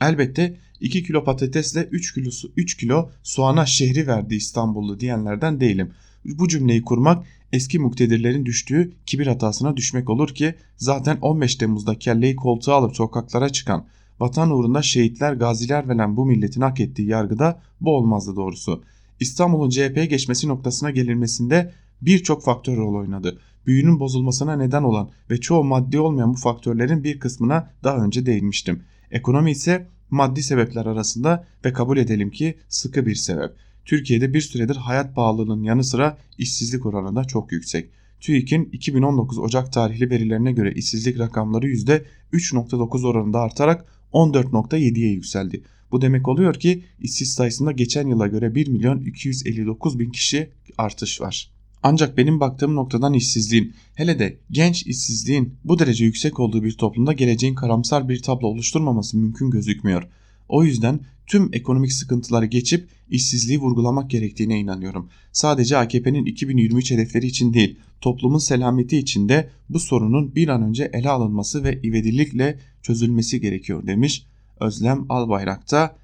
Elbette 0.00 0.56
2 0.80 1.02
kilo 1.02 1.24
patatesle 1.24 1.84
3 1.84 2.14
kilo, 2.14 2.30
3 2.56 2.76
kilo 2.76 3.10
soğana 3.22 3.66
şehri 3.66 4.06
verdi 4.06 4.34
İstanbullu 4.34 5.00
diyenlerden 5.00 5.60
değilim. 5.60 5.90
Bu 6.24 6.48
cümleyi 6.48 6.82
kurmak 6.82 7.26
eski 7.52 7.78
muktedirlerin 7.78 8.46
düştüğü 8.46 8.92
kibir 9.06 9.26
hatasına 9.26 9.76
düşmek 9.76 10.10
olur 10.10 10.28
ki 10.28 10.54
zaten 10.76 11.18
15 11.20 11.56
Temmuz'da 11.56 11.98
kelleyi 11.98 12.36
koltuğa 12.36 12.76
alıp 12.76 12.96
sokaklara 12.96 13.48
çıkan 13.48 13.86
vatan 14.20 14.50
uğrunda 14.50 14.82
şehitler 14.82 15.32
gaziler 15.32 15.88
veren 15.88 16.16
bu 16.16 16.26
milletin 16.26 16.60
hak 16.60 16.80
ettiği 16.80 17.08
yargıda 17.08 17.60
bu 17.80 17.96
olmazdı 17.96 18.36
doğrusu. 18.36 18.82
İstanbul'un 19.22 19.70
CHP'ye 19.70 20.06
geçmesi 20.06 20.48
noktasına 20.48 20.90
gelinmesinde 20.90 21.72
birçok 22.02 22.44
faktör 22.44 22.76
rol 22.76 22.94
oynadı. 22.94 23.38
Büyünün 23.66 24.00
bozulmasına 24.00 24.56
neden 24.56 24.82
olan 24.82 25.10
ve 25.30 25.40
çoğu 25.40 25.64
maddi 25.64 26.00
olmayan 26.00 26.34
bu 26.34 26.36
faktörlerin 26.36 27.04
bir 27.04 27.18
kısmına 27.18 27.70
daha 27.84 27.96
önce 27.96 28.26
değinmiştim. 28.26 28.82
Ekonomi 29.10 29.50
ise 29.50 29.86
maddi 30.10 30.42
sebepler 30.42 30.86
arasında 30.86 31.46
ve 31.64 31.72
kabul 31.72 31.98
edelim 31.98 32.30
ki 32.30 32.58
sıkı 32.68 33.06
bir 33.06 33.14
sebep. 33.14 33.50
Türkiye'de 33.84 34.34
bir 34.34 34.40
süredir 34.40 34.76
hayat 34.76 35.14
pahalılığının 35.14 35.62
yanı 35.62 35.84
sıra 35.84 36.18
işsizlik 36.38 36.86
oranı 36.86 37.16
da 37.16 37.24
çok 37.24 37.52
yüksek. 37.52 37.90
TÜİK'in 38.20 38.68
2019 38.72 39.38
Ocak 39.38 39.72
tarihli 39.72 40.10
verilerine 40.10 40.52
göre 40.52 40.72
işsizlik 40.72 41.18
rakamları 41.18 41.66
%3.9 41.68 43.06
oranında 43.06 43.40
artarak 43.40 43.84
14.7'ye 44.12 45.10
yükseldi. 45.10 45.62
Bu 45.92 46.02
demek 46.02 46.28
oluyor 46.28 46.54
ki 46.54 46.84
işsiz 47.00 47.34
sayısında 47.34 47.72
geçen 47.72 48.06
yıla 48.06 48.26
göre 48.26 48.54
1 48.54 48.68
milyon 48.68 49.00
259 49.00 49.98
bin 49.98 50.10
kişi 50.10 50.50
artış 50.78 51.20
var. 51.20 51.50
Ancak 51.82 52.16
benim 52.16 52.40
baktığım 52.40 52.74
noktadan 52.74 53.14
işsizliğin, 53.14 53.74
hele 53.94 54.18
de 54.18 54.38
genç 54.50 54.86
işsizliğin 54.86 55.54
bu 55.64 55.78
derece 55.78 56.04
yüksek 56.04 56.40
olduğu 56.40 56.62
bir 56.64 56.72
toplumda 56.72 57.12
geleceğin 57.12 57.54
karamsar 57.54 58.08
bir 58.08 58.22
tablo 58.22 58.46
oluşturmaması 58.46 59.18
mümkün 59.18 59.50
gözükmüyor. 59.50 60.08
O 60.48 60.64
yüzden 60.64 61.00
tüm 61.26 61.50
ekonomik 61.52 61.92
sıkıntıları 61.92 62.46
geçip 62.46 62.88
işsizliği 63.10 63.58
vurgulamak 63.58 64.10
gerektiğine 64.10 64.58
inanıyorum. 64.58 65.08
Sadece 65.32 65.76
AKP'nin 65.76 66.24
2023 66.24 66.90
hedefleri 66.90 67.26
için 67.26 67.54
değil, 67.54 67.78
toplumun 68.00 68.38
selameti 68.38 68.98
için 68.98 69.28
de 69.28 69.50
bu 69.68 69.80
sorunun 69.80 70.34
bir 70.34 70.48
an 70.48 70.62
önce 70.62 70.90
ele 70.92 71.08
alınması 71.08 71.64
ve 71.64 71.80
ivedilikle 71.82 72.58
çözülmesi 72.82 73.40
gerekiyor 73.40 73.86
demiş 73.86 74.26
Özlem 74.62 75.06
Albayrak'ta. 75.08 75.96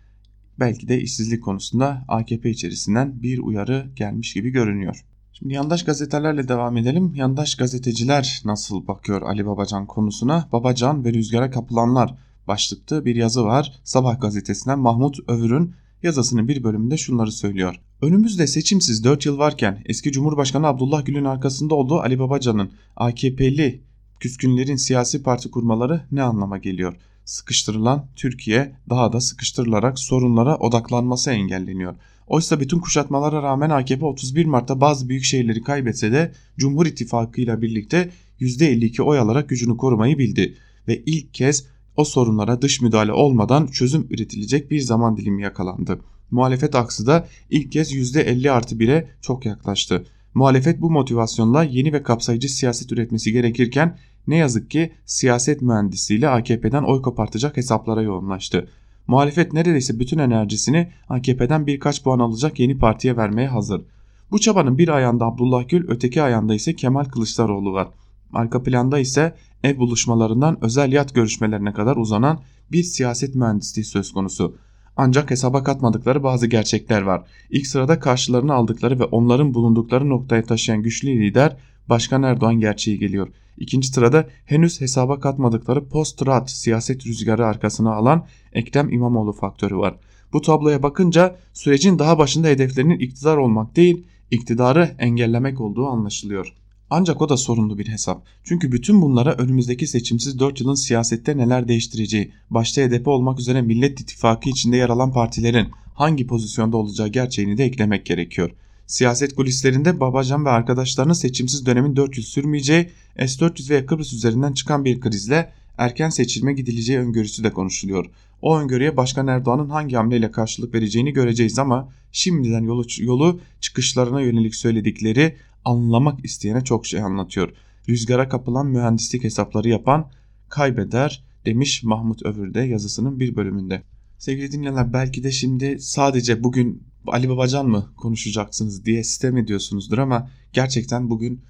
Belki 0.61 0.89
de 0.89 1.01
işsizlik 1.01 1.45
konusunda 1.45 2.05
AKP 2.09 2.51
içerisinden 2.51 3.23
bir 3.23 3.39
uyarı 3.39 3.91
gelmiş 3.97 4.35
gibi 4.35 4.51
görünüyor. 4.51 5.05
Şimdi 5.33 5.55
yandaş 5.55 5.85
gazetelerle 5.85 6.49
devam 6.49 6.77
edelim. 6.77 7.15
Yandaş 7.15 7.55
gazeteciler 7.55 8.43
nasıl 8.45 8.87
bakıyor 8.87 9.23
Ali 9.23 9.47
Babacan 9.47 9.87
konusuna? 9.87 10.49
Babacan 10.53 11.05
ve 11.05 11.13
rüzgara 11.13 11.51
kapılanlar 11.51 12.15
başlıklı 12.49 13.05
bir 13.05 13.17
yazı 13.17 13.45
var. 13.45 13.81
Sabah 13.85 14.21
gazetesinden 14.21 14.79
Mahmut 14.79 15.19
Övür'ün 15.29 15.75
yazısının 16.03 16.49
bir 16.49 16.65
bölümünde 16.65 16.97
şunları 16.97 17.33
söylüyor. 17.33 17.81
Önümüzde 18.03 18.47
seçimsiz 18.47 19.05
4 19.05 19.27
yıl 19.27 19.39
varken 19.39 19.83
eski 19.87 20.13
Cumhurbaşkanı 20.13 20.67
Abdullah 20.67 21.05
Gül'ün 21.05 21.25
arkasında 21.25 21.75
olduğu 21.75 22.01
Ali 22.01 22.19
Babacan'ın 22.19 22.71
AKP'li 22.97 23.83
küskünlerin 24.21 24.77
siyasi 24.77 25.23
parti 25.23 25.51
kurmaları 25.51 26.01
ne 26.13 26.23
anlama 26.23 26.59
geliyor? 26.59 26.97
Sıkıştırılan 27.29 28.07
Türkiye 28.17 28.73
daha 28.91 29.13
da 29.13 29.21
sıkıştırılarak 29.21 29.99
sorunlara 29.99 30.57
odaklanması 30.57 31.31
engelleniyor. 31.31 31.95
Oysa 32.27 32.61
bütün 32.61 32.79
kuşatmalara 32.79 33.43
rağmen 33.43 33.71
AKP 33.71 34.07
31 34.07 34.45
Mart'ta 34.45 34.81
bazı 34.81 35.09
büyük 35.09 35.25
şehirleri 35.25 35.63
kaybetse 35.63 36.13
de 36.13 36.33
Cumhur 36.59 36.87
İttifakı 36.87 37.41
ile 37.41 37.63
birlikte 37.63 38.11
%52 38.41 39.03
oy 39.03 39.19
alarak 39.19 39.49
gücünü 39.49 39.77
korumayı 39.77 40.19
bildi 40.19 40.55
ve 40.89 41.03
ilk 41.07 41.35
kez 41.35 41.67
o 41.97 42.05
sorunlara 42.05 42.63
dış 42.63 42.81
müdahale 42.81 43.13
olmadan 43.13 43.67
çözüm 43.67 44.07
üretilecek 44.11 44.71
bir 44.71 44.81
zaman 44.81 45.17
dilimi 45.17 45.43
yakalandı. 45.43 46.01
Muhalefet 46.31 46.75
aksı 46.75 47.07
da 47.07 47.27
ilk 47.51 47.73
kez 47.73 47.93
%50 47.93 48.51
artı 48.51 48.75
1'e 48.75 49.11
çok 49.23 49.47
yaklaştı. 49.47 50.07
Muhalefet 50.35 50.81
bu 50.81 50.91
motivasyonla 50.91 51.65
yeni 51.65 51.93
ve 51.93 52.03
kapsayıcı 52.03 52.49
siyaset 52.49 52.93
üretmesi 52.93 53.33
gerekirken 53.33 53.99
ne 54.29 54.37
yazık 54.37 54.71
ki 54.71 54.93
siyaset 55.07 55.63
mühendisiyle 55.63 56.29
AKP'den 56.29 56.83
oy 56.83 57.03
kopartacak 57.03 57.57
hesaplara 57.57 58.03
yoğunlaştı. 58.03 58.69
Muhalefet 59.07 59.53
neredeyse 59.53 59.99
bütün 59.99 60.19
enerjisini 60.19 60.89
AKP'den 61.09 61.67
birkaç 61.67 62.03
puan 62.03 62.19
alacak 62.19 62.61
yeni 62.61 62.79
partiye 62.79 63.17
vermeye 63.17 63.49
hazır. 63.49 63.83
Bu 64.31 64.39
çabanın 64.39 64.79
bir 64.79 64.89
ayağında 64.89 65.25
Abdullah 65.25 65.69
Gül, 65.69 65.85
öteki 65.89 66.23
ayağında 66.23 66.55
ise 66.55 66.77
Kemal 66.77 67.05
Kılıçdaroğlu 67.05 67.73
var. 67.73 67.89
Arka 68.33 68.63
planda 68.63 68.99
ise 68.99 69.35
ev 69.65 69.79
buluşmalarından 69.79 70.65
özel 70.65 70.93
yat 70.93 71.15
görüşmelerine 71.15 71.73
kadar 71.73 71.97
uzanan 71.97 72.41
bir 72.73 72.83
siyaset 72.83 73.35
mühendisliği 73.35 73.85
söz 73.85 74.13
konusu. 74.13 74.57
Ancak 74.97 75.31
hesaba 75.31 75.65
katmadıkları 75.65 76.23
bazı 76.23 76.47
gerçekler 76.47 77.03
var. 77.03 77.23
İlk 77.51 77.67
sırada 77.67 78.01
karşılarına 78.01 78.55
aldıkları 78.55 79.01
ve 79.01 79.05
onların 79.05 79.55
bulundukları 79.55 80.09
noktaya 80.09 80.43
taşıyan 80.43 80.83
güçlü 80.83 81.11
lider 81.11 81.57
Başkan 81.89 82.23
Erdoğan 82.23 82.61
gerçeği 82.61 82.99
geliyor. 82.99 83.29
İkinci 83.61 83.89
sırada 83.89 84.29
henüz 84.45 84.81
hesaba 84.81 85.21
katmadıkları 85.21 85.89
post-rat 85.89 86.51
siyaset 86.51 87.07
rüzgarı 87.07 87.47
arkasına 87.47 87.95
alan 87.95 88.27
Ekrem 88.53 88.93
İmamoğlu 88.93 89.33
faktörü 89.33 89.77
var. 89.77 89.97
Bu 90.33 90.43
tabloya 90.43 90.83
bakınca 90.83 91.37
sürecin 91.53 91.99
daha 91.99 92.19
başında 92.19 92.49
hedeflerinin 92.49 92.99
iktidar 92.99 93.37
olmak 93.37 93.77
değil, 93.77 94.05
iktidarı 94.31 94.95
engellemek 94.99 95.61
olduğu 95.61 95.87
anlaşılıyor. 95.87 96.55
Ancak 96.91 97.23
o 97.23 97.29
da 97.29 97.37
sorunlu 97.37 97.79
bir 97.79 97.89
hesap. 97.89 98.27
Çünkü 98.45 98.73
bütün 98.73 99.03
bunlara 99.03 99.35
önümüzdeki 99.35 99.87
seçimsiz 99.87 100.39
4 100.39 100.61
yılın 100.61 100.75
siyasette 100.75 101.37
neler 101.37 101.69
değiştireceği, 101.69 102.33
başta 102.51 102.83
HDP 102.83 103.09
olmak 103.09 103.41
üzere 103.41 103.63
Millet 103.63 104.01
İttifakı 104.01 104.49
içinde 104.49 104.77
yer 104.77 104.89
alan 104.89 105.13
partilerin 105.13 105.69
hangi 105.95 106.27
pozisyonda 106.27 106.77
olacağı 106.77 107.09
gerçeğini 107.09 107.59
de 107.59 107.65
eklemek 107.65 108.07
gerekiyor. 108.07 108.51
Siyaset 108.89 109.35
kulislerinde 109.35 110.01
Babacan 110.01 110.45
ve 110.45 110.51
arkadaşlarının 110.51 111.13
seçimsiz 111.13 111.67
dönemin 111.67 111.97
4 111.97 112.17
yıl 112.17 112.25
sürmeyeceği, 112.25 112.91
S-400 113.19 113.71
ve 113.71 113.87
Kıbrıs 113.87 114.13
üzerinden 114.13 114.53
çıkan 114.53 114.85
bir 114.85 115.01
krizle 115.01 115.53
erken 115.79 116.09
seçilme 116.09 116.53
gidileceği 116.53 116.99
öngörüsü 116.99 117.45
de 117.45 117.53
konuşuluyor. 117.53 118.07
O 118.43 118.59
öngörüye 118.59 118.97
Başkan 118.97 119.27
Erdoğan'ın 119.27 119.69
hangi 119.69 119.97
hamleyle 119.97 120.31
karşılık 120.31 120.75
vereceğini 120.75 121.13
göreceğiz 121.13 121.59
ama 121.59 121.93
şimdiden 122.13 122.63
yolu, 122.63 122.85
yolu 122.99 123.41
çıkışlarına 123.61 124.21
yönelik 124.21 124.55
söyledikleri 124.55 125.37
anlamak 125.65 126.25
isteyene 126.25 126.65
çok 126.65 126.87
şey 126.87 127.01
anlatıyor. 127.01 127.53
Rüzgara 127.89 128.29
kapılan 128.29 128.67
mühendislik 128.67 129.25
hesapları 129.25 129.69
yapan 129.69 130.11
kaybeder 130.49 131.25
demiş 131.47 131.83
Mahmut 131.83 132.27
Övür'de 132.27 132.61
yazısının 132.61 133.21
bir 133.21 133.37
bölümünde. 133.37 133.83
Sevgili 134.19 134.53
dinleyenler 134.53 134.93
belki 134.93 135.25
de 135.25 135.31
şimdi 135.31 135.79
sadece 135.79 136.45
bugün 136.45 136.83
Ali 137.07 137.29
Babacan 137.29 137.69
mı 137.69 137.93
konuşacaksınız 137.97 138.85
diye 138.85 139.05
sistem 139.05 139.37
ediyorsunuzdur 139.37 139.99
ama 139.99 140.31
gerçekten 140.53 141.11
bugün 141.11 141.41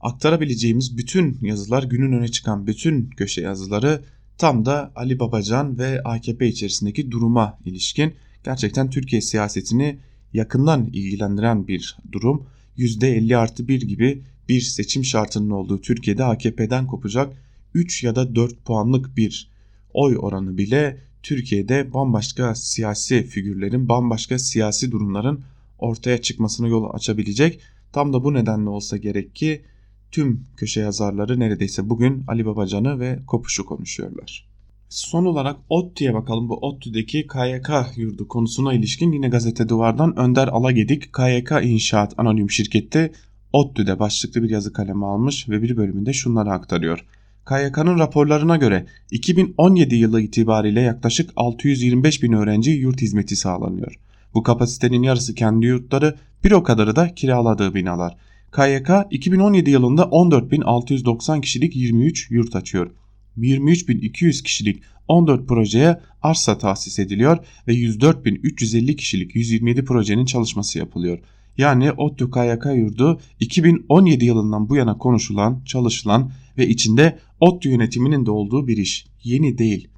aktarabileceğimiz 0.00 0.96
bütün 0.96 1.38
yazılar 1.42 1.82
günün 1.82 2.12
öne 2.12 2.28
çıkan 2.28 2.66
bütün 2.66 3.10
köşe 3.10 3.40
yazıları 3.40 4.04
tam 4.38 4.64
da 4.64 4.92
Ali 4.96 5.18
Babacan 5.18 5.78
ve 5.78 6.02
AKP 6.02 6.48
içerisindeki 6.48 7.10
duruma 7.10 7.58
ilişkin 7.64 8.14
gerçekten 8.44 8.90
Türkiye 8.90 9.22
siyasetini 9.22 9.98
yakından 10.32 10.86
ilgilendiren 10.86 11.68
bir 11.68 11.96
durum. 12.12 12.46
%50 12.78 13.36
artı 13.36 13.68
1 13.68 13.80
gibi 13.82 14.22
bir 14.48 14.60
seçim 14.60 15.04
şartının 15.04 15.50
olduğu 15.50 15.80
Türkiye'de 15.80 16.24
AKP'den 16.24 16.86
kopacak 16.86 17.42
3 17.74 18.04
ya 18.04 18.16
da 18.16 18.34
4 18.34 18.64
puanlık 18.64 19.16
bir 19.16 19.50
oy 19.94 20.16
oranı 20.20 20.58
bile 20.58 21.00
Türkiye'de 21.26 21.94
bambaşka 21.94 22.54
siyasi 22.54 23.22
figürlerin, 23.22 23.88
bambaşka 23.88 24.38
siyasi 24.38 24.92
durumların 24.92 25.44
ortaya 25.78 26.22
çıkmasına 26.22 26.68
yol 26.68 26.94
açabilecek. 26.94 27.60
Tam 27.92 28.12
da 28.12 28.24
bu 28.24 28.34
nedenle 28.34 28.68
olsa 28.68 28.96
gerek 28.96 29.34
ki 29.34 29.62
tüm 30.10 30.44
köşe 30.56 30.80
yazarları 30.80 31.40
neredeyse 31.40 31.90
bugün 31.90 32.24
Ali 32.28 32.46
Babacan'ı 32.46 33.00
ve 33.00 33.18
Kopuş'u 33.26 33.66
konuşuyorlar. 33.66 34.48
Son 34.88 35.24
olarak 35.24 35.56
ODTÜ'ye 35.68 36.14
bakalım. 36.14 36.48
Bu 36.48 36.56
ODTÜ'deki 36.56 37.26
KYK 37.26 37.70
yurdu 37.96 38.28
konusuna 38.28 38.74
ilişkin 38.74 39.12
yine 39.12 39.28
gazete 39.28 39.68
duvardan 39.68 40.18
Önder 40.18 40.48
Alagedik 40.48 41.12
KYK 41.12 41.52
İnşaat 41.62 42.14
Anonim 42.18 42.50
Şirketi 42.50 43.12
ODTÜ'de 43.52 43.98
başlıklı 43.98 44.42
bir 44.42 44.50
yazı 44.50 44.72
kalemi 44.72 45.06
almış 45.06 45.48
ve 45.48 45.62
bir 45.62 45.76
bölümünde 45.76 46.12
şunları 46.12 46.50
aktarıyor. 46.50 47.04
KYK'nın 47.48 47.98
raporlarına 47.98 48.56
göre 48.56 48.86
2017 49.10 49.94
yılı 49.94 50.20
itibariyle 50.20 50.80
yaklaşık 50.80 51.30
625 51.36 52.22
bin 52.22 52.32
öğrenci 52.32 52.70
yurt 52.70 53.00
hizmeti 53.00 53.36
sağlanıyor. 53.36 53.98
Bu 54.34 54.42
kapasitenin 54.42 55.02
yarısı 55.02 55.34
kendi 55.34 55.66
yurtları, 55.66 56.16
bir 56.44 56.52
o 56.52 56.62
kadarı 56.62 56.96
da 56.96 57.14
kiraladığı 57.14 57.74
binalar. 57.74 58.16
KYK 58.56 58.90
2017 59.10 59.70
yılında 59.70 60.02
14.690 60.02 61.40
kişilik 61.40 61.76
23 61.76 62.30
yurt 62.30 62.56
açıyor. 62.56 62.90
23.200 63.38 64.42
kişilik 64.42 64.82
14 65.08 65.48
projeye 65.48 66.00
arsa 66.22 66.58
tahsis 66.58 66.98
ediliyor 66.98 67.38
ve 67.68 67.72
104.350 67.72 68.96
kişilik 68.96 69.36
127 69.36 69.84
projenin 69.84 70.24
çalışması 70.24 70.78
yapılıyor. 70.78 71.18
Yani 71.58 71.92
ODTÜ 71.92 72.30
KYK 72.30 72.66
yurdu 72.76 73.20
2017 73.40 74.24
yılından 74.24 74.68
bu 74.68 74.76
yana 74.76 74.98
konuşulan, 74.98 75.62
çalışılan 75.64 76.30
ve 76.58 76.68
içinde 76.68 77.18
ODTÜ 77.40 77.68
yönetiminin 77.68 78.26
de 78.26 78.30
olduğu 78.30 78.66
bir 78.66 78.76
iş. 78.76 79.06
Yeni 79.22 79.58
değil. 79.58 79.88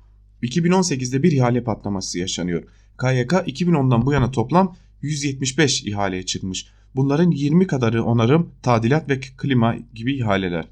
2018'de 0.42 1.22
bir 1.22 1.32
ihale 1.32 1.64
patlaması 1.64 2.18
yaşanıyor. 2.18 2.62
KYK 3.00 3.32
2010'dan 3.32 4.06
bu 4.06 4.12
yana 4.12 4.30
toplam 4.30 4.76
175 5.02 5.84
ihaleye 5.84 6.22
çıkmış. 6.22 6.66
Bunların 6.96 7.30
20 7.30 7.66
kadarı 7.66 8.04
onarım, 8.04 8.50
tadilat 8.62 9.10
ve 9.10 9.20
klima 9.20 9.76
gibi 9.94 10.16
ihaleler. 10.16 10.68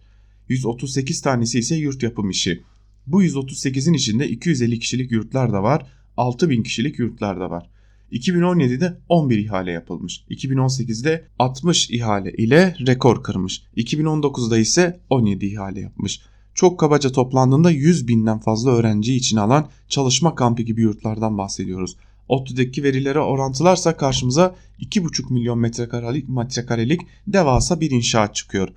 138 0.49 1.21
tanesi 1.21 1.59
ise 1.59 1.77
yurt 1.77 2.03
yapım 2.03 2.31
işi. 2.31 2.63
Bu 3.07 3.25
138'in 3.25 3.93
içinde 3.93 4.29
250 4.29 4.79
kişilik 4.79 5.13
yurtlar 5.13 5.53
da 5.53 5.63
var, 5.63 5.87
6000 6.17 6.63
kişilik 6.63 6.99
yurtlar 6.99 7.41
da 7.41 7.51
var. 7.51 7.71
2017'de 8.13 8.99
11 9.09 9.39
ihale 9.39 9.73
yapılmış. 9.73 10.25
2018'de 10.31 11.25
60 11.39 11.91
ihale 11.91 12.33
ile 12.33 12.77
rekor 12.87 13.23
kırmış. 13.23 13.63
2019'da 13.77 14.59
ise 14.59 15.01
17 15.11 15.47
ihale 15.47 15.81
yapmış. 15.81 16.21
Çok 16.55 16.81
kabaca 16.81 17.13
toplandığında 17.13 17.71
100 17.71 18.09
binden 18.09 18.39
fazla 18.39 18.71
öğrenci 18.71 19.15
için 19.15 19.37
alan 19.37 19.69
çalışma 19.89 20.35
kampı 20.35 20.63
gibi 20.63 20.81
yurtlardan 20.81 21.39
bahsediyoruz. 21.39 21.97
ODTÜ'deki 22.29 22.83
verilere 22.83 23.21
orantılarsa 23.21 23.97
karşımıza 23.97 24.55
2,5 24.81 25.33
milyon 25.33 25.59
metrekarelik, 25.59 26.29
metrekarelik 26.29 27.01
devasa 27.27 27.81
bir 27.81 27.91
inşaat 27.91 28.35
çıkıyor. 28.35 28.69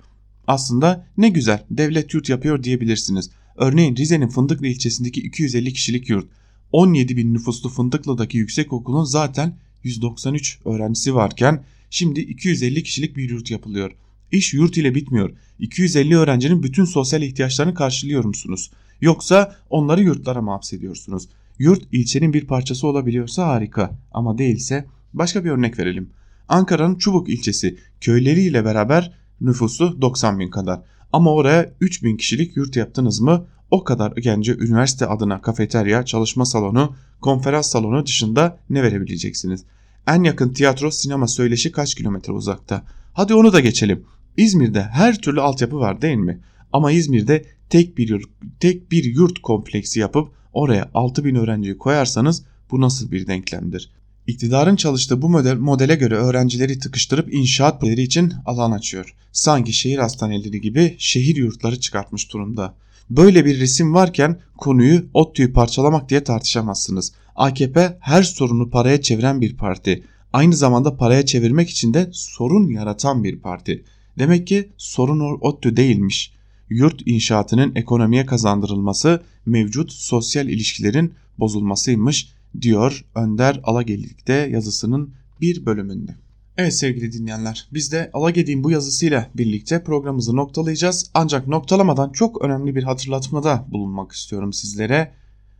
Aslında 0.46 1.06
ne 1.16 1.28
güzel 1.28 1.64
devlet 1.70 2.14
yurt 2.14 2.28
yapıyor 2.28 2.62
diyebilirsiniz. 2.62 3.30
Örneğin 3.56 3.96
Rize'nin 3.96 4.28
Fındıklı 4.28 4.66
ilçesindeki 4.66 5.20
250 5.20 5.72
kişilik 5.72 6.08
yurt 6.08 6.28
17 6.72 7.16
bin 7.16 7.34
nüfuslu 7.34 7.68
Fındıklı'daki 7.68 8.38
yüksekokulun 8.38 9.04
zaten 9.04 9.56
193 9.82 10.58
öğrencisi 10.64 11.14
varken 11.14 11.64
şimdi 11.90 12.20
250 12.20 12.82
kişilik 12.82 13.16
bir 13.16 13.30
yurt 13.30 13.50
yapılıyor. 13.50 13.92
İş 14.32 14.54
yurt 14.54 14.76
ile 14.76 14.94
bitmiyor. 14.94 15.30
250 15.58 16.16
öğrencinin 16.16 16.62
bütün 16.62 16.84
sosyal 16.84 17.22
ihtiyaçlarını 17.22 17.74
karşılıyor 17.74 18.24
musunuz? 18.24 18.70
Yoksa 19.00 19.56
onları 19.70 20.02
yurtlara 20.02 20.42
mı 20.42 20.50
hapsediyorsunuz? 20.50 21.28
Yurt 21.58 21.82
ilçenin 21.92 22.32
bir 22.32 22.46
parçası 22.46 22.86
olabiliyorsa 22.86 23.46
harika 23.46 23.98
ama 24.12 24.38
değilse 24.38 24.86
başka 25.12 25.44
bir 25.44 25.50
örnek 25.50 25.78
verelim. 25.78 26.10
Ankara'nın 26.48 26.94
Çubuk 26.94 27.28
ilçesi 27.28 27.78
köyleriyle 28.00 28.64
beraber 28.64 29.12
nüfusu 29.40 30.02
90 30.02 30.38
bin 30.38 30.50
kadar. 30.50 30.80
Ama 31.12 31.34
oraya 31.34 31.72
3 31.80 32.02
bin 32.02 32.16
kişilik 32.16 32.56
yurt 32.56 32.76
yaptınız 32.76 33.20
mı 33.20 33.46
o 33.70 33.84
kadar 33.84 34.12
gence 34.12 34.54
üniversite 34.54 35.06
adına 35.06 35.40
kafeterya, 35.40 36.04
çalışma 36.04 36.44
salonu, 36.44 36.94
konferans 37.20 37.70
salonu 37.70 38.06
dışında 38.06 38.58
ne 38.70 38.82
verebileceksiniz? 38.82 39.64
En 40.06 40.22
yakın 40.22 40.52
tiyatro, 40.52 40.90
sinema 40.90 41.28
söyleşi 41.28 41.72
kaç 41.72 41.94
kilometre 41.94 42.32
uzakta? 42.32 42.82
Hadi 43.12 43.34
onu 43.34 43.52
da 43.52 43.60
geçelim. 43.60 44.04
İzmir'de 44.36 44.82
her 44.82 45.18
türlü 45.18 45.40
altyapı 45.40 45.76
var 45.76 46.02
değil 46.02 46.16
mi? 46.16 46.40
Ama 46.72 46.92
İzmir'de 46.92 47.44
tek 47.70 47.98
bir 47.98 48.08
yurt, 48.08 48.24
tek 48.60 48.92
bir 48.92 49.04
yurt 49.04 49.42
kompleksi 49.42 50.00
yapıp 50.00 50.28
oraya 50.52 50.90
6000 50.94 51.34
öğrenciyi 51.34 51.78
koyarsanız 51.78 52.44
bu 52.70 52.80
nasıl 52.80 53.10
bir 53.10 53.26
denklemdir? 53.26 53.90
İktidarın 54.26 54.76
çalıştığı 54.76 55.22
bu 55.22 55.28
model, 55.28 55.56
modele 55.56 55.94
göre 55.94 56.14
öğrencileri 56.14 56.78
tıkıştırıp 56.78 57.34
inşaat 57.34 57.80
projeleri 57.80 58.02
için 58.02 58.32
alan 58.46 58.72
açıyor. 58.72 59.14
Sanki 59.32 59.72
şehir 59.72 59.98
hastaneleri 59.98 60.60
gibi 60.60 60.94
şehir 60.98 61.36
yurtları 61.36 61.80
çıkartmış 61.80 62.32
durumda. 62.32 62.74
Böyle 63.10 63.44
bir 63.44 63.60
resim 63.60 63.94
varken 63.94 64.40
konuyu 64.58 65.06
ODTÜ'yü 65.14 65.52
parçalamak 65.52 66.08
diye 66.08 66.24
tartışamazsınız. 66.24 67.12
AKP 67.36 67.98
her 68.00 68.22
sorunu 68.22 68.70
paraya 68.70 69.02
çeviren 69.02 69.40
bir 69.40 69.56
parti. 69.56 70.04
Aynı 70.32 70.56
zamanda 70.56 70.96
paraya 70.96 71.26
çevirmek 71.26 71.70
için 71.70 71.94
de 71.94 72.10
sorun 72.12 72.68
yaratan 72.68 73.24
bir 73.24 73.38
parti. 73.38 73.84
Demek 74.18 74.46
ki 74.46 74.68
sorun 74.76 75.38
ODTÜ 75.40 75.76
değilmiş. 75.76 76.32
Yurt 76.70 77.02
inşaatının 77.06 77.72
ekonomiye 77.74 78.26
kazandırılması 78.26 79.22
mevcut 79.46 79.92
sosyal 79.92 80.48
ilişkilerin 80.48 81.14
bozulmasıymış 81.38 82.32
diyor 82.60 83.04
Önder 83.14 83.60
Alagelik'te 83.64 84.32
yazısının 84.32 85.10
bir 85.40 85.66
bölümünde. 85.66 86.16
Evet 86.60 86.74
sevgili 86.74 87.12
dinleyenler 87.12 87.68
biz 87.72 87.92
de 87.92 88.10
Alagedi'nin 88.12 88.64
bu 88.64 88.70
yazısıyla 88.70 89.30
birlikte 89.34 89.82
programımızı 89.82 90.36
noktalayacağız. 90.36 91.10
Ancak 91.14 91.48
noktalamadan 91.48 92.12
çok 92.12 92.42
önemli 92.42 92.74
bir 92.74 92.82
hatırlatmada 92.82 93.66
bulunmak 93.72 94.12
istiyorum 94.12 94.52
sizlere. 94.52 95.12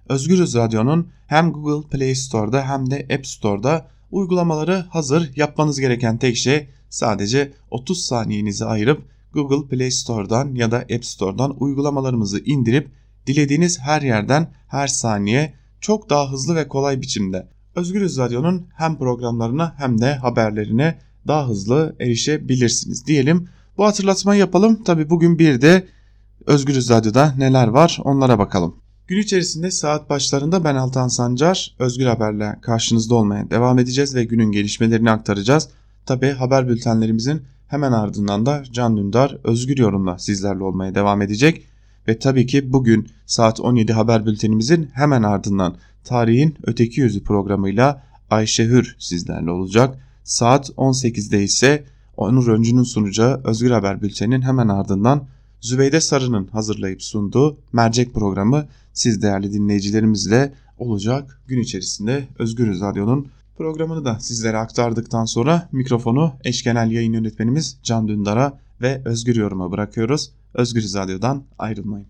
Özgürüz 0.09 0.55
Radyo'nun 0.55 1.09
hem 1.27 1.53
Google 1.53 1.89
Play 1.89 2.15
Store'da 2.15 2.69
hem 2.69 2.91
de 2.91 3.07
App 3.15 3.27
Store'da 3.27 3.89
uygulamaları 4.11 4.85
hazır. 4.91 5.31
Yapmanız 5.37 5.81
gereken 5.81 6.19
tek 6.19 6.37
şey 6.37 6.69
sadece 6.91 7.53
30 7.71 8.05
saniyenizi 8.05 8.65
ayırıp 8.65 9.03
Google 9.33 9.77
Play 9.77 9.91
Store'dan 9.91 10.55
ya 10.55 10.71
da 10.71 10.79
App 10.79 11.05
Store'dan 11.05 11.63
uygulamalarımızı 11.63 12.41
indirip 12.45 12.91
dilediğiniz 13.27 13.79
her 13.79 14.03
yerden 14.03 14.53
her 14.69 14.87
saniye 14.87 15.55
çok 15.81 16.11
daha 16.11 16.33
hızlı 16.33 16.57
ve 16.57 16.69
kolay 16.69 17.01
biçimde 17.01 17.49
Özgürüz 17.75 18.19
Radyo'nun 18.19 18.67
hem 18.75 18.99
programlarına 18.99 19.75
hem 19.77 20.01
de 20.01 20.15
haberlerine 20.15 20.99
daha 21.27 21.49
hızlı 21.49 21.97
erişebilirsiniz 22.01 23.07
diyelim. 23.07 23.49
Bu 23.79 23.87
hatırlatmayı 23.87 24.41
yapalım. 24.41 24.83
Tabi 24.85 25.11
bugün 25.11 25.39
bir 25.39 25.61
de 25.61 25.87
Özgürüz 26.47 26.91
Radyo'da 26.91 27.35
neler 27.39 27.69
var 27.69 27.99
onlara 28.05 28.39
bakalım. 28.39 28.77
Gün 29.07 29.19
içerisinde 29.19 29.71
saat 29.71 30.11
başlarında 30.11 30.65
ben 30.65 30.75
Altan 30.75 31.09
Sancar 31.09 31.75
Özgür 31.79 32.07
Haber'le 32.07 32.61
karşınızda 32.61 33.15
olmaya 33.15 33.51
devam 33.51 33.79
edeceğiz 33.79 34.15
ve 34.15 34.25
günün 34.25 34.53
gelişmelerini 34.53 35.11
aktaracağız. 35.11 35.69
Tabi 36.07 36.31
haber 36.31 36.69
bültenlerimizin 36.69 37.43
hemen 37.69 37.93
ardından 37.93 38.47
da 38.47 38.63
Can 38.73 38.97
Dündar 38.97 39.39
Özgür 39.45 39.79
Yorum'la 39.79 40.19
sizlerle 40.19 40.63
olmaya 40.63 40.95
devam 40.95 41.23
edecek. 41.23 41.67
Ve 42.09 42.19
tabii 42.19 42.47
ki 42.47 42.73
bugün 42.73 43.09
saat 43.27 43.61
17 43.61 43.93
haber 43.93 44.27
bültenimizin 44.27 44.91
hemen 44.93 45.23
ardından 45.23 45.77
Tarihin 46.05 46.57
Öteki 46.63 47.01
Yüzü 47.01 47.25
programıyla 47.25 48.03
Ayşe 48.31 48.65
Hür 48.65 48.97
sizlerle 48.99 49.51
olacak. 49.51 49.99
Saat 50.25 50.71
18'de 50.71 51.43
ise 51.43 51.85
Onur 52.17 52.49
Öncü'nün 52.49 52.83
sunacağı 52.83 53.41
Özgür 53.45 53.71
Haber 53.71 54.03
Bülteni'nin 54.03 54.43
hemen 54.43 54.69
ardından 54.69 55.27
Zübeyde 55.61 56.01
Sarı'nın 56.01 56.47
hazırlayıp 56.47 57.03
sunduğu 57.03 57.59
Mercek 57.73 58.15
programı 58.15 58.69
siz 58.93 59.23
değerli 59.23 59.53
dinleyicilerimizle 59.53 60.55
olacak. 60.79 61.41
Gün 61.47 61.61
içerisinde 61.61 62.29
Özgür 62.39 62.81
Radyo'nun 62.81 63.29
programını 63.57 64.05
da 64.05 64.21
sizlere 64.21 64.57
aktardıktan 64.57 65.25
sonra 65.25 65.69
mikrofonu 65.73 66.33
eş 66.45 66.67
yayın 66.67 67.13
yönetmenimiz 67.13 67.79
Can 67.83 68.09
Dündar'a 68.09 68.59
ve 68.83 69.03
Özgür 69.05 69.37
Yorum'a 69.37 69.71
bırakıyoruz. 69.71 70.31
Özgür 70.55 70.83
Radyo'dan 70.95 71.43
ayrılmayın. 71.59 72.07